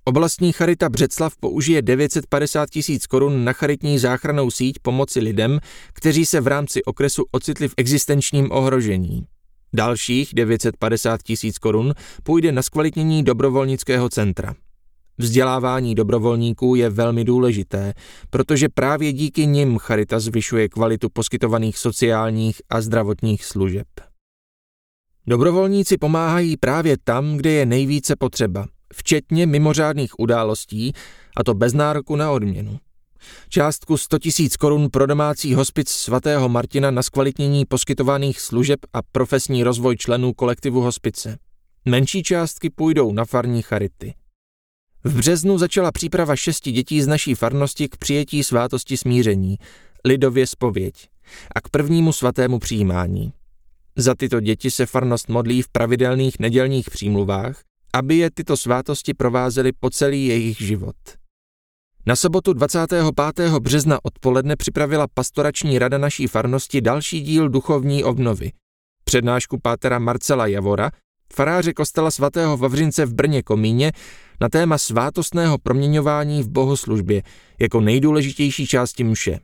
Oblastní 0.09 0.53
charita 0.53 0.89
Břeclav 0.89 1.37
použije 1.41 1.83
950 1.83 2.71
tisíc 2.71 3.07
korun 3.07 3.45
na 3.45 3.53
charitní 3.53 3.99
záchranou 3.99 4.51
síť 4.51 4.79
pomoci 4.83 5.21
lidem, 5.21 5.61
kteří 5.93 6.27
se 6.27 6.41
v 6.41 6.47
rámci 6.47 6.85
okresu 6.85 7.25
ocitli 7.33 7.69
v 7.69 7.75
existenčním 7.77 8.53
ohrožení. 8.53 9.27
Dalších 9.73 10.35
950 10.35 11.23
tisíc 11.23 11.59
korun 11.59 11.95
půjde 12.23 12.53
na 12.53 12.63
zkvalitnění 12.63 13.23
dobrovolnického 13.23 14.09
centra. 14.09 14.55
Vzdělávání 15.19 15.95
dobrovolníků 15.95 16.75
je 16.75 16.91
velmi 16.91 17.25
důležité, 17.25 17.95
protože 18.31 18.69
právě 18.69 19.13
díky 19.13 19.47
nim 19.47 19.79
Charita 19.79 20.21
zvyšuje 20.21 20.69
kvalitu 20.69 21.09
poskytovaných 21.13 21.79
sociálních 21.79 22.63
a 22.71 22.81
zdravotních 22.81 23.45
služeb. 23.45 23.87
Dobrovolníci 25.27 25.99
pomáhají 25.99 26.57
právě 26.57 26.97
tam, 27.05 27.37
kde 27.37 27.51
je 27.51 27.67
nejvíce 27.67 28.17
potřeba– 28.17 28.67
včetně 28.95 29.47
mimořádných 29.47 30.21
událostí, 30.21 30.93
a 31.37 31.45
to 31.45 31.55
bez 31.55 31.73
nároku 31.73 32.17
na 32.17 32.31
odměnu. 32.31 32.79
Částku 33.49 33.97
100 33.97 34.17
000 34.39 34.49
korun 34.59 34.89
pro 34.91 35.07
domácí 35.07 35.55
hospic 35.55 35.89
svatého 35.91 36.49
Martina 36.49 36.91
na 36.91 37.03
zkvalitnění 37.03 37.65
poskytovaných 37.65 38.41
služeb 38.41 38.81
a 38.93 39.03
profesní 39.03 39.63
rozvoj 39.63 39.97
členů 39.97 40.33
kolektivu 40.33 40.81
hospice. 40.81 41.39
Menší 41.85 42.23
částky 42.23 42.71
půjdou 42.71 43.13
na 43.13 43.25
farní 43.25 43.63
charity. 43.63 44.15
V 45.05 45.17
březnu 45.17 45.59
začala 45.59 45.93
příprava 45.93 46.37
šesti 46.37 46.73
dětí 46.73 47.03
z 47.03 47.07
naší 47.07 47.35
farnosti 47.35 47.89
k 47.89 47.97
přijetí 47.97 48.45
svátosti 48.45 48.97
smíření, 48.97 49.57
lidově 50.05 50.47
spověď, 50.47 51.09
a 51.55 51.61
k 51.61 51.69
prvnímu 51.69 52.13
svatému 52.13 52.59
přijímání. 52.59 53.33
Za 53.97 54.15
tyto 54.15 54.41
děti 54.41 54.71
se 54.71 54.87
farnost 54.87 55.29
modlí 55.29 55.63
v 55.63 55.69
pravidelných 55.69 56.39
nedělních 56.39 56.91
přímluvách 56.91 57.63
aby 57.95 58.17
je 58.17 58.31
tyto 58.31 58.57
svátosti 58.57 59.15
provázely 59.15 59.73
po 59.81 59.91
celý 59.91 60.27
jejich 60.27 60.59
život. 60.59 60.97
Na 62.07 62.17
sobotu 62.17 62.53
25. 62.53 63.05
března 63.59 63.99
odpoledne 64.03 64.57
připravila 64.57 65.07
pastorační 65.15 65.79
rada 65.79 65.99
naší 65.99 66.27
farnosti 66.27 66.81
další 66.81 67.21
díl 67.21 67.49
duchovní 67.49 68.05
obnovy. 68.05 68.53
Přednášku 69.05 69.59
pátera 69.63 69.99
Marcela 69.99 70.47
Javora, 70.47 70.91
faráře 71.33 71.73
kostela 71.73 72.11
svatého 72.11 72.57
Vavřince 72.57 73.07
v 73.07 73.15
Brně 73.15 73.43
Komíně, 73.43 73.93
na 74.41 74.49
téma 74.49 74.79
svátostného 74.79 75.59
proměňování 75.59 76.43
v 76.43 76.49
bohoslužbě 76.49 77.23
jako 77.61 77.81
nejdůležitější 77.81 78.67
části 78.67 79.05
mše. 79.05 79.39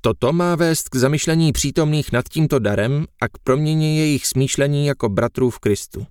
Toto 0.00 0.32
má 0.32 0.54
vést 0.54 0.88
k 0.88 0.96
zamyšlení 0.96 1.52
přítomných 1.52 2.12
nad 2.12 2.28
tímto 2.28 2.58
darem 2.58 3.06
a 3.20 3.28
k 3.28 3.38
proměně 3.44 3.98
jejich 3.98 4.26
smýšlení 4.26 4.86
jako 4.86 5.08
bratrů 5.08 5.50
v 5.50 5.58
Kristu. 5.58 6.06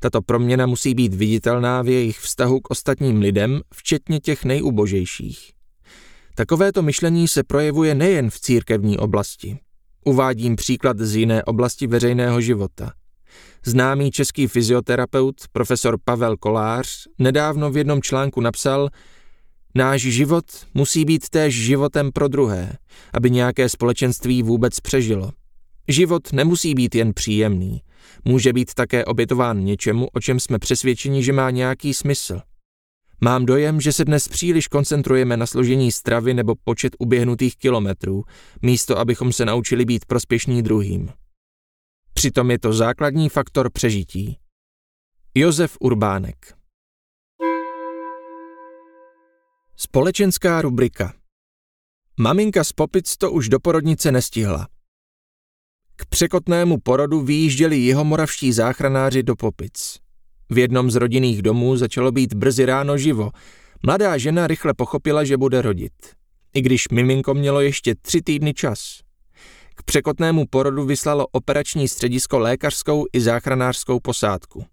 Tato 0.00 0.22
proměna 0.22 0.66
musí 0.66 0.94
být 0.94 1.14
viditelná 1.14 1.82
v 1.82 1.88
jejich 1.88 2.18
vztahu 2.18 2.60
k 2.60 2.70
ostatním 2.70 3.20
lidem, 3.20 3.60
včetně 3.74 4.20
těch 4.20 4.44
nejubožejších. 4.44 5.52
Takovéto 6.34 6.82
myšlení 6.82 7.28
se 7.28 7.44
projevuje 7.44 7.94
nejen 7.94 8.30
v 8.30 8.40
církevní 8.40 8.98
oblasti. 8.98 9.58
Uvádím 10.04 10.56
příklad 10.56 10.98
z 10.98 11.16
jiné 11.16 11.44
oblasti 11.44 11.86
veřejného 11.86 12.40
života. 12.40 12.92
Známý 13.64 14.10
český 14.10 14.46
fyzioterapeut 14.46 15.34
profesor 15.52 15.98
Pavel 16.04 16.36
Kolář 16.36 17.06
nedávno 17.18 17.70
v 17.70 17.76
jednom 17.76 18.02
článku 18.02 18.40
napsal, 18.40 18.90
Náš 19.74 20.02
život 20.02 20.44
musí 20.74 21.04
být 21.04 21.28
též 21.28 21.54
životem 21.54 22.12
pro 22.12 22.28
druhé, 22.28 22.72
aby 23.12 23.30
nějaké 23.30 23.68
společenství 23.68 24.42
vůbec 24.42 24.80
přežilo. 24.80 25.32
Život 25.88 26.32
nemusí 26.32 26.74
být 26.74 26.94
jen 26.94 27.14
příjemný, 27.14 27.82
Může 28.24 28.52
být 28.52 28.74
také 28.74 29.04
obětován 29.04 29.64
něčemu, 29.64 30.08
o 30.12 30.20
čem 30.20 30.40
jsme 30.40 30.58
přesvědčeni, 30.58 31.22
že 31.22 31.32
má 31.32 31.50
nějaký 31.50 31.94
smysl. 31.94 32.40
Mám 33.20 33.46
dojem, 33.46 33.80
že 33.80 33.92
se 33.92 34.04
dnes 34.04 34.28
příliš 34.28 34.68
koncentrujeme 34.68 35.36
na 35.36 35.46
složení 35.46 35.92
stravy 35.92 36.34
nebo 36.34 36.54
počet 36.64 36.96
uběhnutých 36.98 37.56
kilometrů, 37.56 38.24
místo 38.62 38.98
abychom 38.98 39.32
se 39.32 39.44
naučili 39.44 39.84
být 39.84 40.04
prospěšní 40.04 40.62
druhým. 40.62 41.08
Přitom 42.14 42.50
je 42.50 42.58
to 42.58 42.72
základní 42.72 43.28
faktor 43.28 43.70
přežití. 43.70 44.38
Josef 45.34 45.76
Urbánek 45.80 46.54
Společenská 49.76 50.62
rubrika 50.62 51.14
Maminka 52.20 52.64
z 52.64 52.72
Popic 52.72 53.16
to 53.16 53.30
už 53.30 53.48
do 53.48 53.60
porodnice 53.60 54.12
nestihla. 54.12 54.68
K 56.00 56.06
překotnému 56.06 56.78
porodu 56.78 57.20
vyjížděli 57.20 57.76
jihomoravští 57.76 58.52
záchranáři 58.52 59.22
do 59.22 59.36
Popic. 59.36 59.98
V 60.50 60.58
jednom 60.58 60.90
z 60.90 60.94
rodinných 60.94 61.42
domů 61.42 61.76
začalo 61.76 62.12
být 62.12 62.34
brzy 62.34 62.66
ráno 62.66 62.98
živo. 62.98 63.30
Mladá 63.86 64.18
žena 64.18 64.46
rychle 64.46 64.74
pochopila, 64.74 65.24
že 65.24 65.36
bude 65.36 65.62
rodit. 65.62 65.92
I 66.54 66.62
když 66.62 66.88
miminko 66.88 67.34
mělo 67.34 67.60
ještě 67.60 67.94
tři 68.02 68.22
týdny 68.22 68.54
čas. 68.54 69.00
K 69.74 69.82
překotnému 69.82 70.46
porodu 70.50 70.84
vyslalo 70.84 71.26
operační 71.32 71.88
středisko 71.88 72.38
lékařskou 72.38 73.06
i 73.12 73.20
záchranářskou 73.20 74.00
posádku. 74.00 74.64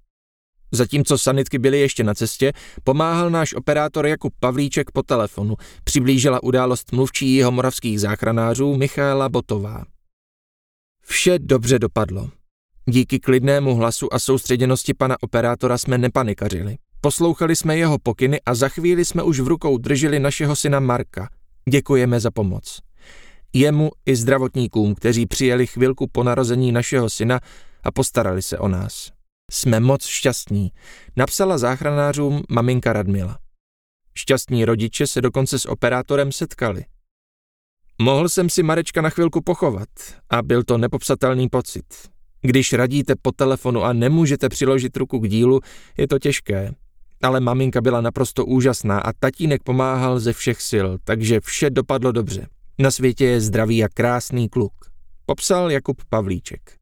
Zatímco 0.72 1.18
sanitky 1.18 1.60
byly 1.60 1.80
ještě 1.80 2.04
na 2.04 2.14
cestě, 2.14 2.54
pomáhal 2.84 3.30
náš 3.30 3.54
operátor 3.54 4.08
Jakub 4.08 4.34
Pavlíček 4.40 4.92
po 4.92 5.04
telefonu. 5.04 5.56
Přiblížila 5.84 6.44
událost 6.44 6.92
mluvčí 6.92 7.36
jeho 7.36 7.52
moravských 7.52 8.02
záchranářů 8.02 8.76
Michaela 8.76 9.30
Botová. 9.30 9.95
Vše 11.08 11.40
dobře 11.40 11.80
dopadlo. 11.80 12.30
Díky 12.90 13.20
klidnému 13.20 13.76
hlasu 13.76 14.14
a 14.14 14.20
soustředěnosti 14.20 14.94
pana 14.94 15.16
operátora 15.24 15.78
jsme 15.78 15.98
nepanikařili. 15.98 16.78
Poslouchali 17.02 17.56
jsme 17.56 17.78
jeho 17.78 17.98
pokyny 18.00 18.42
a 18.46 18.56
za 18.56 18.70
chvíli 18.70 19.06
jsme 19.06 19.24
už 19.24 19.40
v 19.40 19.48
rukou 19.48 19.78
drželi 19.78 20.20
našeho 20.20 20.56
syna 20.56 20.80
Marka. 20.80 21.30
Děkujeme 21.70 22.20
za 22.20 22.32
pomoc. 22.32 22.80
Jemu 23.54 23.92
i 24.06 24.16
zdravotníkům, 24.16 24.96
kteří 24.96 25.26
přijeli 25.26 25.68
chvilku 25.68 26.08
po 26.12 26.24
narození 26.24 26.72
našeho 26.72 27.10
syna 27.10 27.40
a 27.84 27.92
postarali 27.92 28.42
se 28.42 28.58
o 28.58 28.68
nás. 28.68 29.12
Jsme 29.52 29.80
moc 29.80 30.06
šťastní, 30.06 30.72
napsala 31.16 31.58
záchranářům 31.58 32.44
maminka 32.50 32.94
Radmila. 32.94 33.40
Šťastní 34.18 34.66
rodiče 34.66 35.08
se 35.08 35.22
dokonce 35.22 35.60
s 35.60 35.66
operátorem 35.66 36.32
setkali. 36.32 36.86
Mohl 38.02 38.30
jsem 38.30 38.50
si 38.50 38.64
Marečka 38.64 39.02
na 39.02 39.10
chvilku 39.10 39.42
pochovat 39.42 39.90
a 40.30 40.42
byl 40.42 40.64
to 40.64 40.78
nepopsatelný 40.78 41.50
pocit. 41.50 41.86
Když 42.42 42.74
radíte 42.74 43.14
po 43.22 43.32
telefonu 43.32 43.84
a 43.84 43.94
nemůžete 43.94 44.50
přiložit 44.50 44.98
ruku 44.98 45.20
k 45.20 45.28
dílu, 45.28 45.60
je 45.98 46.08
to 46.08 46.20
těžké. 46.20 46.74
Ale 47.24 47.40
maminka 47.40 47.82
byla 47.82 48.02
naprosto 48.02 48.46
úžasná 48.46 49.00
a 49.00 49.14
tatínek 49.14 49.64
pomáhal 49.64 50.20
ze 50.20 50.34
všech 50.34 50.62
sil, 50.70 50.88
takže 51.04 51.40
vše 51.40 51.70
dopadlo 51.70 52.12
dobře. 52.12 52.48
Na 52.80 52.92
světě 52.92 53.26
je 53.26 53.42
zdravý 53.42 53.84
a 53.84 53.90
krásný 53.90 54.50
kluk. 54.50 54.74
Popsal 55.26 55.72
Jakub 55.72 56.04
Pavlíček. 56.10 56.76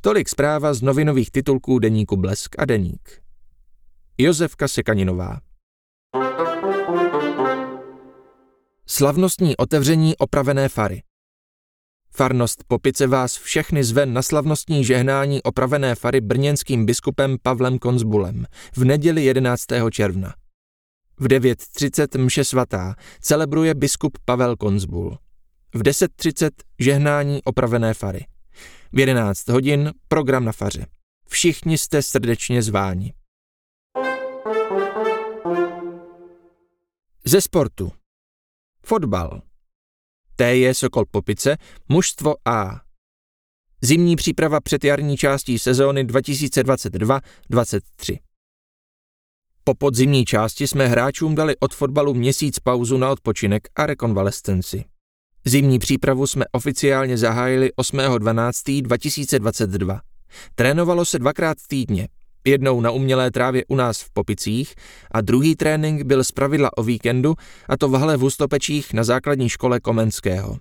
Tolik 0.00 0.28
zpráva 0.28 0.74
z 0.74 0.82
novinových 0.82 1.30
titulků 1.30 1.78
deníku 1.78 2.16
Blesk 2.16 2.56
a 2.58 2.64
Deník. 2.64 3.22
Josefka 4.18 4.68
Sekaninová 4.68 5.40
Slavnostní 8.88 9.56
otevření 9.56 10.16
opravené 10.16 10.68
fary 10.68 11.02
Farnost 12.10 12.64
Popice 12.68 13.06
vás 13.06 13.36
všechny 13.36 13.84
zve 13.84 14.06
na 14.06 14.22
slavnostní 14.22 14.84
žehnání 14.84 15.42
opravené 15.42 15.94
fary 15.94 16.20
brněnským 16.20 16.86
biskupem 16.86 17.36
Pavlem 17.42 17.78
Konzbulem 17.78 18.46
v 18.76 18.84
neděli 18.84 19.24
11. 19.24 19.64
června. 19.90 20.34
V 21.18 21.26
9.30 21.28 22.24
mše 22.24 22.44
svatá 22.44 22.94
celebruje 23.20 23.74
biskup 23.74 24.18
Pavel 24.24 24.56
Konzbul. 24.56 25.18
V 25.74 25.82
10.30 25.82 26.50
žehnání 26.78 27.42
opravené 27.44 27.94
fary. 27.94 28.26
V 28.92 28.98
11 28.98 29.48
hodin 29.48 29.92
program 30.08 30.44
na 30.44 30.52
faře. 30.52 30.86
Všichni 31.28 31.78
jste 31.78 32.02
srdečně 32.02 32.62
zváni. 32.62 33.12
Ze 37.24 37.40
sportu. 37.40 37.92
Fotbal. 38.88 39.42
T 40.36 40.56
je 40.56 40.74
Sokol 40.74 41.04
Popice, 41.10 41.56
mužstvo 41.88 42.34
A. 42.44 42.80
Zimní 43.80 44.16
příprava 44.16 44.60
před 44.60 44.84
jarní 44.84 45.16
částí 45.16 45.58
sezóny 45.58 46.04
2022-23. 46.04 48.18
Po 49.64 49.74
podzimní 49.74 50.24
části 50.24 50.66
jsme 50.66 50.88
hráčům 50.88 51.34
dali 51.34 51.56
od 51.56 51.74
fotbalu 51.74 52.14
měsíc 52.14 52.58
pauzu 52.58 52.98
na 52.98 53.10
odpočinek 53.10 53.68
a 53.76 53.86
rekonvalescenci. 53.86 54.84
Zimní 55.44 55.78
přípravu 55.78 56.26
jsme 56.26 56.44
oficiálně 56.52 57.18
zahájili 57.18 57.70
8.12.2022. 57.80 60.00
Trénovalo 60.54 61.04
se 61.04 61.18
dvakrát 61.18 61.58
týdně, 61.68 62.08
jednou 62.46 62.80
na 62.80 62.90
umělé 62.90 63.30
trávě 63.30 63.64
u 63.68 63.76
nás 63.76 64.00
v 64.00 64.10
Popicích 64.10 64.74
a 65.10 65.20
druhý 65.20 65.56
trénink 65.56 66.02
byl 66.02 66.24
zpravidla 66.24 66.76
o 66.76 66.82
víkendu 66.82 67.34
a 67.68 67.76
to 67.76 67.88
v 67.88 67.94
hale 67.94 68.16
v 68.16 68.24
Ústopečích 68.24 68.92
na 68.92 69.04
základní 69.04 69.48
škole 69.48 69.80
Komenského. 69.80 70.58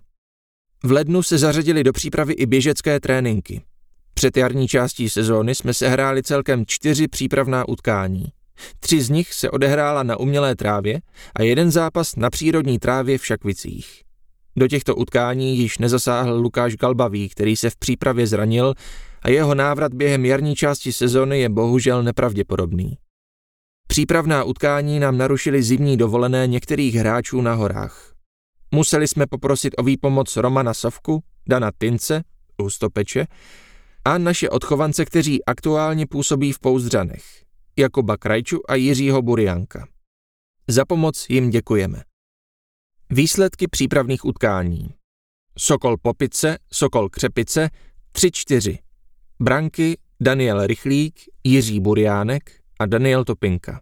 V 0.83 0.91
lednu 0.91 1.23
se 1.23 1.37
zařadili 1.37 1.83
do 1.83 1.93
přípravy 1.93 2.33
i 2.33 2.45
běžecké 2.45 2.99
tréninky. 2.99 3.61
Před 4.13 4.37
jarní 4.37 4.67
částí 4.67 5.09
sezóny 5.09 5.55
jsme 5.55 5.73
se 5.73 5.89
hráli 5.89 6.23
celkem 6.23 6.65
čtyři 6.65 7.07
přípravná 7.07 7.67
utkání. 7.67 8.25
Tři 8.79 9.01
z 9.01 9.09
nich 9.09 9.33
se 9.33 9.51
odehrála 9.51 10.03
na 10.03 10.17
umělé 10.17 10.55
trávě 10.55 11.01
a 11.35 11.41
jeden 11.41 11.71
zápas 11.71 12.15
na 12.15 12.29
přírodní 12.29 12.79
trávě 12.79 13.17
v 13.17 13.25
Šakvicích. 13.25 14.01
Do 14.55 14.67
těchto 14.67 14.95
utkání 14.95 15.57
již 15.57 15.77
nezasáhl 15.77 16.33
Lukáš 16.33 16.75
Galbavý, 16.75 17.29
který 17.29 17.55
se 17.55 17.69
v 17.69 17.75
přípravě 17.75 18.27
zranil 18.27 18.73
a 19.25 19.29
jeho 19.29 19.55
návrat 19.55 19.93
během 19.93 20.25
jarní 20.25 20.55
části 20.55 20.93
sezony 20.93 21.39
je 21.39 21.49
bohužel 21.49 22.03
nepravděpodobný. 22.03 22.97
Přípravná 23.87 24.43
utkání 24.43 24.99
nám 24.99 25.17
narušily 25.17 25.63
zimní 25.63 25.97
dovolené 25.97 26.47
některých 26.47 26.95
hráčů 26.95 27.41
na 27.41 27.53
horách. 27.53 28.13
Museli 28.71 29.07
jsme 29.07 29.27
poprosit 29.27 29.73
o 29.77 29.83
výpomoc 29.83 30.37
Romana 30.37 30.73
Sovku, 30.73 31.23
Dana 31.47 31.71
Tince, 31.77 32.23
Ústopeče 32.63 33.27
a 34.05 34.17
naše 34.17 34.49
odchovance, 34.49 35.05
kteří 35.05 35.45
aktuálně 35.45 36.07
působí 36.07 36.51
v 36.51 36.59
Pouzdřanech, 36.59 37.23
Jakuba 37.77 38.17
Krajču 38.17 38.71
a 38.71 38.75
Jiřího 38.75 39.21
Burianka. 39.21 39.87
Za 40.67 40.85
pomoc 40.85 41.25
jim 41.29 41.49
děkujeme. 41.49 42.03
Výsledky 43.09 43.67
přípravných 43.67 44.25
utkání. 44.25 44.89
Sokol 45.57 45.97
Popice, 45.97 46.57
Sokol 46.71 47.09
Křepice 47.09 47.69
3-4. 48.15 48.84
Branky 49.39 49.97
Daniel 50.19 50.67
Rychlík, 50.67 51.19
Jiří 51.43 51.79
Buriánek 51.79 52.61
a 52.79 52.85
Daniel 52.85 53.23
Topinka. 53.23 53.81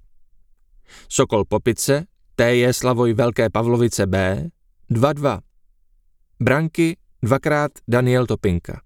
Sokol 1.09 1.45
Popice, 1.45 2.05
TJ 2.35 2.73
Slavoj 2.73 3.13
Velké 3.13 3.49
Pavlovice 3.49 4.07
B 4.07 4.49
2-2. 4.91 5.41
Branky 6.39 6.97
dvakrát 7.23 7.71
Daniel 7.87 8.25
Topinka. 8.25 8.81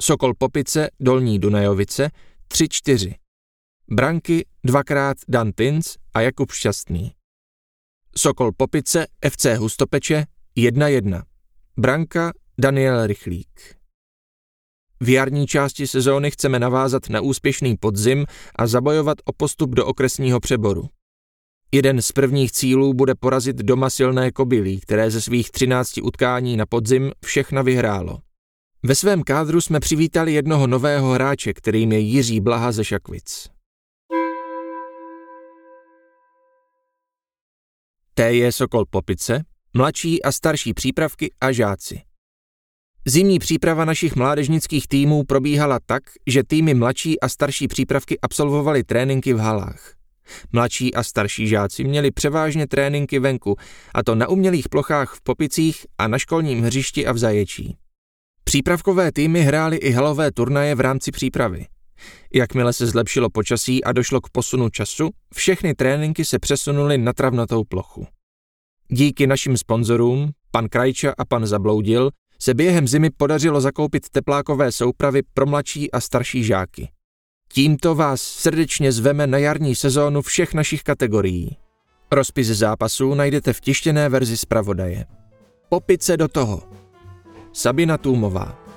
Sokol 0.00 0.34
Popice, 0.34 0.90
Dolní 1.00 1.38
Dunajovice 1.38 2.10
3-4. 2.48 3.14
Branky 3.90 4.46
dvakrát 4.64 5.16
Dan 5.28 5.52
Tinc 5.52 5.96
a 6.14 6.20
Jakub 6.20 6.50
Šťastný. 6.52 7.12
Sokol 8.16 8.52
Popice, 8.52 9.06
FC 9.30 9.56
Hustopeče 9.56 10.24
1-1. 10.56 11.22
Branka 11.76 12.32
Daniel 12.58 13.06
Rychlík. 13.06 13.79
V 15.02 15.08
jarní 15.08 15.46
části 15.46 15.86
sezóny 15.86 16.30
chceme 16.30 16.58
navázat 16.58 17.08
na 17.08 17.20
úspěšný 17.20 17.76
podzim 17.76 18.26
a 18.56 18.66
zabojovat 18.66 19.18
o 19.24 19.32
postup 19.32 19.70
do 19.70 19.86
okresního 19.86 20.40
přeboru. 20.40 20.88
Jeden 21.72 22.02
z 22.02 22.12
prvních 22.12 22.52
cílů 22.52 22.94
bude 22.94 23.14
porazit 23.14 23.56
doma 23.56 23.90
silné 23.90 24.32
kobylí, 24.32 24.80
které 24.80 25.10
ze 25.10 25.20
svých 25.20 25.50
13 25.50 25.98
utkání 26.02 26.56
na 26.56 26.66
podzim 26.66 27.12
všechna 27.24 27.62
vyhrálo. 27.62 28.18
Ve 28.82 28.94
svém 28.94 29.22
kádru 29.22 29.60
jsme 29.60 29.80
přivítali 29.80 30.32
jednoho 30.32 30.66
nového 30.66 31.12
hráče, 31.12 31.52
kterým 31.52 31.92
je 31.92 31.98
Jiří 31.98 32.40
Blaha 32.40 32.72
ze 32.72 32.84
Šakvic. 32.84 33.48
T 38.14 38.32
je 38.32 38.52
Sokol 38.52 38.84
Popice, 38.90 39.44
mladší 39.74 40.22
a 40.22 40.32
starší 40.32 40.74
přípravky 40.74 41.32
a 41.40 41.52
žáci. 41.52 42.09
Zimní 43.06 43.38
příprava 43.38 43.84
našich 43.84 44.16
mládežnických 44.16 44.88
týmů 44.88 45.24
probíhala 45.24 45.78
tak, 45.86 46.02
že 46.26 46.44
týmy 46.44 46.74
mladší 46.74 47.20
a 47.20 47.28
starší 47.28 47.68
přípravky 47.68 48.20
absolvovaly 48.20 48.84
tréninky 48.84 49.32
v 49.32 49.38
halách. 49.38 49.94
Mladší 50.52 50.94
a 50.94 51.02
starší 51.02 51.46
žáci 51.46 51.84
měli 51.84 52.10
převážně 52.10 52.66
tréninky 52.66 53.18
venku, 53.18 53.56
a 53.94 54.02
to 54.02 54.14
na 54.14 54.28
umělých 54.28 54.68
plochách 54.68 55.14
v 55.14 55.22
Popicích 55.22 55.86
a 55.98 56.08
na 56.08 56.18
školním 56.18 56.62
hřišti 56.62 57.06
a 57.06 57.12
v 57.12 57.18
Zaječí. 57.18 57.76
Přípravkové 58.44 59.12
týmy 59.12 59.40
hrály 59.42 59.76
i 59.76 59.90
halové 59.90 60.32
turnaje 60.32 60.74
v 60.74 60.80
rámci 60.80 61.10
přípravy. 61.10 61.66
Jakmile 62.34 62.72
se 62.72 62.86
zlepšilo 62.86 63.30
počasí 63.30 63.84
a 63.84 63.92
došlo 63.92 64.20
k 64.20 64.30
posunu 64.30 64.68
času, 64.68 65.10
všechny 65.34 65.74
tréninky 65.74 66.24
se 66.24 66.38
přesunuly 66.38 66.98
na 66.98 67.12
travnatou 67.12 67.64
plochu. 67.64 68.06
Díky 68.88 69.26
našim 69.26 69.56
sponzorům, 69.56 70.30
pan 70.50 70.68
Krajča 70.68 71.14
a 71.18 71.24
pan 71.24 71.46
Zabloudil, 71.46 72.10
se 72.42 72.54
během 72.54 72.88
zimy 72.88 73.10
podařilo 73.10 73.60
zakoupit 73.60 74.08
teplákové 74.08 74.72
soupravy 74.72 75.22
pro 75.34 75.46
mladší 75.46 75.90
a 75.90 76.00
starší 76.00 76.44
žáky. 76.44 76.90
Tímto 77.52 77.94
vás 77.94 78.22
srdečně 78.22 78.92
zveme 78.92 79.26
na 79.26 79.38
jarní 79.38 79.74
sezónu 79.74 80.22
všech 80.22 80.54
našich 80.54 80.82
kategorií. 80.82 81.56
Rozpis 82.12 82.46
zápasů 82.46 83.14
najdete 83.14 83.52
v 83.52 83.60
tištěné 83.60 84.08
verzi 84.08 84.36
zpravodaje. 84.36 85.06
Popit 85.68 86.02
se 86.02 86.16
do 86.16 86.28
toho. 86.28 86.62
Sabina 87.52 87.98
Tůmová 87.98 88.69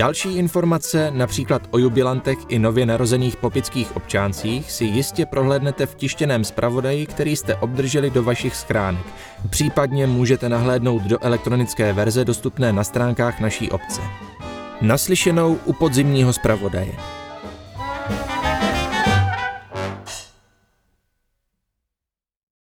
Další 0.00 0.36
informace, 0.36 1.10
například 1.10 1.62
o 1.70 1.78
jubilantech 1.78 2.38
i 2.48 2.58
nově 2.58 2.86
narozených 2.86 3.36
popických 3.36 3.96
občáncích, 3.96 4.72
si 4.72 4.84
jistě 4.84 5.26
prohlédnete 5.26 5.86
v 5.86 5.94
tištěném 5.94 6.44
zpravodaji, 6.44 7.06
který 7.06 7.36
jste 7.36 7.54
obdrželi 7.54 8.10
do 8.10 8.22
vašich 8.22 8.56
schránek. 8.56 9.06
Případně 9.50 10.06
můžete 10.06 10.48
nahlédnout 10.48 11.02
do 11.02 11.24
elektronické 11.24 11.92
verze 11.92 12.24
dostupné 12.24 12.72
na 12.72 12.84
stránkách 12.84 13.40
naší 13.40 13.70
obce. 13.70 14.00
Naslyšenou 14.80 15.58
u 15.64 15.72
podzimního 15.72 16.32
zpravodaje. 16.32 16.92